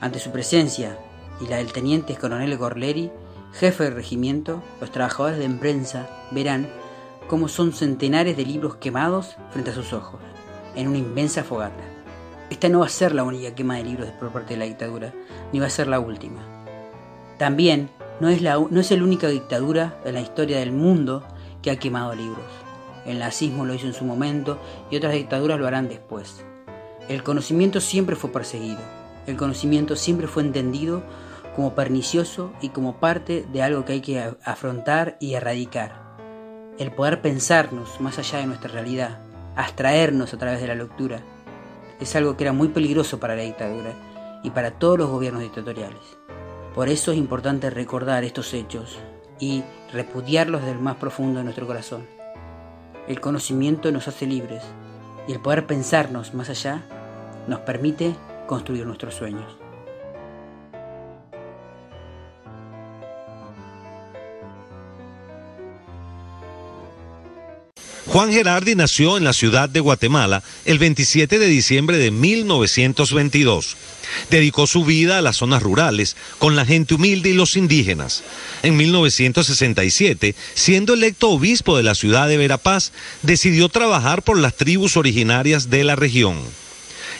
Ante 0.00 0.18
su 0.18 0.30
presencia 0.30 0.98
y 1.42 1.48
la 1.48 1.56
del 1.56 1.72
teniente 1.72 2.16
coronel 2.16 2.56
Gorleri, 2.56 3.10
jefe 3.52 3.84
del 3.84 3.94
regimiento, 3.94 4.62
los 4.80 4.92
trabajadores 4.92 5.38
de 5.38 5.48
prensa 5.50 6.08
verán 6.30 6.68
cómo 7.26 7.48
son 7.48 7.72
centenares 7.72 8.36
de 8.36 8.46
libros 8.46 8.76
quemados 8.76 9.36
frente 9.50 9.70
a 9.70 9.74
sus 9.74 9.92
ojos, 9.92 10.20
en 10.76 10.88
una 10.88 10.98
inmensa 10.98 11.42
fogata. 11.42 11.84
Esta 12.50 12.68
no 12.68 12.80
va 12.80 12.86
a 12.86 12.90
ser 12.90 13.14
la 13.14 13.24
única 13.24 13.54
quema 13.54 13.76
de 13.76 13.84
libros 13.84 14.08
por 14.20 14.30
parte 14.30 14.54
de 14.54 14.58
la 14.58 14.66
dictadura, 14.66 15.12
ni 15.52 15.58
va 15.58 15.66
a 15.66 15.70
ser 15.70 15.88
la 15.88 15.98
última. 15.98 16.40
También 17.38 17.88
no 18.20 18.28
es, 18.28 18.42
la, 18.42 18.54
no 18.58 18.80
es 18.80 18.90
la 18.90 19.02
única 19.02 19.28
dictadura 19.28 19.98
en 20.04 20.14
la 20.14 20.20
historia 20.20 20.58
del 20.58 20.72
mundo 20.72 21.24
que 21.60 21.70
ha 21.70 21.76
quemado 21.76 22.14
libros. 22.14 22.44
El 23.06 23.18
nazismo 23.18 23.64
lo 23.64 23.74
hizo 23.74 23.86
en 23.86 23.94
su 23.94 24.04
momento 24.04 24.58
y 24.90 24.96
otras 24.96 25.14
dictaduras 25.14 25.58
lo 25.58 25.66
harán 25.66 25.88
después. 25.88 26.44
El 27.08 27.24
conocimiento 27.24 27.80
siempre 27.80 28.14
fue 28.14 28.30
perseguido. 28.30 28.78
El 29.26 29.36
conocimiento 29.36 29.96
siempre 29.96 30.26
fue 30.26 30.42
entendido 30.42 31.02
como 31.54 31.74
pernicioso 31.74 32.52
y 32.60 32.70
como 32.70 32.96
parte 32.96 33.46
de 33.52 33.62
algo 33.62 33.84
que 33.84 33.94
hay 33.94 34.00
que 34.00 34.34
afrontar 34.44 35.16
y 35.20 35.34
erradicar. 35.34 36.02
El 36.78 36.92
poder 36.92 37.20
pensarnos 37.20 38.00
más 38.00 38.18
allá 38.18 38.38
de 38.38 38.46
nuestra 38.46 38.70
realidad, 38.70 39.20
abstraernos 39.56 40.32
a 40.32 40.38
través 40.38 40.60
de 40.60 40.68
la 40.68 40.74
lectura, 40.74 41.20
es 42.00 42.16
algo 42.16 42.36
que 42.36 42.44
era 42.44 42.52
muy 42.52 42.68
peligroso 42.68 43.20
para 43.20 43.36
la 43.36 43.42
dictadura 43.42 43.92
y 44.42 44.50
para 44.50 44.72
todos 44.72 44.98
los 44.98 45.10
gobiernos 45.10 45.42
dictatoriales. 45.42 46.18
Por 46.74 46.88
eso 46.88 47.12
es 47.12 47.18
importante 47.18 47.70
recordar 47.70 48.24
estos 48.24 48.52
hechos 48.54 48.98
y 49.38 49.62
repudiarlos 49.92 50.64
del 50.64 50.78
más 50.78 50.96
profundo 50.96 51.38
de 51.38 51.44
nuestro 51.44 51.66
corazón. 51.66 52.06
El 53.06 53.20
conocimiento 53.20 53.92
nos 53.92 54.08
hace 54.08 54.26
libres 54.26 54.62
y 55.28 55.32
el 55.32 55.40
poder 55.40 55.66
pensarnos 55.66 56.34
más 56.34 56.48
allá 56.48 56.82
nos 57.46 57.60
permite 57.60 58.14
construir 58.46 58.86
nuestros 58.86 59.14
sueños. 59.14 59.61
Juan 68.12 68.30
Gerardi 68.30 68.74
nació 68.74 69.16
en 69.16 69.24
la 69.24 69.32
ciudad 69.32 69.70
de 69.70 69.80
Guatemala 69.80 70.42
el 70.66 70.78
27 70.78 71.38
de 71.38 71.46
diciembre 71.46 71.96
de 71.96 72.10
1922. 72.10 73.78
Dedicó 74.28 74.66
su 74.66 74.84
vida 74.84 75.16
a 75.16 75.22
las 75.22 75.38
zonas 75.38 75.62
rurales, 75.62 76.14
con 76.38 76.54
la 76.54 76.66
gente 76.66 76.92
humilde 76.92 77.30
y 77.30 77.32
los 77.32 77.56
indígenas. 77.56 78.22
En 78.62 78.76
1967, 78.76 80.34
siendo 80.52 80.92
electo 80.92 81.30
obispo 81.30 81.74
de 81.74 81.84
la 81.84 81.94
ciudad 81.94 82.28
de 82.28 82.36
Verapaz, 82.36 82.92
decidió 83.22 83.70
trabajar 83.70 84.20
por 84.20 84.36
las 84.38 84.56
tribus 84.56 84.98
originarias 84.98 85.70
de 85.70 85.82
la 85.82 85.96
región. 85.96 86.38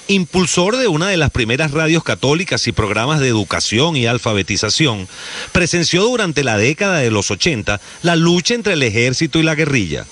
Impulsor 0.08 0.76
de 0.76 0.88
una 0.88 1.08
de 1.08 1.16
las 1.16 1.30
primeras 1.30 1.70
radios 1.70 2.04
católicas 2.04 2.66
y 2.66 2.72
programas 2.72 3.20
de 3.20 3.28
educación 3.28 3.96
y 3.96 4.04
alfabetización, 4.04 5.08
presenció 5.52 6.02
durante 6.02 6.44
la 6.44 6.58
década 6.58 6.98
de 6.98 7.10
los 7.10 7.30
80 7.30 7.80
la 8.02 8.14
lucha 8.14 8.52
entre 8.52 8.74
el 8.74 8.82
ejército 8.82 9.38
y 9.38 9.42
la 9.42 9.54
guerrilla. 9.54 10.04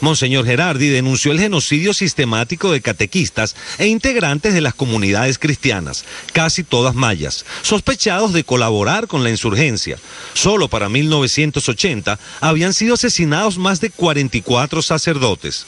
Monseñor 0.00 0.46
Gerardi 0.46 0.88
denunció 0.88 1.32
el 1.32 1.40
genocidio 1.40 1.92
sistemático 1.92 2.70
de 2.70 2.80
catequistas 2.80 3.56
e 3.78 3.86
integrantes 3.86 4.54
de 4.54 4.60
las 4.60 4.74
comunidades 4.74 5.38
cristianas, 5.38 6.04
casi 6.32 6.62
todas 6.62 6.94
mayas, 6.94 7.44
sospechados 7.62 8.32
de 8.32 8.44
colaborar 8.44 9.08
con 9.08 9.24
la 9.24 9.30
insurgencia. 9.30 9.98
Solo 10.34 10.68
para 10.68 10.88
1980 10.88 12.18
habían 12.40 12.74
sido 12.74 12.94
asesinados 12.94 13.58
más 13.58 13.80
de 13.80 13.90
44 13.90 14.82
sacerdotes. 14.82 15.66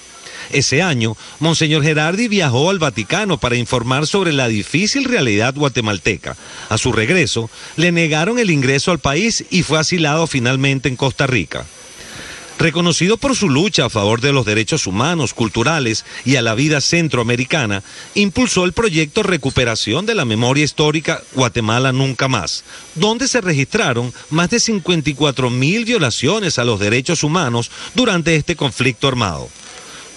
Ese 0.53 0.83
año, 0.83 1.17
Monseñor 1.39 1.83
Gerardi 1.83 2.27
viajó 2.27 2.71
al 2.71 2.79
Vaticano 2.79 3.39
para 3.39 3.57
informar 3.57 4.07
sobre 4.07 4.33
la 4.33 4.49
difícil 4.49 5.05
realidad 5.05 5.55
guatemalteca. 5.55 6.37
A 6.69 6.79
su 6.79 6.93
regreso, 6.93 7.51
le 7.77 7.93
negaron 7.93 8.39
el 8.39 8.51
ingreso 8.51 8.91
al 8.91 8.99
país 8.99 9.45
y 9.51 9.63
fue 9.63 9.79
asilado 9.79 10.27
finalmente 10.27 10.89
en 10.89 10.97
Costa 10.97 11.27
Rica. 11.27 11.67
Reconocido 12.61 13.17
por 13.17 13.35
su 13.35 13.49
lucha 13.49 13.87
a 13.87 13.89
favor 13.89 14.21
de 14.21 14.35
los 14.35 14.45
derechos 14.45 14.87
humanos, 14.87 15.33
culturales 15.33 16.05
y 16.27 16.37
a 16.37 16.43
la 16.43 16.55
vida 16.55 16.83
centroamericana, 16.83 17.83
impulsó 18.15 18.67
el 18.67 18.75
proyecto 18.75 19.23
Recuperación 19.23 20.05
de 20.05 20.15
la 20.15 20.27
Memoria 20.27 20.63
Histórica 20.63 21.23
Guatemala 21.33 21.91
Nunca 21.93 22.29
Más, 22.29 22.65
donde 22.97 23.29
se 23.29 23.41
registraron 23.41 24.13
más 24.29 24.51
de 24.51 24.61
54 24.61 25.49
mil 25.49 25.87
violaciones 25.87 26.59
a 26.59 26.65
los 26.65 26.79
derechos 26.79 27.25
humanos 27.25 27.71
durante 27.95 28.37
este 28.37 28.57
conflicto 28.57 29.09
armado. 29.09 29.49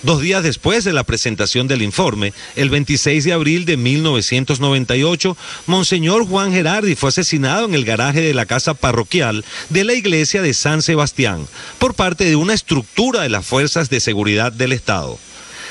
Dos 0.03 0.19
días 0.19 0.43
después 0.43 0.83
de 0.83 0.91
la 0.91 1.05
presentación 1.05 1.69
del 1.69 1.81
informe, 1.81 2.33
el 2.57 2.69
26 2.69 3.23
de 3.23 3.31
abril 3.31 3.63
de 3.63 3.77
1998, 3.77 5.37
Monseñor 5.65 6.27
Juan 6.27 6.51
Gerardi 6.51 6.95
fue 6.95 7.07
asesinado 7.07 7.65
en 7.65 7.73
el 7.73 7.85
garaje 7.85 8.19
de 8.19 8.33
la 8.33 8.45
casa 8.45 8.73
parroquial 8.73 9.45
de 9.69 9.85
la 9.85 9.93
iglesia 9.93 10.41
de 10.41 10.53
San 10.53 10.81
Sebastián 10.81 11.47
por 11.79 11.93
parte 11.93 12.25
de 12.25 12.35
una 12.35 12.53
estructura 12.53 13.21
de 13.21 13.29
las 13.29 13.45
fuerzas 13.45 13.89
de 13.89 14.01
seguridad 14.01 14.51
del 14.51 14.73
Estado. 14.73 15.17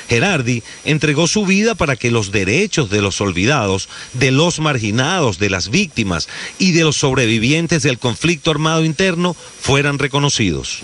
Gerardi 0.09 0.63
entregó 0.83 1.27
su 1.27 1.45
vida 1.45 1.75
para 1.75 1.95
que 1.95 2.09
los 2.09 2.31
derechos 2.31 2.89
de 2.89 3.03
los 3.03 3.21
olvidados, 3.21 3.87
de 4.13 4.31
los 4.31 4.59
marginados, 4.59 5.37
de 5.37 5.51
las 5.51 5.69
víctimas 5.69 6.27
y 6.57 6.71
de 6.71 6.83
los 6.83 6.97
sobrevivientes 6.97 7.83
del 7.83 7.99
conflicto 7.99 8.49
armado 8.49 8.83
interno 8.83 9.35
fueran 9.61 9.99
reconocidos. 9.99 10.81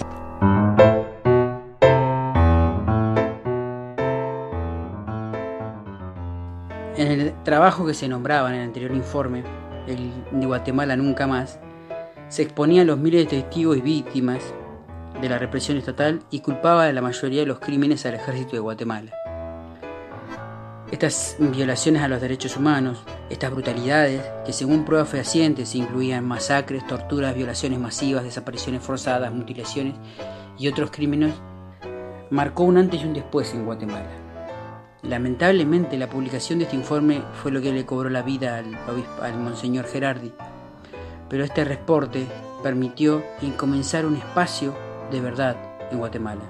En 7.10 7.20
el 7.20 7.34
trabajo 7.42 7.88
que 7.88 7.96
se 7.96 8.08
nombraba 8.08 8.50
en 8.50 8.56
el 8.58 8.68
anterior 8.68 8.92
informe, 8.92 9.44
el 9.88 10.12
de 10.32 10.46
Guatemala 10.46 10.96
Nunca 10.96 11.26
Más, 11.26 11.60
se 12.28 12.44
exponían 12.44 12.86
los 12.86 13.00
miles 13.00 13.24
de 13.24 13.42
testigos 13.42 13.78
y 13.78 13.82
víctimas 13.82 14.44
de 15.20 15.28
la 15.28 15.40
represión 15.40 15.80
estatal 15.80 16.20
y 16.30 16.42
culpaba 16.42 16.86
a 16.86 16.94
la 16.94 17.02
mayoría 17.02 17.40
de 17.40 17.48
los 17.48 17.60
crímenes 17.60 18.06
al 18.06 18.14
ejército 18.14 18.52
de 18.52 18.60
Guatemala. 18.60 19.12
Estas 20.92 21.36
violaciones 21.40 22.04
a 22.04 22.08
los 22.08 22.22
derechos 22.22 22.56
humanos, 22.56 23.04
estas 23.32 23.50
brutalidades, 23.50 24.22
que 24.46 24.54
según 24.54 24.86
pruebas 24.86 25.10
fehacientes 25.10 25.74
incluían 25.74 26.28
masacres, 26.28 26.86
torturas, 26.86 27.34
violaciones 27.34 27.80
masivas, 27.80 28.24
desapariciones 28.24 28.84
forzadas, 28.84 29.34
mutilaciones 29.34 29.96
y 30.60 30.68
otros 30.68 30.92
crímenes, 30.92 31.34
marcó 32.30 32.66
un 32.66 32.78
antes 32.78 33.02
y 33.02 33.06
un 33.06 33.14
después 33.14 33.52
en 33.56 33.66
Guatemala. 33.66 34.29
Lamentablemente 35.02 35.98
la 35.98 36.10
publicación 36.10 36.60
de 36.60 36.66
este 36.66 36.76
informe 36.76 37.22
fue 37.42 37.52
lo 37.52 37.62
que 37.62 37.72
le 37.72 37.86
cobró 37.86 38.10
la 38.10 38.22
vida 38.22 38.58
al, 38.58 38.78
al 39.22 39.40
Monseñor 39.40 39.86
Gerardi, 39.86 40.34
pero 41.30 41.44
este 41.44 41.64
reporte 41.64 42.28
permitió 42.62 43.24
comenzar 43.58 44.06
un 44.06 44.18
espacio 44.18 44.76
de 45.12 45.22
verdad 45.22 45.56
en 45.92 46.00
Guatemala. 46.00 46.44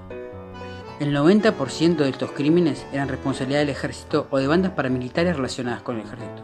El 1.00 1.16
90% 1.16 1.97
de 1.97 2.10
estos 2.10 2.32
crímenes 2.32 2.86
eran 2.91 3.08
responsabilidad 3.08 3.60
del 3.60 3.70
ejército 3.70 4.28
o 4.32 4.38
de 4.38 4.47
bandas 4.47 4.74
paramilitares 4.74 5.36
relacionadas 5.36 5.82
con 5.82 5.95
el 5.95 6.06
ejército. 6.06 6.43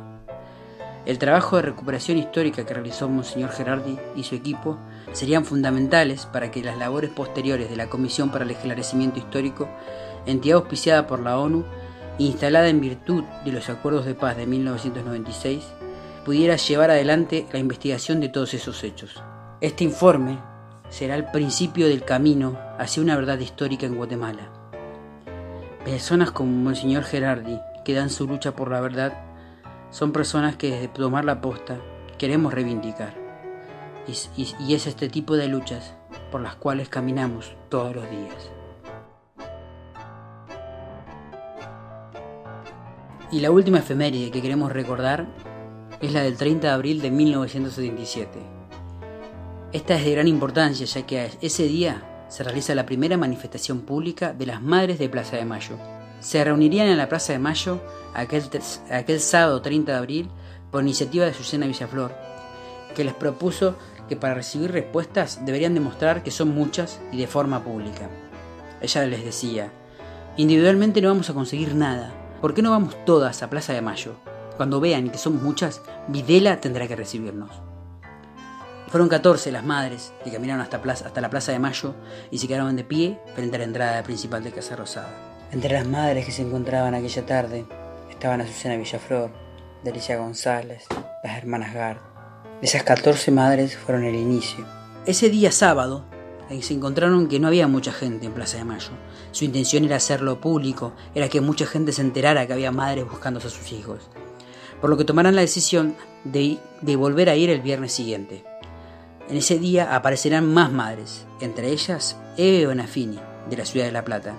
El 1.05 1.19
trabajo 1.19 1.57
de 1.57 1.63
recuperación 1.63 2.17
histórica 2.17 2.65
que 2.65 2.73
realizó 2.73 3.07
Monseñor 3.09 3.51
Gerardi 3.51 3.99
y 4.15 4.23
su 4.23 4.33
equipo 4.33 4.79
serían 5.11 5.45
fundamentales 5.45 6.25
para 6.25 6.49
que 6.51 6.63
las 6.63 6.77
labores 6.77 7.11
posteriores 7.11 7.69
de 7.69 7.75
la 7.75 7.89
Comisión 7.89 8.31
para 8.31 8.43
el 8.43 8.51
Esclarecimiento 8.51 9.19
Histórico, 9.19 9.67
entidad 10.25 10.57
auspiciada 10.57 11.05
por 11.05 11.19
la 11.19 11.37
ONU, 11.37 11.63
instalada 12.17 12.69
en 12.69 12.81
virtud 12.81 13.23
de 13.43 13.51
los 13.51 13.69
acuerdos 13.69 14.05
de 14.05 14.15
paz 14.15 14.37
de 14.37 14.47
1996, 14.47 15.63
pudiera 16.23 16.55
llevar 16.55 16.91
adelante 16.91 17.45
la 17.51 17.59
investigación 17.59 18.19
de 18.19 18.29
todos 18.29 18.53
esos 18.53 18.83
hechos. 18.83 19.21
Este 19.61 19.83
informe 19.83 20.39
será 20.89 21.15
el 21.15 21.25
principio 21.25 21.87
del 21.87 22.03
camino 22.03 22.57
hacia 22.79 23.03
una 23.03 23.15
verdad 23.15 23.39
histórica 23.39 23.85
en 23.85 23.95
Guatemala. 23.95 24.49
Personas 25.83 26.31
como 26.31 26.51
Monseñor 26.51 27.03
Gerardi, 27.03 27.59
que 27.83 27.93
dan 27.93 28.09
su 28.09 28.27
lucha 28.27 28.55
por 28.55 28.71
la 28.71 28.81
verdad, 28.81 29.13
son 29.91 30.11
personas 30.11 30.55
que 30.55 30.71
desde 30.71 30.87
tomar 30.87 31.25
la 31.25 31.41
posta 31.41 31.77
queremos 32.17 32.53
reivindicar. 32.53 33.13
Y, 34.07 34.41
y, 34.41 34.55
y 34.59 34.73
es 34.73 34.87
este 34.87 35.09
tipo 35.09 35.35
de 35.35 35.47
luchas 35.47 35.93
por 36.31 36.41
las 36.41 36.55
cuales 36.55 36.89
caminamos 36.89 37.55
todos 37.69 37.95
los 37.95 38.09
días. 38.09 38.54
Y 43.31 43.39
la 43.39 43.51
última 43.51 43.79
efeméride 43.79 44.31
que 44.31 44.41
queremos 44.41 44.71
recordar 44.71 45.25
es 45.99 46.13
la 46.13 46.21
del 46.21 46.37
30 46.37 46.67
de 46.67 46.73
abril 46.73 47.01
de 47.01 47.11
1977. 47.11 48.39
Esta 49.73 49.95
es 49.95 50.05
de 50.05 50.11
gran 50.11 50.27
importancia 50.27 50.85
ya 50.85 51.05
que 51.05 51.31
ese 51.41 51.63
día 51.63 52.25
se 52.29 52.43
realiza 52.43 52.75
la 52.75 52.85
primera 52.85 53.17
manifestación 53.17 53.81
pública 53.81 54.33
de 54.33 54.45
las 54.45 54.61
Madres 54.61 54.99
de 54.99 55.09
Plaza 55.09 55.37
de 55.37 55.45
Mayo. 55.45 55.77
Se 56.19 56.43
reunirían 56.43 56.87
en 56.87 56.97
la 56.97 57.09
Plaza 57.09 57.33
de 57.33 57.39
Mayo 57.39 57.81
aquel, 58.13 58.43
aquel 58.91 59.19
sábado 59.19 59.61
30 59.61 59.91
de 59.91 59.97
abril 59.97 60.29
por 60.71 60.83
iniciativa 60.83 61.25
de 61.25 61.33
Susana 61.33 61.67
Villaflor, 61.67 62.13
que 62.95 63.03
les 63.03 63.13
propuso 63.13 63.75
que 64.07 64.15
para 64.15 64.35
recibir 64.35 64.71
respuestas 64.71 65.45
deberían 65.45 65.73
demostrar 65.73 66.23
que 66.23 66.31
son 66.31 66.49
muchas 66.53 66.99
y 67.11 67.17
de 67.17 67.27
forma 67.27 67.63
pública. 67.63 68.09
Ella 68.81 69.05
les 69.07 69.25
decía, 69.25 69.71
individualmente 70.37 71.01
no 71.01 71.09
vamos 71.09 71.29
a 71.29 71.33
conseguir 71.33 71.75
nada, 71.75 72.13
¿por 72.45 72.53
qué 72.53 72.61
no 72.61 72.69
vamos 72.69 72.95
todas 73.05 73.41
a 73.41 73.49
Plaza 73.49 73.73
de 73.73 73.81
Mayo? 73.81 74.17
Cuando 74.55 74.79
vean 74.79 75.09
que 75.09 75.17
somos 75.17 75.41
muchas, 75.41 75.81
Videla 76.07 76.61
tendrá 76.61 76.87
que 76.87 76.95
recibirnos. 76.95 77.49
Fueron 78.87 79.09
14 79.09 79.51
las 79.51 79.65
madres 79.65 80.13
que 80.23 80.31
caminaron 80.31 80.61
hasta, 80.61 80.79
la 81.21 81.29
Plaza 81.31 81.53
de 81.53 81.57
Mayo 81.57 81.95
y 82.29 82.37
se 82.37 82.47
quedaron 82.47 82.75
de 82.75 82.83
pie 82.83 83.19
frente 83.33 83.55
a 83.55 83.57
la 83.57 83.65
entrada 83.65 84.03
principal 84.03 84.43
de 84.43 84.51
Casa 84.51 84.75
Rosada. 84.75 85.09
Entre 85.51 85.73
las 85.73 85.87
madres 85.87 86.23
que 86.23 86.31
se 86.31 86.43
encontraban 86.43 86.93
aquella 86.93 87.25
tarde 87.25 87.65
estaban 88.11 88.41
Azucena 88.41 88.77
Villaflor, 88.77 89.31
Delicia 89.83 90.17
González, 90.17 90.85
las 91.23 91.37
hermanas 91.39 91.73
Gard. 91.73 91.97
Esas 92.61 92.83
14 92.83 93.31
madres 93.31 93.75
fueron 93.75 94.03
el 94.03 94.13
inicio. 94.13 94.67
Ese 95.07 95.31
día 95.31 95.51
sábado 95.51 96.05
se 96.61 96.73
encontraron 96.73 97.27
que 97.27 97.39
no 97.39 97.47
había 97.47 97.67
mucha 97.67 97.91
gente 97.91 98.25
en 98.25 98.33
Plaza 98.33 98.57
de 98.57 98.65
Mayo. 98.65 98.91
Su 99.31 99.45
intención 99.45 99.83
era 99.83 99.95
hacerlo 99.95 100.39
público, 100.39 100.93
era 101.13 101.27
que 101.27 101.41
mucha 101.41 101.65
gente 101.65 101.91
se 101.91 102.01
enterara 102.01 102.45
que 102.45 102.53
había 102.53 102.71
madres 102.71 103.09
buscando 103.09 103.39
a 103.39 103.43
sus 103.43 103.71
hijos. 103.71 103.99
Por 104.79 104.89
lo 104.89 104.97
que 104.97 105.05
tomaron 105.05 105.35
la 105.35 105.41
decisión 105.41 105.95
de, 106.23 106.59
de 106.81 106.95
volver 106.95 107.29
a 107.29 107.35
ir 107.35 107.49
el 107.49 107.61
viernes 107.61 107.93
siguiente. 107.93 108.43
En 109.27 109.37
ese 109.37 109.57
día 109.57 109.95
aparecerán 109.95 110.53
más 110.53 110.71
madres, 110.71 111.25
entre 111.41 111.69
ellas 111.69 112.17
Eve 112.37 112.67
Bonafini, 112.67 113.19
de 113.49 113.57
la 113.57 113.65
ciudad 113.65 113.87
de 113.87 113.91
La 113.91 114.05
Plata. 114.05 114.35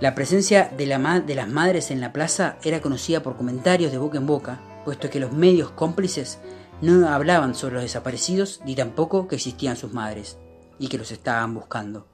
La 0.00 0.14
presencia 0.14 0.72
de, 0.76 0.86
la 0.86 1.20
de, 1.20 1.34
las 1.34 1.48
madres 1.48 1.90
en 1.90 2.00
la 2.00 2.12
plaza 2.12 2.56
era 2.64 2.80
conocida 2.80 3.22
por 3.22 3.36
comentarios 3.36 3.92
de 3.92 3.98
boca 3.98 4.18
en 4.18 4.26
boca, 4.26 4.60
puesto 4.84 5.10
que 5.10 5.20
los 5.20 5.32
medios 5.32 5.70
cómplices 5.70 6.38
no 6.80 7.08
hablaban 7.08 7.54
sobre 7.54 7.74
los 7.74 7.84
desaparecidos 7.84 8.60
ni 8.64 8.74
tampoco 8.74 9.28
que 9.28 9.36
existían 9.36 9.76
sus 9.76 9.92
madres 9.92 10.38
y 10.78 10.88
que 10.88 10.98
los 10.98 11.10
estaban 11.10 11.54
buscando. 11.54 12.06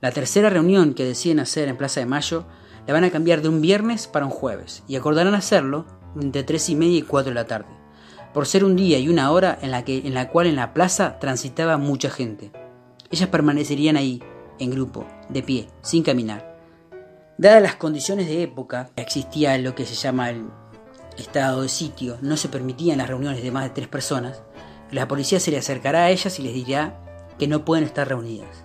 La 0.00 0.10
tercera 0.10 0.50
reunión 0.50 0.94
que 0.94 1.04
deciden 1.04 1.40
hacer 1.40 1.68
en 1.68 1.76
Plaza 1.76 2.00
de 2.00 2.06
Mayo 2.06 2.44
la 2.86 2.92
van 2.92 3.04
a 3.04 3.10
cambiar 3.10 3.42
de 3.42 3.48
un 3.48 3.60
viernes 3.60 4.06
para 4.06 4.26
un 4.26 4.32
jueves 4.32 4.82
y 4.88 4.96
acordarán 4.96 5.34
hacerlo 5.34 5.86
entre 6.20 6.42
tres 6.42 6.68
y 6.68 6.74
media 6.74 6.98
y 6.98 7.02
4 7.02 7.30
de 7.30 7.34
la 7.34 7.46
tarde 7.46 7.82
por 8.32 8.46
ser 8.46 8.64
un 8.64 8.76
día 8.76 8.98
y 8.98 9.08
una 9.08 9.30
hora 9.30 9.58
en 9.60 9.70
la, 9.70 9.84
que, 9.84 9.98
en 9.98 10.14
la 10.14 10.28
cual 10.30 10.46
en 10.46 10.56
la 10.56 10.72
plaza 10.72 11.18
transitaba 11.18 11.76
mucha 11.76 12.10
gente. 12.10 12.50
Ellas 13.10 13.28
permanecerían 13.28 13.96
ahí, 13.96 14.22
en 14.58 14.70
grupo, 14.70 15.06
de 15.28 15.42
pie, 15.42 15.68
sin 15.82 16.02
caminar. 16.02 16.58
Dadas 17.36 17.62
las 17.62 17.76
condiciones 17.76 18.26
de 18.26 18.42
época, 18.42 18.90
existía 18.96 19.56
lo 19.58 19.74
que 19.74 19.84
se 19.84 19.94
llama 19.94 20.30
el 20.30 20.46
estado 21.18 21.62
de 21.62 21.68
sitio, 21.68 22.16
no 22.22 22.36
se 22.36 22.48
permitían 22.48 22.98
las 22.98 23.08
reuniones 23.08 23.42
de 23.42 23.50
más 23.50 23.64
de 23.64 23.70
tres 23.70 23.88
personas, 23.88 24.42
la 24.90 25.08
policía 25.08 25.40
se 25.40 25.50
le 25.50 25.58
acercará 25.58 26.04
a 26.04 26.10
ellas 26.10 26.38
y 26.38 26.42
les 26.42 26.54
dirá 26.54 27.01
que 27.38 27.48
no 27.48 27.64
pueden 27.64 27.84
estar 27.84 28.08
reunidas, 28.08 28.64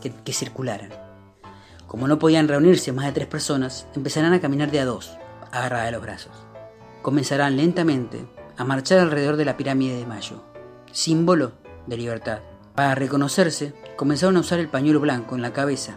que, 0.00 0.32
circularan. 0.32 0.90
Como 1.86 2.06
no 2.08 2.18
podían 2.18 2.48
reunirse 2.48 2.92
más 2.92 3.06
de 3.06 3.12
tres 3.12 3.26
personas, 3.26 3.86
empezarán 3.94 4.32
a 4.32 4.40
caminar 4.40 4.70
de 4.70 4.80
a 4.80 4.84
dos, 4.84 5.16
agarradas 5.52 5.86
de 5.86 5.92
los 5.92 6.02
brazos. 6.02 6.32
Comenzarán 7.02 7.56
lentamente 7.56 8.26
a 8.56 8.64
marchar 8.64 8.98
alrededor 8.98 9.36
de 9.36 9.44
la 9.44 9.56
pirámide 9.56 9.96
de 9.96 10.06
Mayo, 10.06 10.42
símbolo 10.92 11.52
de 11.86 11.96
libertad. 11.96 12.40
Para 12.74 12.94
reconocerse, 12.94 13.74
comenzaron 13.96 14.36
a 14.36 14.40
usar 14.40 14.58
el 14.58 14.68
pañuelo 14.68 15.00
blanco 15.00 15.34
en 15.34 15.42
la 15.42 15.52
cabeza, 15.52 15.96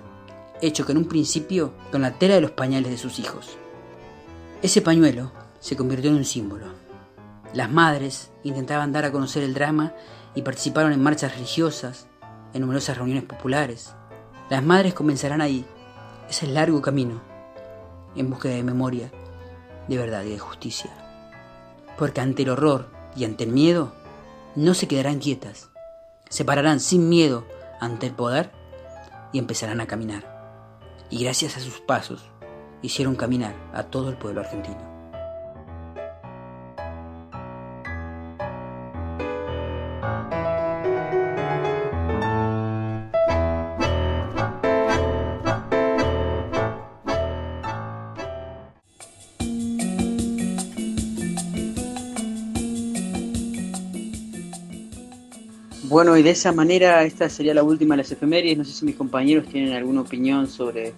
hecho 0.62 0.86
que 0.86 0.92
en 0.92 1.00
un 1.00 1.06
principio 1.06 1.74
con 1.92 2.02
la 2.02 2.14
tela 2.14 2.36
de 2.36 2.42
los 2.42 2.52
pañales 2.52 2.92
de 2.92 2.98
sus 2.98 3.20
hijos. 3.20 3.58
Ese 4.62 4.82
pañuelo 4.82 5.32
se 5.60 5.76
convirtió 5.76 6.12
en 6.12 6.18
un 6.18 6.26
símbolo. 6.26 6.68
Las 7.54 7.72
madres 7.72 8.32
intentaban 8.44 8.92
dar 8.92 9.06
a 9.06 9.12
conocer 9.12 9.44
el 9.44 9.54
drama 9.54 9.94
y 10.36 10.44
participaron 10.44 10.94
en 10.94 11.04
marchas 11.04 11.34
religiosas, 11.34 12.08
en 12.54 12.62
numerosas 12.62 12.98
reuniones 12.98 13.24
populares. 13.24 13.94
Las 14.50 14.64
madres 14.64 14.94
comenzarán 14.94 15.42
ahí 15.42 15.66
ese 16.30 16.48
largo 16.48 16.82
camino 16.82 17.22
en 18.16 18.30
búsqueda 18.30 18.56
de 18.56 18.64
memoria, 18.64 19.12
de 19.88 19.98
verdad 19.98 20.24
y 20.24 20.32
de 20.32 20.40
justicia 20.40 20.92
porque 22.02 22.20
ante 22.20 22.42
el 22.42 22.50
horror 22.50 22.88
y 23.16 23.26
ante 23.26 23.44
el 23.44 23.52
miedo 23.52 23.94
no 24.56 24.74
se 24.74 24.88
quedarán 24.88 25.20
quietas, 25.20 25.70
se 26.30 26.44
pararán 26.44 26.80
sin 26.80 27.10
miedo 27.10 27.46
ante 27.80 28.08
el 28.08 28.14
poder 28.14 28.50
y 29.32 29.38
empezarán 29.38 29.82
a 29.82 29.86
caminar. 29.86 30.26
Y 31.12 31.24
gracias 31.24 31.58
a 31.58 31.60
sus 31.60 31.80
pasos 31.80 32.26
hicieron 32.82 33.16
caminar 33.16 33.56
a 33.72 33.84
todo 33.84 34.10
el 34.10 34.18
pueblo 34.18 34.42
argentino. 34.42 34.91
Y 56.18 56.24
de 56.24 56.32
esa 56.32 56.52
manera 56.52 57.04
esta 57.04 57.30
sería 57.30 57.54
la 57.54 57.64
última 57.64 57.96
de 57.96 58.04
las 58.04 58.12
efemérides. 58.12 58.58
No 58.58 58.64
sé 58.64 58.72
si 58.72 58.86
mis 58.86 58.96
compañeros 58.96 59.48
tienen 59.48 59.74
alguna 59.74 60.02
opinión 60.02 60.48
sobre, 60.48 60.94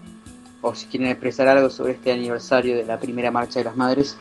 o 0.62 0.74
si 0.74 0.88
quieren 0.88 1.10
expresar 1.10 1.48
algo 1.48 1.70
sobre 1.70 1.94
este 1.94 2.12
aniversario 2.12 2.76
de 2.76 2.86
la 2.86 3.00
primera 3.00 3.32
marcha 3.32 3.60
de 3.60 3.66
las 3.66 3.76
madres. 3.76 4.18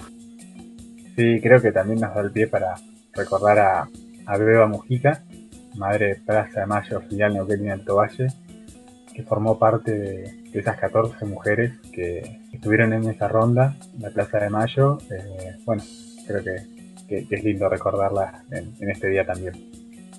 Sí, 1.17 1.41
creo 1.43 1.61
que 1.61 1.73
también 1.73 2.01
nos 2.01 2.15
da 2.15 2.21
el 2.23 2.33
pie 2.33 2.47
para 2.47 2.75
recordar 3.15 3.59
a, 3.59 3.89
a 4.27 4.37
Beba 4.39 4.67
Mujica, 4.67 5.23
madre 5.77 6.09
de 6.09 6.15
Plaza 6.17 6.61
de 6.61 6.67
Mayo, 6.67 7.01
filial 7.09 7.35
Neuquén 7.35 7.67
y 7.67 7.71
Alto 7.71 7.97
Valle, 7.97 8.29
que 9.15 9.23
formó 9.23 9.59
parte 9.59 9.93
de, 9.93 10.43
esas 10.53 10.77
14 10.79 11.25
mujeres 11.25 11.79
que 11.93 12.41
estuvieron 12.53 12.93
en 12.93 13.09
esa 13.09 13.29
ronda, 13.29 13.77
la 13.99 14.11
Plaza 14.11 14.39
de 14.39 14.51
Mayo. 14.51 14.99
Eh, 15.11 15.57
bueno, 15.65 15.83
creo 16.27 16.43
que, 16.43 16.83
es 17.31 17.45
lindo 17.45 17.69
recordarla 17.69 18.45
en, 18.51 18.91
este 18.91 19.09
día 19.09 19.27
también. 19.27 19.55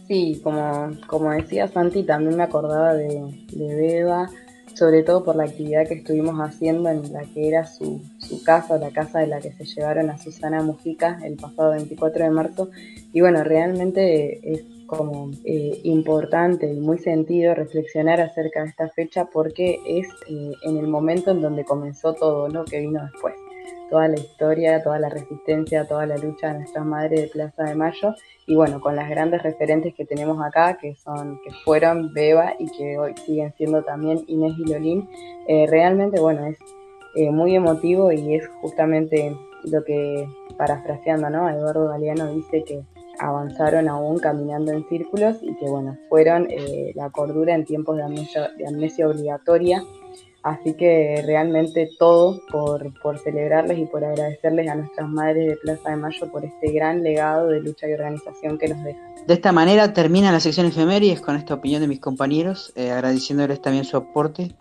Sí, 0.08 0.42
como, 0.44 0.92
como 1.08 1.32
decía 1.32 1.68
Santi, 1.68 2.04
también 2.04 2.36
me 2.36 2.44
acordaba 2.44 2.94
de, 2.94 3.24
de 3.52 3.76
Beba, 3.76 4.30
sobre 4.74 5.04
todo 5.04 5.24
por 5.24 5.36
la 5.36 5.46
actividad 5.46 5.88
que 5.88 5.96
estuvimos 5.96 6.36
haciendo 6.40 6.90
en 6.90 7.14
la 7.14 7.24
que 7.24 7.48
era 7.48 7.66
su, 7.66 8.02
su 8.18 8.44
casa, 8.44 8.78
la 8.78 8.92
casa 8.92 9.20
de 9.20 9.28
la 9.28 9.40
que 9.40 9.54
se 9.54 9.66
llevaron 9.66 10.10
a 10.10 10.18
Susana 10.18 10.62
Mujica 10.62 11.20
el 11.24 11.36
pasado 11.36 11.72
24 11.72 12.24
de 12.26 12.32
marzo. 12.32 12.70
Y 13.14 13.22
bueno, 13.22 13.44
realmente 13.44 14.40
es 14.44 14.64
como 14.88 15.32
eh, 15.46 15.80
importante 15.84 16.72
y 16.72 16.80
muy 16.80 16.98
sentido 17.00 17.56
reflexionar 17.56 18.20
acerca 18.20 18.64
de 18.64 18.70
esta 18.70 18.90
fecha 18.90 19.26
porque 19.26 19.80
es 19.88 20.08
eh, 20.28 20.52
en 20.64 20.78
el 20.78 20.88
momento 20.88 21.32
en 21.32 21.42
donde 21.42 21.64
comenzó 21.64 22.14
todo 22.14 22.50
lo 22.50 22.66
que 22.66 22.80
vino 22.80 23.02
después. 23.04 23.36
Toda 23.90 24.08
la 24.08 24.16
historia, 24.16 24.82
toda 24.84 25.00
la 25.00 25.10
resistencia, 25.10 25.88
toda 25.88 26.06
la 26.06 26.18
lucha 26.18 26.48
de 26.48 26.60
nuestras 26.60 26.86
madres 26.86 27.22
de 27.22 27.28
Plaza 27.28 27.64
de 27.64 27.76
Mayo 27.76 28.16
y 28.46 28.56
bueno, 28.56 28.82
con 28.82 28.96
las 28.96 29.10
grandes 29.10 29.42
referentes 29.44 29.94
que 29.94 30.06
tenemos 30.06 30.44
acá, 30.44 30.78
que 30.82 30.96
son, 30.96 31.40
que 31.44 31.52
fueron 31.64 32.14
Beba 32.14 32.54
y 32.60 32.66
que 32.78 32.98
hoy 32.98 33.14
siguen 33.26 33.54
siendo 33.58 33.84
también 33.84 34.24
Inés 34.28 34.54
y 34.58 34.66
Lolín, 34.66 35.10
eh, 35.48 35.66
realmente 35.70 36.20
bueno, 36.20 36.48
es 36.48 36.58
muy 37.32 37.56
emotivo 37.56 38.12
y 38.12 38.36
es 38.36 38.48
justamente 38.62 39.36
lo 39.64 39.84
que, 39.84 40.28
parafraseando, 40.58 41.30
¿no? 41.30 41.50
Eduardo 41.50 41.88
Galeano 41.88 42.34
dice 42.34 42.64
que 42.64 42.84
avanzaron 43.20 43.88
aún 43.88 44.20
caminando 44.20 44.72
en 44.72 44.88
círculos 44.90 45.38
y 45.42 45.56
que 45.56 45.70
bueno, 45.70 45.98
fueron 46.10 46.48
eh, 46.50 46.92
la 46.96 47.10
cordura 47.10 47.54
en 47.56 47.66
tiempos 47.66 47.98
de 47.98 48.04
amnesia, 48.04 48.52
de 48.58 48.68
amnesia 48.68 49.08
obligatoria. 49.08 49.84
Así 50.44 50.74
que 50.74 51.24
realmente 51.26 51.90
todo 51.98 52.42
por, 52.52 52.94
por 53.02 53.18
celebrarles 53.18 53.80
y 53.80 53.86
por 53.86 54.04
agradecerles 54.04 54.70
a 54.70 54.76
nuestras 54.76 55.08
madres 55.08 55.52
de 55.52 55.56
Plaza 55.56 55.92
de 55.92 55.96
Mayo 55.96 56.30
por 56.32 56.44
este 56.44 56.72
gran 56.74 57.02
legado 57.02 57.48
de 57.48 57.62
lucha 57.62 57.88
y 57.88 57.94
organización 57.94 58.58
que 58.58 58.68
nos 58.68 58.84
dejan. 58.84 59.16
De 59.26 59.34
esta 59.36 59.54
manera 59.54 59.94
termina 59.94 60.34
la 60.34 60.42
sección 60.42 60.66
efemérides 60.66 61.22
con 61.22 61.38
esta 61.38 61.54
opinión 61.54 61.82
de 61.82 61.88
mis 61.88 62.02
compañeros, 62.02 62.74
eh, 62.76 62.92
agradeciéndoles 62.92 63.62
también 63.62 63.86
su 63.86 63.96
aporte. 63.96 64.54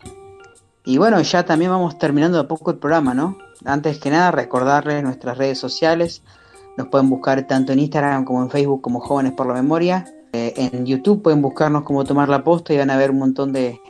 Y 0.85 0.99
bueno, 0.99 1.21
ya 1.21 1.45
también 1.45 1.73
vamos 1.73 1.99
terminando 1.99 2.39
a 2.39 2.47
poco 2.47 2.71
el 2.71 2.79
programa, 2.79 3.13
¿no? 3.13 3.37
Antes 3.65 3.99
que 3.99 4.11
nada, 4.11 4.31
recordarles 4.31 5.03
nuestras 5.03 5.37
redes 5.37 5.59
sociales, 5.59 6.23
nos 6.77 6.89
pueden 6.89 7.11
buscar 7.11 7.45
tanto 7.49 7.73
en 7.73 7.81
Instagram 7.81 8.25
como 8.25 8.43
en 8.43 8.51
Facebook 8.51 8.83
como 8.83 9.01
Jóvenes 9.01 9.33
por 9.33 9.49
la 9.49 9.55
Memoria. 9.55 10.07
Eh, 10.33 10.55
en 10.57 10.87
YouTube 10.87 11.23
pueden 11.23 11.43
buscarnos 11.43 11.83
como 11.83 12.05
Tomar 12.05 12.29
la 12.29 12.45
Posta 12.45 12.73
y 12.73 12.79
van 12.79 12.91
a 12.91 12.97
ver 12.97 13.11
un 13.11 13.19
montón 13.19 13.53
de, 13.53 13.81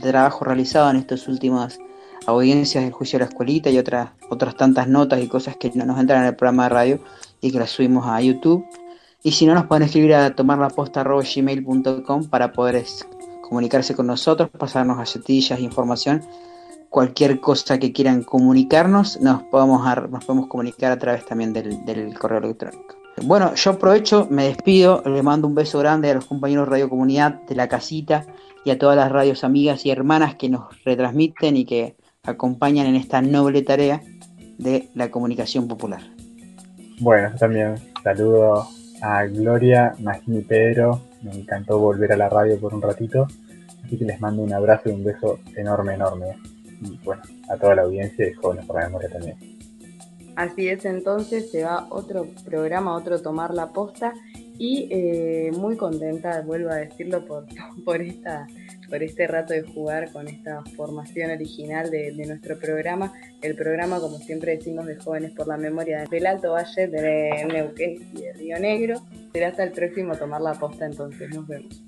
trabajo 0.00 0.44
realizado 0.44 0.90
en 0.90 0.96
estas 0.96 1.28
últimas 1.28 1.78
audiencias 2.26 2.84
del 2.84 2.92
juicio 2.92 3.18
de 3.18 3.24
la 3.24 3.28
escuelita 3.30 3.70
y 3.70 3.78
otras, 3.78 4.10
otras 4.30 4.56
tantas 4.56 4.88
notas 4.88 5.20
y 5.22 5.28
cosas 5.28 5.56
que 5.56 5.70
no 5.74 5.84
nos 5.86 5.98
entran 5.98 6.20
en 6.22 6.28
el 6.28 6.36
programa 6.36 6.64
de 6.64 6.68
radio 6.68 7.00
y 7.40 7.50
que 7.50 7.58
las 7.58 7.70
subimos 7.70 8.06
a 8.06 8.20
YouTube. 8.20 8.64
Y 9.22 9.32
si 9.32 9.46
no, 9.46 9.54
nos 9.54 9.66
pueden 9.66 9.84
escribir 9.84 10.14
a 10.14 10.34
tomarlaposta.gmail.com 10.34 12.24
para 12.28 12.52
poder 12.52 12.84
comunicarse 13.42 13.94
con 13.94 14.06
nosotros, 14.06 14.50
pasarnos 14.50 14.98
gacetillas, 14.98 15.60
información 15.60 16.22
cualquier 16.90 17.40
cosa 17.40 17.78
que 17.78 17.92
quieran 17.92 18.22
comunicarnos, 18.22 19.20
nos 19.20 19.42
podemos, 19.44 19.82
nos 20.10 20.24
podemos 20.24 20.48
comunicar 20.48 20.92
a 20.92 20.98
través 20.98 21.24
también 21.26 21.52
del, 21.52 22.18
correo 22.18 22.38
electrónico. 22.38 22.96
Bueno, 23.22 23.54
yo 23.54 23.72
aprovecho, 23.72 24.28
me 24.30 24.44
despido, 24.44 25.02
le 25.04 25.22
mando 25.22 25.48
un 25.48 25.54
beso 25.54 25.78
grande 25.80 26.10
a 26.10 26.14
los 26.14 26.26
compañeros 26.26 26.68
Radio 26.68 26.88
Comunidad 26.88 27.40
de 27.42 27.56
la 27.56 27.68
casita 27.68 28.24
y 28.68 28.70
a 28.70 28.78
todas 28.78 28.96
las 28.96 29.10
radios 29.10 29.44
amigas 29.44 29.86
y 29.86 29.90
hermanas 29.90 30.34
que 30.34 30.50
nos 30.50 30.84
retransmiten 30.84 31.56
y 31.56 31.64
que 31.64 31.96
acompañan 32.22 32.86
en 32.86 32.96
esta 32.96 33.22
noble 33.22 33.62
tarea 33.62 34.02
de 34.58 34.90
la 34.94 35.10
comunicación 35.10 35.68
popular. 35.68 36.02
Bueno, 37.00 37.34
también 37.38 37.76
saludo 38.04 38.68
a 39.00 39.24
Gloria, 39.24 39.94
Magini 40.00 40.42
Pedro, 40.42 41.00
me 41.22 41.32
encantó 41.32 41.78
volver 41.78 42.12
a 42.12 42.18
la 42.18 42.28
radio 42.28 42.60
por 42.60 42.74
un 42.74 42.82
ratito, 42.82 43.26
así 43.86 43.96
que 43.96 44.04
les 44.04 44.20
mando 44.20 44.42
un 44.42 44.52
abrazo 44.52 44.90
y 44.90 44.92
un 44.92 45.04
beso 45.04 45.38
enorme, 45.56 45.94
enorme 45.94 46.36
y 46.82 46.98
bueno, 46.98 47.22
a 47.48 47.56
toda 47.56 47.74
la 47.74 47.82
audiencia 47.82 48.26
de 48.26 48.34
Jóvenes 48.34 48.66
por 48.66 48.76
la 48.76 48.86
Memoria 48.86 49.08
también. 49.08 49.36
Así 50.36 50.68
es, 50.68 50.84
entonces 50.84 51.50
se 51.50 51.64
va 51.64 51.86
otro 51.88 52.26
programa, 52.44 52.94
otro 52.94 53.18
Tomar 53.22 53.54
la 53.54 53.72
Posta 53.72 54.12
y 54.58 54.88
eh, 54.90 55.52
muy 55.56 55.76
contenta, 55.76 56.42
vuelvo 56.42 56.70
a 56.70 56.76
decirlo, 56.76 57.24
por, 57.24 57.46
por, 57.84 58.02
esta, 58.02 58.46
por 58.88 59.02
este 59.02 59.26
rato 59.26 59.54
de 59.54 59.62
jugar 59.62 60.10
con 60.12 60.28
esta 60.28 60.62
formación 60.76 61.30
original 61.30 61.90
de, 61.90 62.12
nuestro 62.26 62.58
programa. 62.58 63.12
El 63.42 63.54
programa, 63.54 64.00
como 64.00 64.18
siempre 64.18 64.56
decimos, 64.56 64.86
de 64.86 64.96
Jóvenes 64.96 65.32
por 65.32 65.46
la 65.46 65.56
Memoria 65.56 66.04
del 66.10 66.26
Alto 66.26 66.52
Valle, 66.52 66.88
de 66.88 67.46
Neuquén 67.46 68.08
y 68.14 68.22
de 68.22 68.32
Río 68.32 68.58
Negro. 68.58 69.00
Será 69.32 69.48
hasta 69.48 69.64
el 69.64 69.72
próximo 69.72 70.16
Tomar 70.16 70.40
la 70.40 70.54
Posta, 70.54 70.86
entonces 70.86 71.30
nos 71.34 71.46
vemos. 71.46 71.82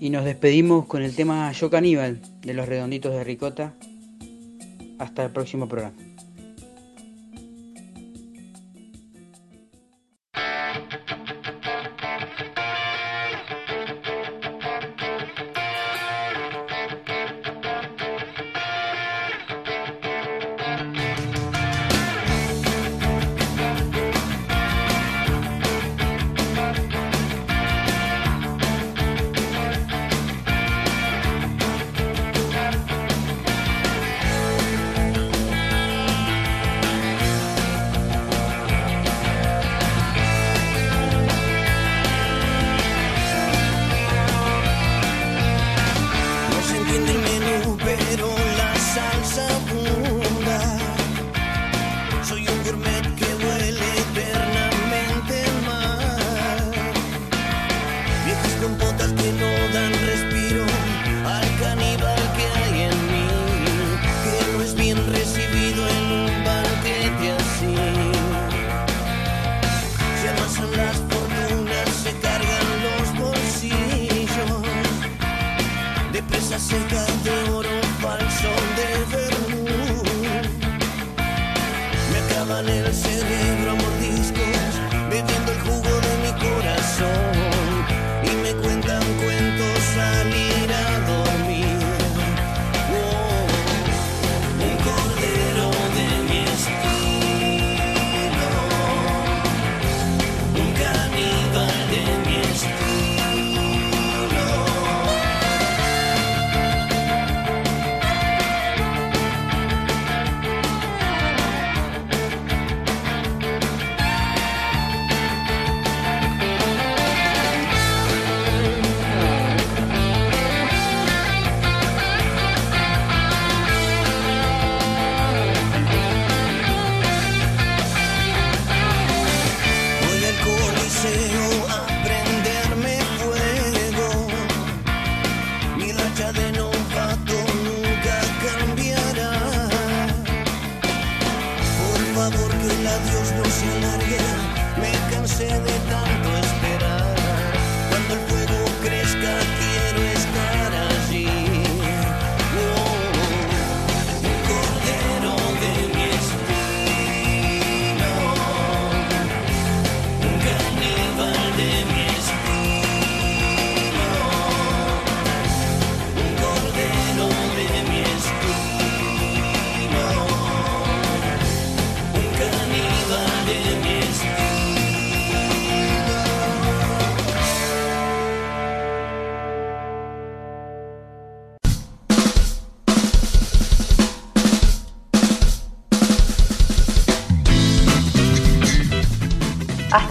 Y 0.00 0.10
nos 0.10 0.24
despedimos 0.24 0.86
con 0.86 1.02
el 1.02 1.16
tema 1.16 1.50
Yo 1.52 1.70
Caníbal 1.70 2.20
de 2.42 2.54
los 2.54 2.68
Redonditos 2.68 3.12
de 3.12 3.24
Ricota. 3.24 3.74
Hasta 4.98 5.24
el 5.24 5.32
próximo 5.32 5.68
programa. 5.68 6.07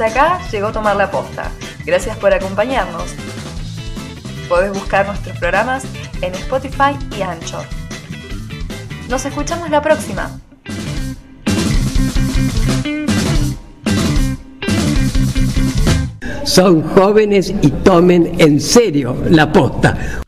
Acá 0.08 0.40
llegó 0.52 0.72
Tomar 0.72 0.96
la 0.96 1.12
Posta. 1.12 1.52
Gracias 1.86 2.18
por 2.18 2.34
acompañarnos. 2.34 3.14
Podés 4.50 4.74
buscar 4.74 5.06
nuestros 5.06 5.38
programas 5.38 5.84
en 6.22 6.34
Spotify 6.36 6.98
y 7.18 7.22
Anchor. 7.22 7.66
Nos 9.10 9.26
escuchamos 9.26 9.70
la 9.70 9.82
próxima. 9.82 10.32
Son 16.44 16.82
jóvenes 16.82 17.54
y 17.62 17.70
tomen 17.70 18.36
en 18.40 18.60
serio 18.60 19.16
la 19.30 19.52
posta. 19.52 20.24